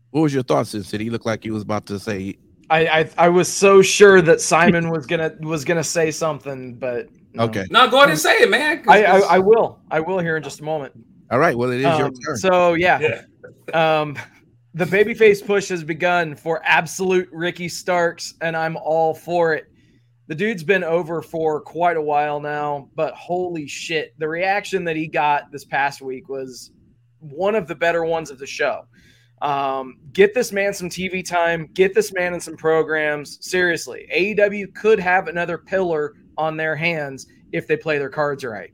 What 0.10 0.22
was 0.22 0.34
your 0.34 0.44
thoughts, 0.44 0.72
Sin 0.72 0.84
City? 0.84 1.06
He 1.06 1.10
looked 1.10 1.26
like 1.26 1.44
he 1.44 1.52
was 1.52 1.64
about 1.64 1.86
to 1.86 1.98
say. 1.98 2.38
I, 2.72 3.00
I 3.02 3.10
I 3.18 3.30
was 3.30 3.48
so 3.52 3.82
sure 3.82 4.22
that 4.22 4.40
Simon 4.42 4.90
was 4.90 5.06
gonna 5.06 5.34
was 5.42 5.66
gonna 5.66 5.84
say 5.84 6.10
something, 6.10 6.76
but 6.76 7.10
no. 7.34 7.44
Okay. 7.44 7.66
No, 7.70 7.90
go 7.90 7.98
ahead 7.98 8.10
and 8.10 8.20
say 8.20 8.38
it, 8.42 8.50
man. 8.50 8.84
I, 8.88 9.04
I 9.06 9.06
'cause- 9.20 9.24
I 9.30 9.40
will 9.40 9.80
I 9.92 10.00
will 10.00 10.20
here 10.20 10.38
in 10.38 10.44
just 10.44 10.62
a 10.62 10.64
moment. 10.64 10.94
All 11.30 11.40
right. 11.40 11.58
Well, 11.58 11.70
it 11.72 11.78
is 11.78 11.84
your 11.98 12.08
Um, 12.08 12.14
turn. 12.14 12.38
so 12.38 12.74
yeah, 12.74 13.00
yeah. 13.74 14.02
um, 14.02 14.18
the 14.74 14.86
babyface 14.86 15.46
push 15.46 15.70
has 15.70 15.84
begun 15.84 16.36
for 16.36 16.62
absolute 16.66 17.28
Ricky 17.32 17.68
Starks, 17.70 18.34
and 18.42 18.56
I'm 18.56 18.78
all 18.78 19.14
for 19.14 19.54
it. 19.54 19.66
The 20.28 20.36
dude's 20.36 20.64
been 20.64 20.84
over 20.84 21.22
for 21.22 21.60
quite 21.60 21.98
a 21.98 22.02
while 22.02 22.40
now, 22.40 22.90
but 22.96 23.14
holy 23.16 23.68
shit, 23.68 24.14
the 24.18 24.28
reaction 24.30 24.86
that 24.86 24.96
he 24.96 25.08
got 25.08 25.52
this 25.52 25.66
past 25.66 26.02
week 26.02 26.30
was 26.30 26.72
one 27.20 27.54
of 27.56 27.68
the 27.68 27.76
better 27.76 28.06
ones 28.06 28.32
of 28.32 28.40
the 28.40 28.48
show. 28.48 28.84
Um, 29.42 29.98
get 30.14 30.34
this 30.34 30.52
man 30.52 30.74
some 30.74 30.90
TV 30.90 31.26
time, 31.26 31.68
get 31.74 31.94
this 31.94 32.14
man 32.14 32.34
in 32.34 32.40
some 32.40 32.56
programs. 32.56 33.38
Seriously, 33.42 34.08
AEW 34.14 34.74
could 34.76 35.00
have 35.00 35.28
another 35.28 35.58
pillar 35.58 36.14
on 36.38 36.58
their 36.58 36.76
hands 36.76 37.28
if 37.52 37.68
they 37.68 37.76
play 37.78 37.98
their 37.98 38.10
cards 38.10 38.44
right. 38.44 38.72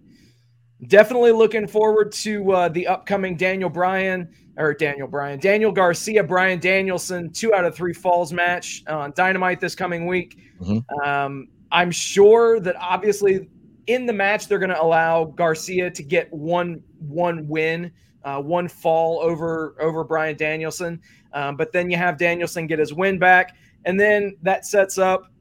Definitely 0.88 1.32
looking 1.32 1.68
forward 1.68 2.12
to 2.14 2.52
uh, 2.52 2.70
the 2.70 2.86
upcoming 2.86 3.36
Daniel 3.36 3.70
Bryan 3.70 4.30
or 4.58 4.74
Daniel 4.74 5.08
Bryan, 5.08 5.40
Daniel 5.40 5.72
Garcia, 5.72 6.24
Bryan 6.24 6.60
Danielson, 6.60 7.32
two 7.32 7.54
out 7.54 7.66
of 7.66 7.76
three 7.76 7.94
falls 7.94 8.34
match 8.34 8.84
on 8.88 9.14
Dynamite 9.16 9.60
this 9.60 9.76
coming 9.76 10.06
week. 10.06 10.38
Mhm. 10.60 10.84
Um, 11.06 11.48
I'm 11.72 11.92
sure 11.92 12.60
that 12.60 12.76
obviously 12.80 13.48
in 13.88 14.06
the 14.06 14.14
match 14.14 14.48
they're 14.48 14.60
going 14.60 14.70
to 14.70 14.82
allow 14.82 15.26
Garcia 15.26 15.90
to 15.92 16.04
get 16.04 16.32
one 16.32 16.82
one 17.00 17.48
win, 17.48 17.92
uh, 18.28 18.42
one 18.42 18.68
fall 18.68 19.22
over 19.22 19.78
over 19.80 20.04
Bryan 20.04 20.36
Danielson, 20.36 21.00
um, 21.32 21.56
but 21.56 21.72
then 21.72 21.90
you 21.90 21.96
have 21.96 22.18
Danielson 22.18 22.68
get 22.68 22.78
his 22.78 22.94
win 22.94 23.18
back, 23.18 23.56
and 23.86 23.98
then 23.98 24.36
that 24.42 24.66
sets 24.66 24.98
up 24.98 25.32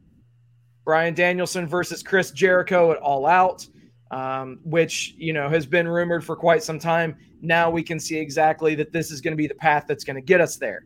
Bryan 0.84 1.12
Danielson 1.12 1.66
versus 1.66 2.00
Chris 2.00 2.30
Jericho 2.30 2.92
at 2.92 2.98
All 2.98 3.26
Out, 3.26 3.66
um, 4.12 4.60
which 4.62 5.14
you 5.18 5.32
know 5.32 5.48
has 5.48 5.66
been 5.66 5.88
rumored 5.88 6.24
for 6.24 6.36
quite 6.36 6.62
some 6.62 6.78
time. 6.78 7.16
Now 7.42 7.70
we 7.70 7.82
can 7.82 7.98
see 7.98 8.18
exactly 8.18 8.76
that 8.76 8.92
this 8.92 9.10
is 9.10 9.20
going 9.20 9.32
to 9.32 9.36
be 9.36 9.48
the 9.48 9.56
path 9.56 9.86
that's 9.88 10.04
going 10.04 10.16
to 10.16 10.22
get 10.22 10.40
us 10.40 10.56
there. 10.56 10.84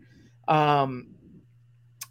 Um, 0.48 1.08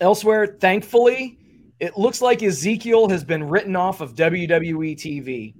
elsewhere, 0.02 0.56
thankfully, 0.62 1.40
it 1.80 1.98
looks 1.98 2.22
like 2.22 2.44
Ezekiel 2.44 3.10
has 3.10 3.24
been 3.24 3.44
written 3.44 3.76
off 3.76 4.02
of 4.02 4.14
WWE 4.14 4.96
TV. 4.96 5.56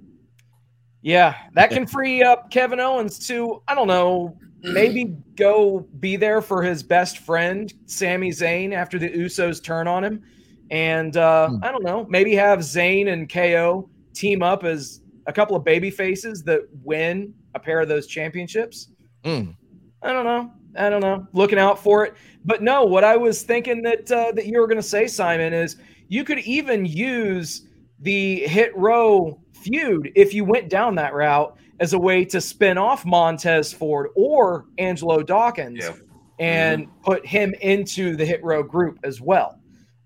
Yeah, 1.02 1.34
that 1.54 1.70
can 1.70 1.86
free 1.86 2.22
up 2.22 2.50
Kevin 2.50 2.78
Owens 2.80 3.18
to, 3.28 3.62
I 3.68 3.74
don't 3.74 3.86
know, 3.88 4.36
maybe 4.62 5.16
go 5.34 5.86
be 5.98 6.16
there 6.16 6.42
for 6.42 6.62
his 6.62 6.82
best 6.82 7.18
friend, 7.18 7.72
Sami 7.86 8.30
Zayn, 8.30 8.74
after 8.74 8.98
the 8.98 9.08
Usos 9.08 9.62
turn 9.62 9.88
on 9.88 10.04
him. 10.04 10.22
And 10.70 11.16
uh, 11.16 11.48
Hmm. 11.48 11.64
I 11.64 11.72
don't 11.72 11.82
know, 11.82 12.06
maybe 12.08 12.34
have 12.34 12.60
Zayn 12.60 13.12
and 13.12 13.28
KO 13.32 13.88
team 14.14 14.42
up 14.42 14.64
as 14.64 15.00
a 15.26 15.32
couple 15.32 15.56
of 15.56 15.64
baby 15.64 15.90
faces 15.90 16.42
that 16.44 16.60
win 16.82 17.32
a 17.54 17.58
pair 17.58 17.80
of 17.80 17.88
those 17.88 18.06
championships. 18.06 18.88
Mm. 19.24 19.54
I 20.02 20.12
don't 20.12 20.24
know. 20.24 20.52
I 20.76 20.88
don't 20.88 21.00
know. 21.00 21.26
Looking 21.32 21.58
out 21.58 21.82
for 21.82 22.04
it. 22.04 22.14
But 22.44 22.62
no, 22.62 22.84
what 22.84 23.04
I 23.04 23.16
was 23.16 23.42
thinking 23.42 23.82
that 23.82 24.10
uh, 24.10 24.32
that 24.32 24.46
you 24.46 24.60
were 24.60 24.66
going 24.66 24.76
to 24.76 24.82
say, 24.82 25.06
Simon, 25.06 25.52
is 25.52 25.76
you 26.08 26.24
could 26.24 26.38
even 26.40 26.86
use 26.86 27.66
the 28.00 28.40
hit 28.46 28.76
row 28.76 29.40
feud 29.60 30.10
if 30.14 30.32
you 30.34 30.44
went 30.44 30.68
down 30.68 30.94
that 30.96 31.14
route 31.14 31.56
as 31.80 31.92
a 31.92 31.98
way 31.98 32.24
to 32.26 32.40
spin 32.40 32.78
off 32.78 33.04
Montez 33.06 33.72
Ford 33.72 34.08
or 34.16 34.66
Angelo 34.78 35.22
Dawkins 35.22 35.84
Yeah. 35.84 35.94
and 36.38 36.88
put 37.02 37.24
him 37.26 37.54
into 37.60 38.16
the 38.16 38.24
hit 38.26 38.42
row 38.42 38.62
group 38.62 38.98
as 39.04 39.20
well. 39.20 39.60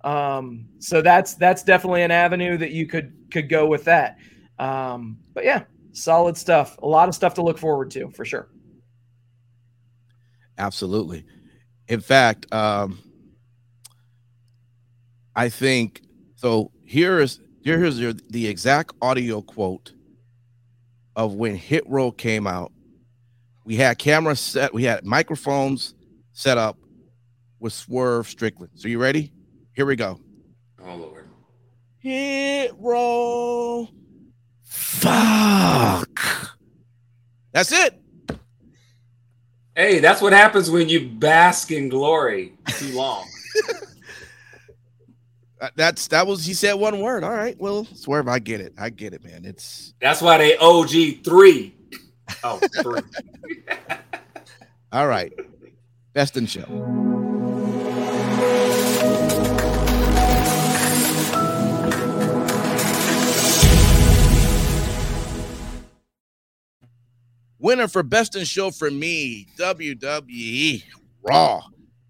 Um, 0.04 0.66
so 0.78 1.00
that's 1.02 1.34
that's 1.34 1.62
definitely 1.62 2.02
an 2.02 2.10
avenue 2.10 2.56
that 2.58 2.72
you 2.72 2.86
could 2.86 3.12
could 3.32 3.48
go 3.48 3.66
with 3.66 3.84
that. 3.84 4.18
Um, 4.58 5.18
but 5.32 5.44
yeah, 5.44 5.64
solid 5.92 6.36
stuff. 6.36 6.76
A 6.82 6.86
lot 6.86 7.08
of 7.08 7.14
stuff 7.14 7.34
to 7.34 7.42
look 7.42 7.58
forward 7.58 7.90
to 7.92 8.10
for 8.10 8.24
sure. 8.24 8.48
Absolutely. 10.58 11.24
In 11.88 12.00
fact, 12.00 12.52
um, 12.52 12.98
I 15.34 15.48
think 15.48 16.02
so. 16.36 16.70
Here 16.84 17.18
is 17.18 17.40
here 17.64 17.82
is 17.82 17.98
your, 17.98 18.12
the 18.12 18.46
exact 18.46 18.92
audio 19.00 19.40
quote 19.40 19.92
of 21.16 21.34
when 21.34 21.56
Hit 21.56 21.88
Row 21.88 22.12
came 22.12 22.46
out. 22.46 22.70
We 23.64 23.76
had 23.76 23.98
cameras 23.98 24.40
set, 24.40 24.74
we 24.74 24.84
had 24.84 25.04
microphones 25.04 25.94
set 26.32 26.58
up 26.58 26.76
with 27.58 27.72
Swerve 27.72 28.28
Strickland. 28.28 28.72
So 28.74 28.88
you 28.88 29.00
ready? 29.00 29.32
Here 29.72 29.86
we 29.86 29.96
go. 29.96 30.20
Oh 30.84 30.94
Lord. 30.94 31.26
Hit 31.98 32.72
Row. 32.78 33.88
Fuck. 34.62 36.20
That's 37.52 37.72
it. 37.72 37.98
Hey, 39.74 40.00
that's 40.00 40.20
what 40.20 40.34
happens 40.34 40.70
when 40.70 40.90
you 40.90 41.08
bask 41.08 41.72
in 41.72 41.88
glory 41.88 42.52
too 42.78 42.94
long. 42.94 43.26
Uh, 45.60 45.68
That's 45.76 46.08
that 46.08 46.26
was 46.26 46.44
he 46.44 46.54
said 46.54 46.74
one 46.74 47.00
word. 47.00 47.24
All 47.24 47.30
right. 47.30 47.56
Well, 47.58 47.84
Swerve, 47.94 48.28
I 48.28 48.38
get 48.38 48.60
it. 48.60 48.74
I 48.78 48.90
get 48.90 49.14
it, 49.14 49.24
man. 49.24 49.44
It's 49.44 49.94
That's 50.00 50.20
why 50.20 50.38
they 50.38 50.56
OG 50.56 51.24
three. 51.24 51.74
Oh, 52.42 52.60
three. 52.82 53.00
All 54.92 55.06
right. 55.06 55.32
Best 56.12 56.36
in 56.36 56.46
show. 56.46 56.64
Winner 67.58 67.88
for 67.88 68.02
best 68.02 68.36
in 68.36 68.44
show 68.44 68.70
for 68.70 68.90
me, 68.90 69.48
WWE 69.58 70.84
Raw. 71.22 71.62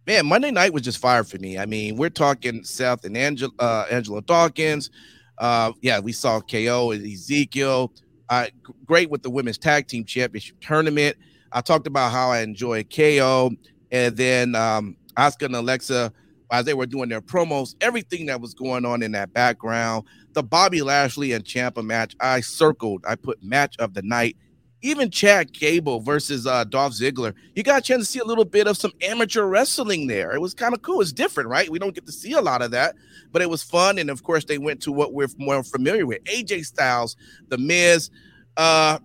Man, 0.06 0.26
Monday 0.26 0.50
night 0.50 0.72
was 0.72 0.82
just 0.82 0.98
fire 0.98 1.24
for 1.24 1.38
me. 1.38 1.58
I 1.58 1.64
mean, 1.64 1.96
we're 1.96 2.10
talking 2.10 2.62
Seth 2.62 3.04
and 3.04 3.16
Angelo, 3.16 3.52
uh, 3.58 3.86
Angelo 3.90 4.20
Dawkins. 4.20 4.90
Uh, 5.38 5.72
yeah, 5.80 5.98
we 5.98 6.12
saw 6.12 6.40
KO 6.40 6.90
and 6.90 7.06
Ezekiel. 7.06 7.90
Uh, 8.28 8.46
great 8.84 9.10
with 9.10 9.22
the 9.22 9.30
women's 9.30 9.56
tag 9.56 9.88
team 9.88 10.04
championship 10.04 10.60
tournament. 10.60 11.16
I 11.52 11.62
talked 11.62 11.86
about 11.86 12.12
how 12.12 12.30
I 12.30 12.40
enjoyed 12.40 12.94
KO 12.94 13.52
and 13.90 14.16
then 14.16 14.54
um, 14.54 14.96
Asuka 15.16 15.46
and 15.46 15.56
Alexa 15.56 16.12
as 16.50 16.64
they 16.66 16.74
were 16.74 16.86
doing 16.86 17.08
their 17.08 17.20
promos, 17.20 17.74
everything 17.80 18.26
that 18.26 18.40
was 18.40 18.54
going 18.54 18.84
on 18.84 19.02
in 19.02 19.12
that 19.12 19.32
background. 19.32 20.04
The 20.34 20.42
Bobby 20.42 20.82
Lashley 20.82 21.32
and 21.32 21.44
Ciampa 21.44 21.84
match, 21.84 22.14
I 22.20 22.40
circled. 22.40 23.04
I 23.06 23.14
put 23.14 23.42
match 23.42 23.76
of 23.78 23.94
the 23.94 24.02
night. 24.02 24.36
Even 24.84 25.10
Chad 25.10 25.52
Gable 25.52 26.00
versus 26.00 26.46
uh, 26.46 26.64
Dolph 26.64 26.92
Ziggler. 26.92 27.34
You 27.54 27.62
got 27.62 27.78
a 27.78 27.82
chance 27.82 28.02
to 28.02 28.12
see 28.12 28.18
a 28.18 28.24
little 28.24 28.44
bit 28.44 28.66
of 28.66 28.76
some 28.76 28.92
amateur 29.02 29.44
wrestling 29.44 30.06
there. 30.08 30.32
It 30.32 30.40
was 30.40 30.52
kind 30.54 30.74
of 30.74 30.82
cool. 30.82 31.00
It's 31.00 31.12
different, 31.12 31.48
right? 31.48 31.70
We 31.70 31.78
don't 31.78 31.94
get 31.94 32.06
to 32.06 32.12
see 32.12 32.32
a 32.32 32.42
lot 32.42 32.62
of 32.62 32.70
that, 32.72 32.94
but 33.32 33.42
it 33.42 33.48
was 33.48 33.62
fun. 33.62 33.98
And 33.98 34.10
of 34.10 34.22
course, 34.22 34.44
they 34.44 34.58
went 34.58 34.82
to 34.82 34.92
what 34.92 35.14
we're 35.14 35.28
more 35.38 35.62
familiar 35.64 36.06
with: 36.06 36.22
AJ 36.24 36.66
Styles, 36.66 37.16
The 37.48 37.58
Miz, 37.58 38.10
uh 38.56 38.98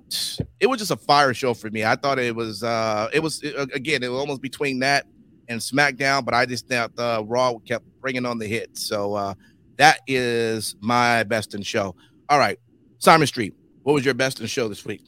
it 0.59 0.67
was 0.67 0.79
just 0.79 0.91
a 0.91 0.97
fire 0.97 1.33
show 1.33 1.53
for 1.53 1.71
me 1.71 1.83
i 1.83 1.95
thought 1.95 2.19
it 2.19 2.35
was 2.35 2.61
uh 2.61 3.09
it 3.13 3.19
was 3.19 3.41
again 3.73 4.03
it 4.03 4.09
was 4.09 4.19
almost 4.19 4.41
between 4.41 4.79
that 4.79 5.07
and 5.47 5.59
smackdown 5.59 6.23
but 6.23 6.35
i 6.35 6.45
just 6.45 6.67
thought 6.67 6.91
uh 6.99 7.23
raw 7.25 7.57
kept 7.67 7.83
bringing 7.99 8.25
on 8.25 8.37
the 8.37 8.45
hits 8.45 8.87
so 8.87 9.15
uh 9.15 9.33
that 9.77 10.01
is 10.05 10.75
my 10.81 11.23
best 11.23 11.55
in 11.55 11.63
show 11.63 11.95
all 12.29 12.37
right 12.37 12.59
simon 12.99 13.25
street 13.25 13.55
what 13.83 13.93
was 13.93 14.05
your 14.05 14.13
best 14.13 14.39
in 14.39 14.45
show 14.45 14.67
this 14.67 14.85
week 14.85 15.01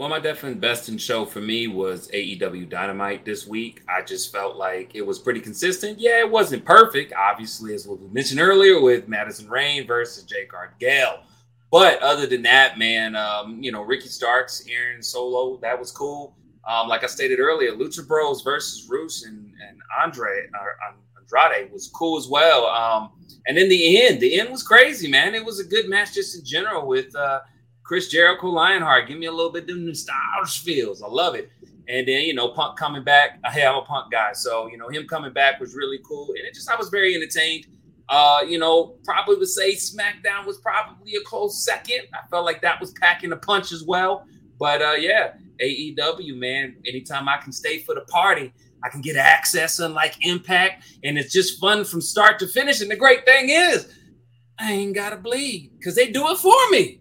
Well, 0.00 0.08
my 0.08 0.18
definite 0.18 0.62
best 0.62 0.88
in 0.88 0.96
show 0.96 1.26
for 1.26 1.42
me 1.42 1.66
was 1.66 2.08
AEW 2.14 2.70
Dynamite 2.70 3.26
this 3.26 3.46
week. 3.46 3.82
I 3.86 4.00
just 4.00 4.32
felt 4.32 4.56
like 4.56 4.94
it 4.94 5.02
was 5.02 5.18
pretty 5.18 5.40
consistent. 5.40 6.00
Yeah, 6.00 6.20
it 6.20 6.30
wasn't 6.30 6.64
perfect, 6.64 7.12
obviously, 7.12 7.74
as 7.74 7.86
we 7.86 7.98
mentioned 8.10 8.40
earlier 8.40 8.80
with 8.80 9.08
Madison 9.08 9.50
Rayne 9.50 9.86
versus 9.86 10.24
Jay 10.24 10.48
Gale. 10.78 11.24
But 11.70 12.00
other 12.00 12.26
than 12.26 12.40
that, 12.44 12.78
man, 12.78 13.14
um, 13.14 13.62
you 13.62 13.72
know, 13.72 13.82
Ricky 13.82 14.08
Starks, 14.08 14.64
Aaron 14.70 15.02
Solo, 15.02 15.58
that 15.58 15.78
was 15.78 15.92
cool. 15.92 16.34
Um, 16.66 16.88
like 16.88 17.04
I 17.04 17.06
stated 17.06 17.38
earlier, 17.38 17.72
Lucha 17.72 18.08
Bros 18.08 18.40
versus 18.40 18.88
Rush 18.88 19.24
and, 19.24 19.52
and 19.68 19.82
Andre 20.02 20.46
or 20.58 20.78
Andrade 21.20 21.70
was 21.70 21.88
cool 21.88 22.16
as 22.16 22.26
well. 22.26 22.64
Um, 22.68 23.10
and 23.46 23.58
in 23.58 23.68
the 23.68 24.06
end, 24.06 24.20
the 24.20 24.40
end 24.40 24.48
was 24.48 24.62
crazy, 24.62 25.10
man. 25.10 25.34
It 25.34 25.44
was 25.44 25.60
a 25.60 25.64
good 25.64 25.90
match 25.90 26.14
just 26.14 26.38
in 26.38 26.42
general 26.42 26.86
with 26.86 27.14
uh, 27.14 27.40
Chris 27.90 28.06
Jericho 28.06 28.46
Lionheart. 28.46 29.08
Give 29.08 29.18
me 29.18 29.26
a 29.26 29.32
little 29.32 29.50
bit 29.50 29.68
of 29.68 29.76
nostalgia 29.76 30.60
feels. 30.60 31.02
I 31.02 31.08
love 31.08 31.34
it. 31.34 31.50
And 31.88 32.06
then, 32.06 32.22
you 32.22 32.34
know, 32.34 32.50
Punk 32.50 32.78
coming 32.78 33.02
back. 33.02 33.40
Hey, 33.46 33.66
I'm 33.66 33.74
a 33.74 33.82
Punk 33.82 34.12
guy. 34.12 34.32
So, 34.32 34.68
you 34.68 34.78
know, 34.78 34.88
him 34.88 35.08
coming 35.08 35.32
back 35.32 35.58
was 35.58 35.74
really 35.74 35.98
cool. 36.06 36.28
And 36.28 36.46
it 36.46 36.54
just, 36.54 36.70
I 36.70 36.76
was 36.76 36.88
very 36.88 37.16
entertained. 37.16 37.66
Uh, 38.08 38.42
you 38.46 38.60
know, 38.60 38.94
probably 39.02 39.34
would 39.38 39.48
say 39.48 39.74
SmackDown 39.74 40.46
was 40.46 40.58
probably 40.58 41.16
a 41.16 41.20
close 41.22 41.64
second. 41.64 42.02
I 42.14 42.24
felt 42.28 42.44
like 42.44 42.62
that 42.62 42.80
was 42.80 42.92
packing 42.92 43.32
a 43.32 43.36
punch 43.36 43.72
as 43.72 43.82
well. 43.82 44.24
But 44.60 44.82
uh, 44.82 44.94
yeah, 44.96 45.32
AEW, 45.60 46.36
man, 46.36 46.76
anytime 46.86 47.28
I 47.28 47.38
can 47.38 47.50
stay 47.50 47.80
for 47.80 47.96
the 47.96 48.02
party, 48.02 48.52
I 48.84 48.88
can 48.88 49.00
get 49.00 49.16
access 49.16 49.80
unlike 49.80 50.14
Impact. 50.24 50.84
And 51.02 51.18
it's 51.18 51.32
just 51.32 51.58
fun 51.58 51.84
from 51.84 52.02
start 52.02 52.38
to 52.38 52.46
finish. 52.46 52.82
And 52.82 52.88
the 52.88 52.94
great 52.94 53.24
thing 53.24 53.48
is, 53.48 53.92
I 54.60 54.70
ain't 54.74 54.94
got 54.94 55.10
to 55.10 55.16
bleed 55.16 55.72
because 55.76 55.96
they 55.96 56.12
do 56.12 56.28
it 56.28 56.38
for 56.38 56.54
me. 56.70 57.00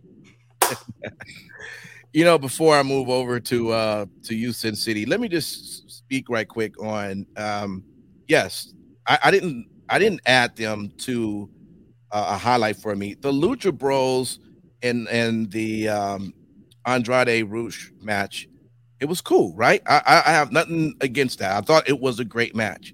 You 2.13 2.23
know, 2.23 2.39
before 2.39 2.75
I 2.75 2.83
move 2.83 3.09
over 3.09 3.39
to 3.39 3.71
uh 3.71 4.05
to 4.23 4.35
you, 4.35 4.51
Sin 4.51 4.75
City, 4.75 5.05
let 5.05 5.19
me 5.19 5.27
just 5.29 5.89
speak 5.89 6.29
right 6.29 6.47
quick 6.47 6.81
on 6.81 7.25
um 7.37 7.83
yes, 8.27 8.73
I, 9.07 9.19
I 9.25 9.31
didn't 9.31 9.67
I 9.89 9.99
didn't 9.99 10.21
add 10.25 10.55
them 10.55 10.91
to 10.99 11.49
uh, 12.11 12.27
a 12.31 12.37
highlight 12.37 12.77
for 12.77 12.95
me. 12.95 13.15
The 13.19 13.31
Lucha 13.31 13.77
Bros 13.77 14.39
and 14.83 15.07
and 15.09 15.51
the 15.51 15.89
um 15.89 16.33
Andrade 16.85 17.49
Rush 17.49 17.91
match, 18.01 18.47
it 18.99 19.05
was 19.05 19.21
cool, 19.21 19.55
right? 19.55 19.81
I, 19.87 20.23
I 20.27 20.31
have 20.31 20.51
nothing 20.51 20.95
against 21.01 21.39
that. 21.39 21.57
I 21.57 21.61
thought 21.61 21.89
it 21.89 21.99
was 21.99 22.19
a 22.19 22.25
great 22.25 22.55
match. 22.55 22.93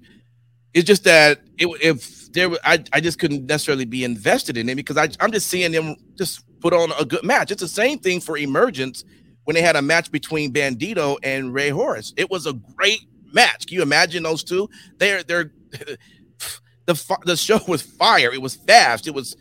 It's 0.74 0.86
just 0.86 1.04
that 1.04 1.40
it, 1.58 1.68
if 1.82 2.32
there, 2.32 2.50
I, 2.64 2.84
I 2.94 3.00
just 3.00 3.18
couldn't 3.18 3.46
necessarily 3.46 3.86
be 3.86 4.04
invested 4.04 4.58
in 4.58 4.68
it 4.70 4.76
because 4.76 4.98
I, 4.98 5.10
I'm 5.20 5.32
just 5.32 5.48
seeing 5.48 5.72
them 5.72 5.96
just 6.18 6.45
put 6.60 6.72
on 6.72 6.92
a 6.98 7.04
good 7.04 7.24
match. 7.24 7.50
It's 7.50 7.62
the 7.62 7.68
same 7.68 7.98
thing 7.98 8.20
for 8.20 8.36
Emergence 8.36 9.04
when 9.44 9.54
they 9.54 9.62
had 9.62 9.76
a 9.76 9.82
match 9.82 10.10
between 10.10 10.52
Bandido 10.52 11.16
and 11.22 11.54
Rey 11.54 11.70
Horus. 11.70 12.12
It 12.16 12.30
was 12.30 12.46
a 12.46 12.52
great 12.52 13.00
match. 13.32 13.66
Can 13.66 13.76
you 13.76 13.82
imagine 13.82 14.22
those 14.22 14.42
two? 14.42 14.68
They're 14.98 15.22
they're 15.22 15.52
the 16.86 17.18
the 17.24 17.36
show 17.36 17.60
was 17.68 17.82
fire. 17.82 18.32
It 18.32 18.42
was 18.42 18.56
fast. 18.56 19.06
It 19.06 19.14
was, 19.14 19.36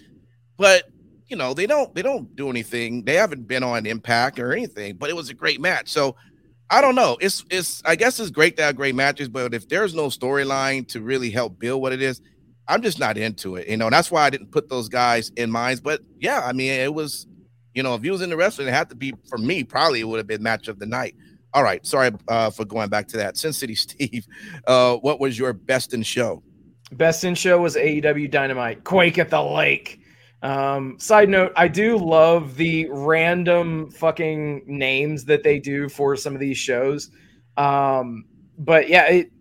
but 0.57 0.84
you 1.28 1.36
know 1.36 1.53
they 1.53 1.66
don't 1.66 1.93
they 1.95 2.01
don't 2.01 2.36
do 2.36 2.49
anything. 2.49 3.03
They 3.03 3.16
haven't 3.16 3.47
been 3.47 3.63
on 3.63 3.86
Impact 3.86 4.39
or 4.39 4.51
anything. 4.51 4.95
But 4.95 5.09
it 5.09 5.16
was 5.16 5.30
a 5.30 5.34
great 5.34 5.59
match. 5.59 5.89
So 5.89 6.16
I 6.70 6.82
don't 6.82 6.95
know. 6.95 7.18
It's 7.22 7.45
it's 7.49 7.82
I 7.86 7.95
guess 7.95 8.20
it's 8.20 8.32
great 8.32 8.57
to 8.57 8.63
have 8.63 8.76
great 8.76 8.95
matches, 8.95 9.30
but 9.30 9.53
if 9.53 9.68
there's 9.70 9.93
no 9.93 10.07
storyline 10.07 10.88
to 10.89 11.01
really 11.01 11.30
help 11.30 11.59
build 11.59 11.82
what 11.82 11.93
it 11.93 12.01
is, 12.01 12.22
I'm 12.68 12.82
just 12.82 12.99
not 12.99 13.18
into 13.18 13.55
it. 13.55 13.68
You 13.68 13.78
know, 13.78 13.89
that's 13.89 14.11
why 14.11 14.24
I 14.24 14.30
didn't 14.30 14.51
put 14.51 14.70
those 14.70 14.89
guys 14.89 15.32
in 15.36 15.51
minds. 15.51 15.82
But 15.82 16.01
yeah, 16.20 16.41
I 16.43 16.51
mean, 16.51 16.72
it 16.72 16.93
was, 16.93 17.28
you 17.74 17.84
know, 17.84 17.95
if 17.95 18.03
he 18.03 18.09
was 18.09 18.22
in 18.22 18.30
the 18.30 18.38
wrestling, 18.38 18.68
it 18.68 18.74
had 18.74 18.89
to 18.89 18.95
be 18.95 19.13
for 19.30 19.38
me. 19.38 19.63
Probably 19.63 19.99
it 19.99 20.05
would 20.05 20.18
have 20.18 20.28
been 20.28 20.41
match 20.41 20.68
of 20.68 20.80
the 20.80 20.86
night. 20.86 21.16
All 21.53 21.63
right, 21.63 21.86
sorry 21.86 22.11
uh, 22.28 22.49
for 22.49 22.66
going 22.66 22.89
back 22.89 23.07
to 23.09 23.18
that. 23.18 23.38
Sin 23.38 23.53
City 23.53 23.76
Steve, 23.76 24.26
uh, 24.68 24.97
what 24.97 25.20
was 25.20 25.38
your 25.38 25.53
best 25.53 25.93
in 25.93 26.03
show? 26.03 26.43
Best 26.91 27.24
in 27.24 27.36
show 27.36 27.61
was 27.61 27.76
AEW 27.76 28.30
Dynamite. 28.30 28.84
Quake 28.84 29.18
at 29.18 29.30
the 29.30 29.41
Lake. 29.41 30.01
Um, 30.41 30.99
side 30.99 31.30
note, 31.30 31.53
I 31.55 31.68
do 31.68 31.97
love 31.97 32.55
the 32.55 32.88
random 32.91 33.89
fucking 33.89 34.63
names 34.68 35.26
that 35.26 35.43
they 35.43 35.59
do 35.59 35.89
for 35.89 36.16
some 36.16 36.36
of 36.36 36.39
these 36.39 36.57
shows. 36.57 37.09
Um, 37.57 38.26
but 38.57 38.88
yeah, 38.88 39.05
it, 39.07 39.32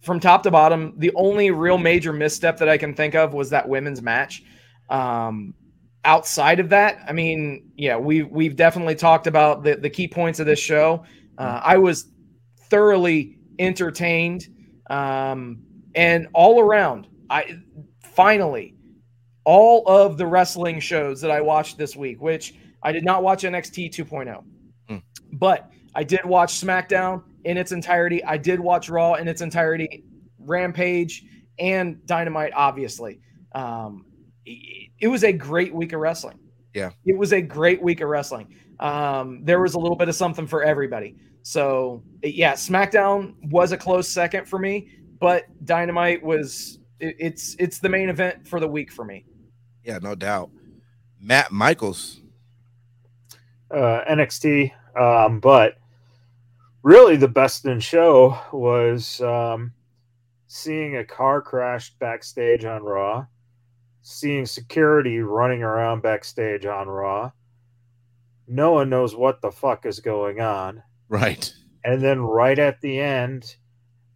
from 0.00 0.18
top 0.18 0.42
to 0.44 0.50
bottom, 0.50 0.94
the 0.96 1.12
only 1.14 1.50
real 1.50 1.78
major 1.78 2.12
misstep 2.12 2.58
that 2.58 2.68
I 2.68 2.78
can 2.78 2.94
think 2.94 3.14
of 3.14 3.34
was 3.34 3.50
that 3.50 3.68
women's 3.68 4.00
match. 4.00 4.42
Um, 4.88 5.54
outside 6.04 6.58
of 6.60 6.70
that, 6.70 6.98
I 7.06 7.12
mean, 7.12 7.70
yeah, 7.76 7.96
we 7.96 8.22
we've 8.22 8.56
definitely 8.56 8.94
talked 8.94 9.26
about 9.26 9.62
the 9.62 9.76
the 9.76 9.90
key 9.90 10.08
points 10.08 10.40
of 10.40 10.46
this 10.46 10.58
show. 10.58 11.04
Uh, 11.38 11.60
I 11.62 11.76
was 11.76 12.08
thoroughly 12.68 13.38
entertained, 13.58 14.48
um, 14.88 15.62
and 15.94 16.28
all 16.32 16.60
around, 16.60 17.06
I 17.28 17.58
finally 18.02 18.74
all 19.44 19.86
of 19.86 20.18
the 20.18 20.26
wrestling 20.26 20.80
shows 20.80 21.20
that 21.20 21.30
I 21.30 21.40
watched 21.40 21.78
this 21.78 21.96
week, 21.96 22.20
which 22.20 22.54
I 22.82 22.92
did 22.92 23.04
not 23.04 23.22
watch 23.22 23.42
NXT 23.42 23.90
2.0, 23.94 24.44
mm. 24.88 25.02
but 25.32 25.70
I 25.94 26.04
did 26.04 26.24
watch 26.24 26.60
SmackDown 26.60 27.22
in 27.44 27.56
its 27.56 27.72
entirety. 27.72 28.22
I 28.24 28.36
did 28.36 28.60
watch 28.60 28.88
Raw 28.88 29.14
in 29.14 29.28
its 29.28 29.40
entirety, 29.40 30.04
Rampage, 30.38 31.24
and 31.58 32.04
Dynamite, 32.06 32.52
obviously. 32.54 33.20
Um, 33.52 34.06
it 34.44 35.08
was 35.08 35.24
a 35.24 35.32
great 35.32 35.74
week 35.74 35.92
of 35.92 36.00
wrestling. 36.00 36.38
Yeah. 36.74 36.90
It 37.04 37.16
was 37.16 37.32
a 37.32 37.42
great 37.42 37.82
week 37.82 38.00
of 38.00 38.08
wrestling. 38.08 38.54
Um, 38.78 39.44
there 39.44 39.60
was 39.60 39.74
a 39.74 39.78
little 39.78 39.96
bit 39.96 40.08
of 40.08 40.14
something 40.14 40.46
for 40.46 40.62
everybody. 40.62 41.16
So, 41.42 42.02
yeah, 42.22 42.52
SmackDown 42.52 43.34
was 43.50 43.72
a 43.72 43.76
close 43.76 44.08
second 44.08 44.46
for 44.46 44.58
me, 44.58 44.88
but 45.18 45.44
Dynamite 45.64 46.22
was 46.22 46.78
it's 47.00 47.56
it's 47.58 47.78
the 47.78 47.88
main 47.88 48.08
event 48.08 48.46
for 48.46 48.60
the 48.60 48.68
week 48.68 48.92
for 48.92 49.04
me. 49.04 49.24
Yeah, 49.84 49.98
no 50.02 50.14
doubt. 50.14 50.50
Matt 51.18 51.50
Michaels. 51.50 52.20
Uh, 53.70 54.02
NXT, 54.10 54.72
um, 55.00 55.40
but 55.40 55.74
really 56.82 57.16
the 57.16 57.28
best 57.28 57.64
in 57.66 57.80
show 57.80 58.38
was 58.52 59.20
um, 59.20 59.72
seeing 60.46 60.96
a 60.96 61.04
car 61.04 61.40
crash 61.42 61.94
backstage 61.98 62.64
on 62.64 62.82
Raw, 62.82 63.26
seeing 64.02 64.46
security 64.46 65.20
running 65.20 65.62
around 65.62 66.02
backstage 66.02 66.66
on 66.66 66.88
Raw. 66.88 67.32
No 68.48 68.72
one 68.72 68.90
knows 68.90 69.14
what 69.14 69.40
the 69.40 69.52
fuck 69.52 69.86
is 69.86 70.00
going 70.00 70.40
on. 70.40 70.82
Right. 71.08 71.52
And 71.84 72.02
then 72.02 72.20
right 72.20 72.58
at 72.58 72.80
the 72.80 72.98
end, 72.98 73.56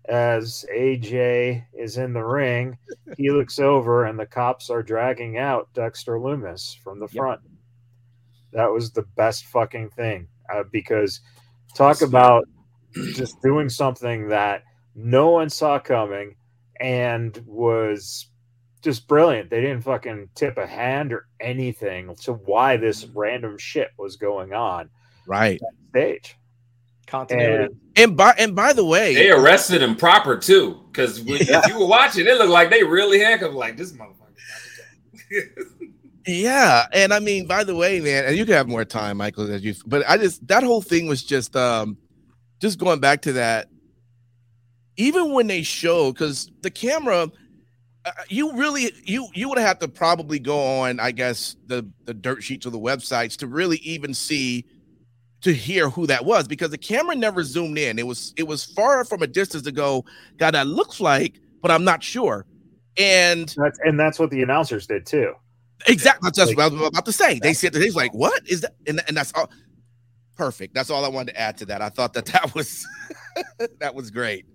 as 0.06 0.66
AJ 0.74 1.64
is 1.72 1.96
in 1.96 2.12
the 2.12 2.24
ring, 2.24 2.78
he 3.16 3.30
looks 3.30 3.58
over 3.58 4.04
and 4.04 4.18
the 4.18 4.26
cops 4.26 4.70
are 4.70 4.82
dragging 4.82 5.38
out 5.38 5.68
Dexter 5.72 6.18
Lumis 6.18 6.76
from 6.78 6.98
the 6.98 7.08
front. 7.08 7.40
Yep. 7.42 7.52
That 8.52 8.72
was 8.72 8.92
the 8.92 9.06
best 9.16 9.46
fucking 9.46 9.90
thing 9.90 10.28
uh, 10.52 10.64
because 10.70 11.20
talk 11.74 12.02
about 12.02 12.46
just 13.14 13.40
doing 13.42 13.68
something 13.68 14.28
that 14.28 14.62
no 14.94 15.30
one 15.30 15.50
saw 15.50 15.78
coming 15.78 16.36
and 16.80 17.42
was 17.46 18.28
just 18.82 19.08
brilliant. 19.08 19.50
They 19.50 19.60
didn't 19.60 19.82
fucking 19.82 20.28
tip 20.34 20.58
a 20.58 20.66
hand 20.66 21.12
or 21.12 21.26
anything 21.40 22.14
to 22.22 22.34
why 22.34 22.76
this 22.76 23.06
random 23.06 23.58
shit 23.58 23.90
was 23.98 24.16
going 24.16 24.52
on. 24.52 24.90
Right. 25.26 25.60
Stage. 25.90 26.36
Continuity. 27.06 27.64
And, 27.64 27.80
and 27.96 28.16
by 28.16 28.34
and 28.38 28.56
by 28.56 28.72
the 28.72 28.84
way, 28.84 29.14
they 29.14 29.30
arrested 29.30 29.82
him 29.82 29.94
proper 29.94 30.36
too. 30.36 30.80
Because 30.90 31.20
yeah. 31.20 31.60
if 31.62 31.68
you 31.68 31.78
were 31.78 31.86
watching, 31.86 32.26
it 32.26 32.38
looked 32.38 32.50
like 32.50 32.70
they 32.70 32.82
really 32.82 33.20
handcuffed 33.20 33.54
like 33.54 33.76
this 33.76 33.92
motherfucker. 33.92 34.14
yeah, 36.26 36.86
and 36.92 37.12
I 37.12 37.20
mean, 37.20 37.46
by 37.46 37.62
the 37.62 37.74
way, 37.74 38.00
man, 38.00 38.24
and 38.24 38.36
you 38.36 38.46
can 38.46 38.54
have 38.54 38.68
more 38.68 38.84
time, 38.86 39.18
Michael, 39.18 39.50
as 39.52 39.62
you. 39.62 39.74
But 39.86 40.08
I 40.08 40.16
just 40.16 40.46
that 40.48 40.62
whole 40.62 40.80
thing 40.80 41.06
was 41.06 41.22
just 41.22 41.54
um, 41.56 41.98
just 42.64 42.78
going 42.78 42.98
back 42.98 43.20
to 43.20 43.34
that. 43.34 43.68
Even 44.96 45.32
when 45.32 45.48
they 45.48 45.62
show, 45.62 46.12
because 46.12 46.50
the 46.62 46.70
camera, 46.70 47.30
uh, 48.06 48.10
you 48.28 48.56
really 48.56 48.90
you 49.04 49.28
you 49.34 49.50
would 49.50 49.58
have 49.58 49.78
to 49.80 49.88
probably 49.88 50.38
go 50.38 50.58
on, 50.80 50.98
I 50.98 51.10
guess, 51.10 51.56
the 51.66 51.86
the 52.06 52.14
dirt 52.14 52.42
sheets 52.42 52.64
or 52.64 52.70
the 52.70 52.78
websites 52.78 53.36
to 53.38 53.46
really 53.46 53.76
even 53.78 54.14
see 54.14 54.64
to 55.42 55.52
hear 55.52 55.90
who 55.90 56.06
that 56.06 56.24
was 56.24 56.48
because 56.48 56.70
the 56.70 56.78
camera 56.78 57.14
never 57.14 57.42
zoomed 57.42 57.76
in. 57.76 57.98
It 57.98 58.06
was 58.06 58.32
it 58.38 58.44
was 58.44 58.64
far 58.64 59.04
from 59.04 59.22
a 59.22 59.26
distance 59.26 59.64
to 59.64 59.72
go, 59.72 60.06
God, 60.38 60.54
that 60.54 60.66
looks 60.66 61.00
like, 61.00 61.40
but 61.60 61.70
I'm 61.70 61.84
not 61.84 62.02
sure. 62.02 62.46
And 62.96 63.54
that's 63.58 63.78
and 63.80 64.00
that's 64.00 64.18
what 64.18 64.30
the 64.30 64.42
announcers 64.42 64.86
did 64.86 65.04
too. 65.04 65.34
Exactly. 65.86 66.30
That's 66.34 66.48
like, 66.48 66.56
what 66.56 66.64
I 66.64 66.68
was 66.68 66.88
about 66.88 67.04
to 67.04 67.12
say. 67.12 67.40
They 67.40 67.52
said 67.52 67.74
that 67.74 67.82
he's 67.82 67.96
like, 67.96 68.14
what 68.14 68.40
is 68.48 68.62
that? 68.62 68.74
And, 68.86 69.02
and 69.06 69.16
that's 69.16 69.34
all 69.34 69.50
perfect. 70.36 70.74
That's 70.74 70.90
all 70.90 71.04
I 71.04 71.08
wanted 71.08 71.32
to 71.32 71.40
add 71.40 71.56
to 71.58 71.66
that. 71.66 71.82
I 71.82 71.88
thought 71.88 72.12
that 72.14 72.26
that 72.32 72.54
was 72.54 72.86
that 73.78 73.94
was 73.94 74.10
great. 74.10 74.46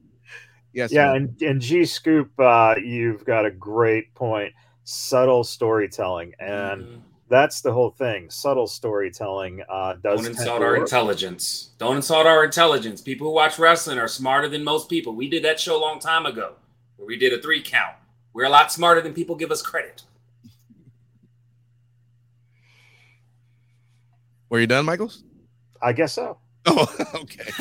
Yes. 0.74 0.92
Yeah, 0.92 1.14
man. 1.14 1.16
and 1.16 1.42
and 1.42 1.62
G 1.62 1.86
Scoop, 1.86 2.32
uh, 2.40 2.76
you've 2.84 3.26
got 3.26 3.46
a 3.46 3.52
great 3.52 4.14
point. 4.16 4.54
Subtle 4.84 5.44
storytelling, 5.44 6.34
and 6.40 6.82
mm-hmm 6.82 7.00
that's 7.30 7.62
the 7.62 7.72
whole 7.72 7.92
thing. 7.92 8.30
Subtle 8.30 8.68
storytelling 8.68 9.62
uh, 9.70 9.94
does. 10.04 10.22
Don't 10.22 10.32
insult 10.32 10.62
our 10.62 10.76
intelligence. 10.76 11.70
Don't 11.78 11.98
insult 11.98 12.26
our 12.26 12.44
intelligence. 12.44 13.02
People 13.02 13.28
who 13.28 13.34
watch 13.34 13.60
wrestling 13.60 14.00
are 14.00 14.08
smarter 14.08 14.50
than 14.50 14.64
most 14.64 14.90
people. 14.90 15.16
We 15.16 15.30
did 15.30 15.44
that 15.44 15.60
show 15.60 15.78
a 15.78 15.82
long 15.82 16.00
time 16.00 16.26
ago, 16.26 16.56
where 16.98 17.06
we 17.06 17.18
did 17.18 17.32
a 17.32 17.42
three 17.42 17.62
count. 17.62 17.96
We're 18.34 18.46
a 18.46 18.50
lot 18.50 18.72
smarter 18.72 19.02
than 19.02 19.14
people 19.14 19.36
give 19.36 19.52
us 19.52 19.62
credit. 19.62 20.04
Were 24.50 24.60
you 24.60 24.68
done, 24.68 24.86
Michaels? 24.86 25.24
I 25.82 25.94
guess 25.94 26.14
so. 26.14 26.38
Oh, 26.66 26.96
okay. 27.16 27.52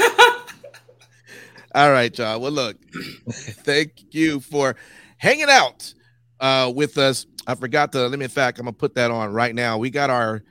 All 1.75 1.91
right, 1.91 2.13
John. 2.13 2.41
Well, 2.41 2.53
look, 2.53 2.77
thank 3.31 4.15
you 4.15 4.41
for 4.41 4.77
hanging 5.19 5.49
out 5.49 5.93
uh, 6.41 6.73
with 6.75 6.99
us 6.99 7.27
I 7.49 7.55
forgot 7.55 7.93
to 7.93 8.07
let 8.07 8.19
me 8.19 8.27
in 8.27 8.31
fact, 8.31 8.59
I'm 8.59 8.67
gonna 8.67 8.75
put 8.75 8.95
that 8.97 9.11
on 9.11 9.33
right 9.33 9.55
now. 9.55 9.79
We 9.79 9.89
got 9.89 10.11
our 10.11 10.43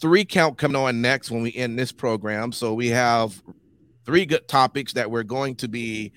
three 0.00 0.24
count 0.24 0.56
coming 0.56 0.74
on 0.74 1.02
next 1.02 1.30
when 1.30 1.42
we 1.42 1.54
end 1.54 1.78
this 1.78 1.92
program. 1.92 2.50
So 2.50 2.72
we 2.72 2.88
have 2.88 3.40
three 4.06 4.24
good 4.24 4.48
topics 4.48 4.94
that 4.94 5.10
we're 5.10 5.22
going 5.22 5.54
to 5.56 5.68
be 5.68 6.12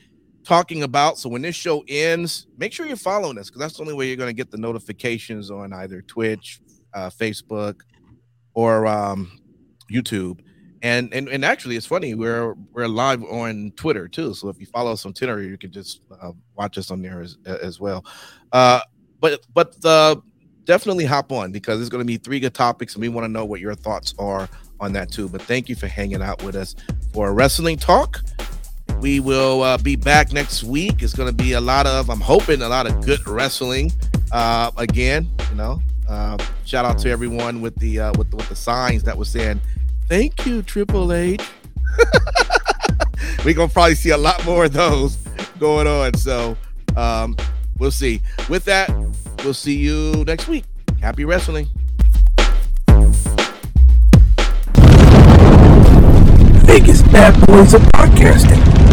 talking 0.45 0.83
about. 0.83 1.17
So 1.17 1.27
when 1.27 1.41
this 1.41 1.57
show 1.57 1.83
ends, 1.89 2.47
make 2.57 2.71
sure 2.71 2.85
you're 2.85 2.95
following 2.95 3.37
us 3.37 3.49
because 3.49 3.59
that's 3.59 3.75
the 3.75 3.81
only 3.81 3.93
way 3.93 4.07
you're 4.07 4.15
going 4.15 4.29
to 4.29 4.33
get 4.33 4.49
the 4.49 4.57
notifications 4.57 5.51
on 5.51 5.73
either 5.73 6.01
Twitch, 6.01 6.61
uh, 6.93 7.09
Facebook, 7.09 7.81
or 8.53 8.87
um, 8.87 9.29
YouTube. 9.91 10.39
And, 10.83 11.13
and 11.13 11.29
and 11.29 11.45
actually, 11.45 11.77
it's 11.77 11.85
funny. 11.85 12.13
We're 12.13 12.55
we're 12.73 12.89
live 12.89 13.23
on 13.23 13.71
Twitter 13.77 14.09
too. 14.09 14.33
So 14.33 14.49
if 14.49 14.59
you 14.59 14.65
follow 14.65 14.91
us 14.91 15.05
on 15.05 15.13
Twitter, 15.13 15.41
you 15.41 15.57
can 15.57 15.71
just 15.71 16.01
uh, 16.21 16.33
watch 16.55 16.77
us 16.77 16.91
on 16.91 17.01
there 17.01 17.21
as, 17.21 17.37
as 17.45 17.79
well. 17.79 18.05
Uh, 18.51 18.81
but 19.21 19.45
but 19.53 19.73
uh, 19.85 20.17
definitely 20.65 21.05
hop 21.05 21.31
on 21.31 21.53
because 21.53 21.79
there's 21.79 21.87
going 21.87 22.01
to 22.01 22.05
be 22.05 22.17
three 22.17 22.41
good 22.41 22.53
topics, 22.53 22.95
and 22.95 23.01
we 23.01 23.07
want 23.07 23.23
to 23.23 23.29
know 23.29 23.45
what 23.45 23.61
your 23.61 23.75
thoughts 23.75 24.13
are 24.19 24.49
on 24.81 24.91
that 24.91 25.09
too. 25.09 25.29
But 25.29 25.41
thank 25.43 25.69
you 25.69 25.75
for 25.75 25.87
hanging 25.87 26.21
out 26.21 26.43
with 26.43 26.55
us 26.57 26.75
for 27.13 27.29
a 27.29 27.31
wrestling 27.31 27.77
talk. 27.77 28.19
We 28.99 29.21
will 29.21 29.63
uh, 29.63 29.77
be 29.77 29.95
back 29.95 30.33
next 30.33 30.65
week. 30.65 31.01
It's 31.01 31.13
going 31.13 31.29
to 31.29 31.35
be 31.35 31.53
a 31.53 31.61
lot 31.61 31.87
of, 31.87 32.09
I'm 32.09 32.21
hoping, 32.21 32.61
a 32.61 32.67
lot 32.69 32.87
of 32.87 33.05
good 33.05 33.25
wrestling. 33.25 33.91
Uh, 34.33 34.71
again, 34.75 35.29
you 35.49 35.55
know, 35.55 35.81
uh, 36.09 36.37
shout 36.65 36.83
out 36.83 36.99
to 36.99 37.09
everyone 37.09 37.61
with 37.61 37.75
the 37.77 37.99
with 38.17 38.31
the, 38.31 38.35
with 38.35 38.49
the 38.49 38.55
signs 38.55 39.03
that 39.03 39.17
were 39.17 39.25
saying, 39.25 39.61
"Thank 40.13 40.45
you, 40.45 40.61
Triple 40.61 41.11
H." 41.11 41.41
We're 43.43 43.55
gonna 43.55 43.67
probably 43.67 43.95
see 43.95 44.11
a 44.11 44.17
lot 44.17 44.45
more 44.45 44.65
of 44.65 44.73
those 44.73 45.15
going 45.57 45.87
on. 45.87 46.13
So 46.13 46.55
um, 46.95 47.35
we'll 47.79 47.89
see. 47.89 48.21
With 48.47 48.63
that, 48.65 48.91
we'll 49.43 49.55
see 49.55 49.75
you 49.75 50.23
next 50.27 50.47
week. 50.47 50.65
Happy 51.01 51.25
wrestling. 51.25 51.67
Vegas 56.67 57.01
Bad 57.01 57.47
Boys 57.47 57.73
of 57.73 57.81
Podcasting. 57.81 58.92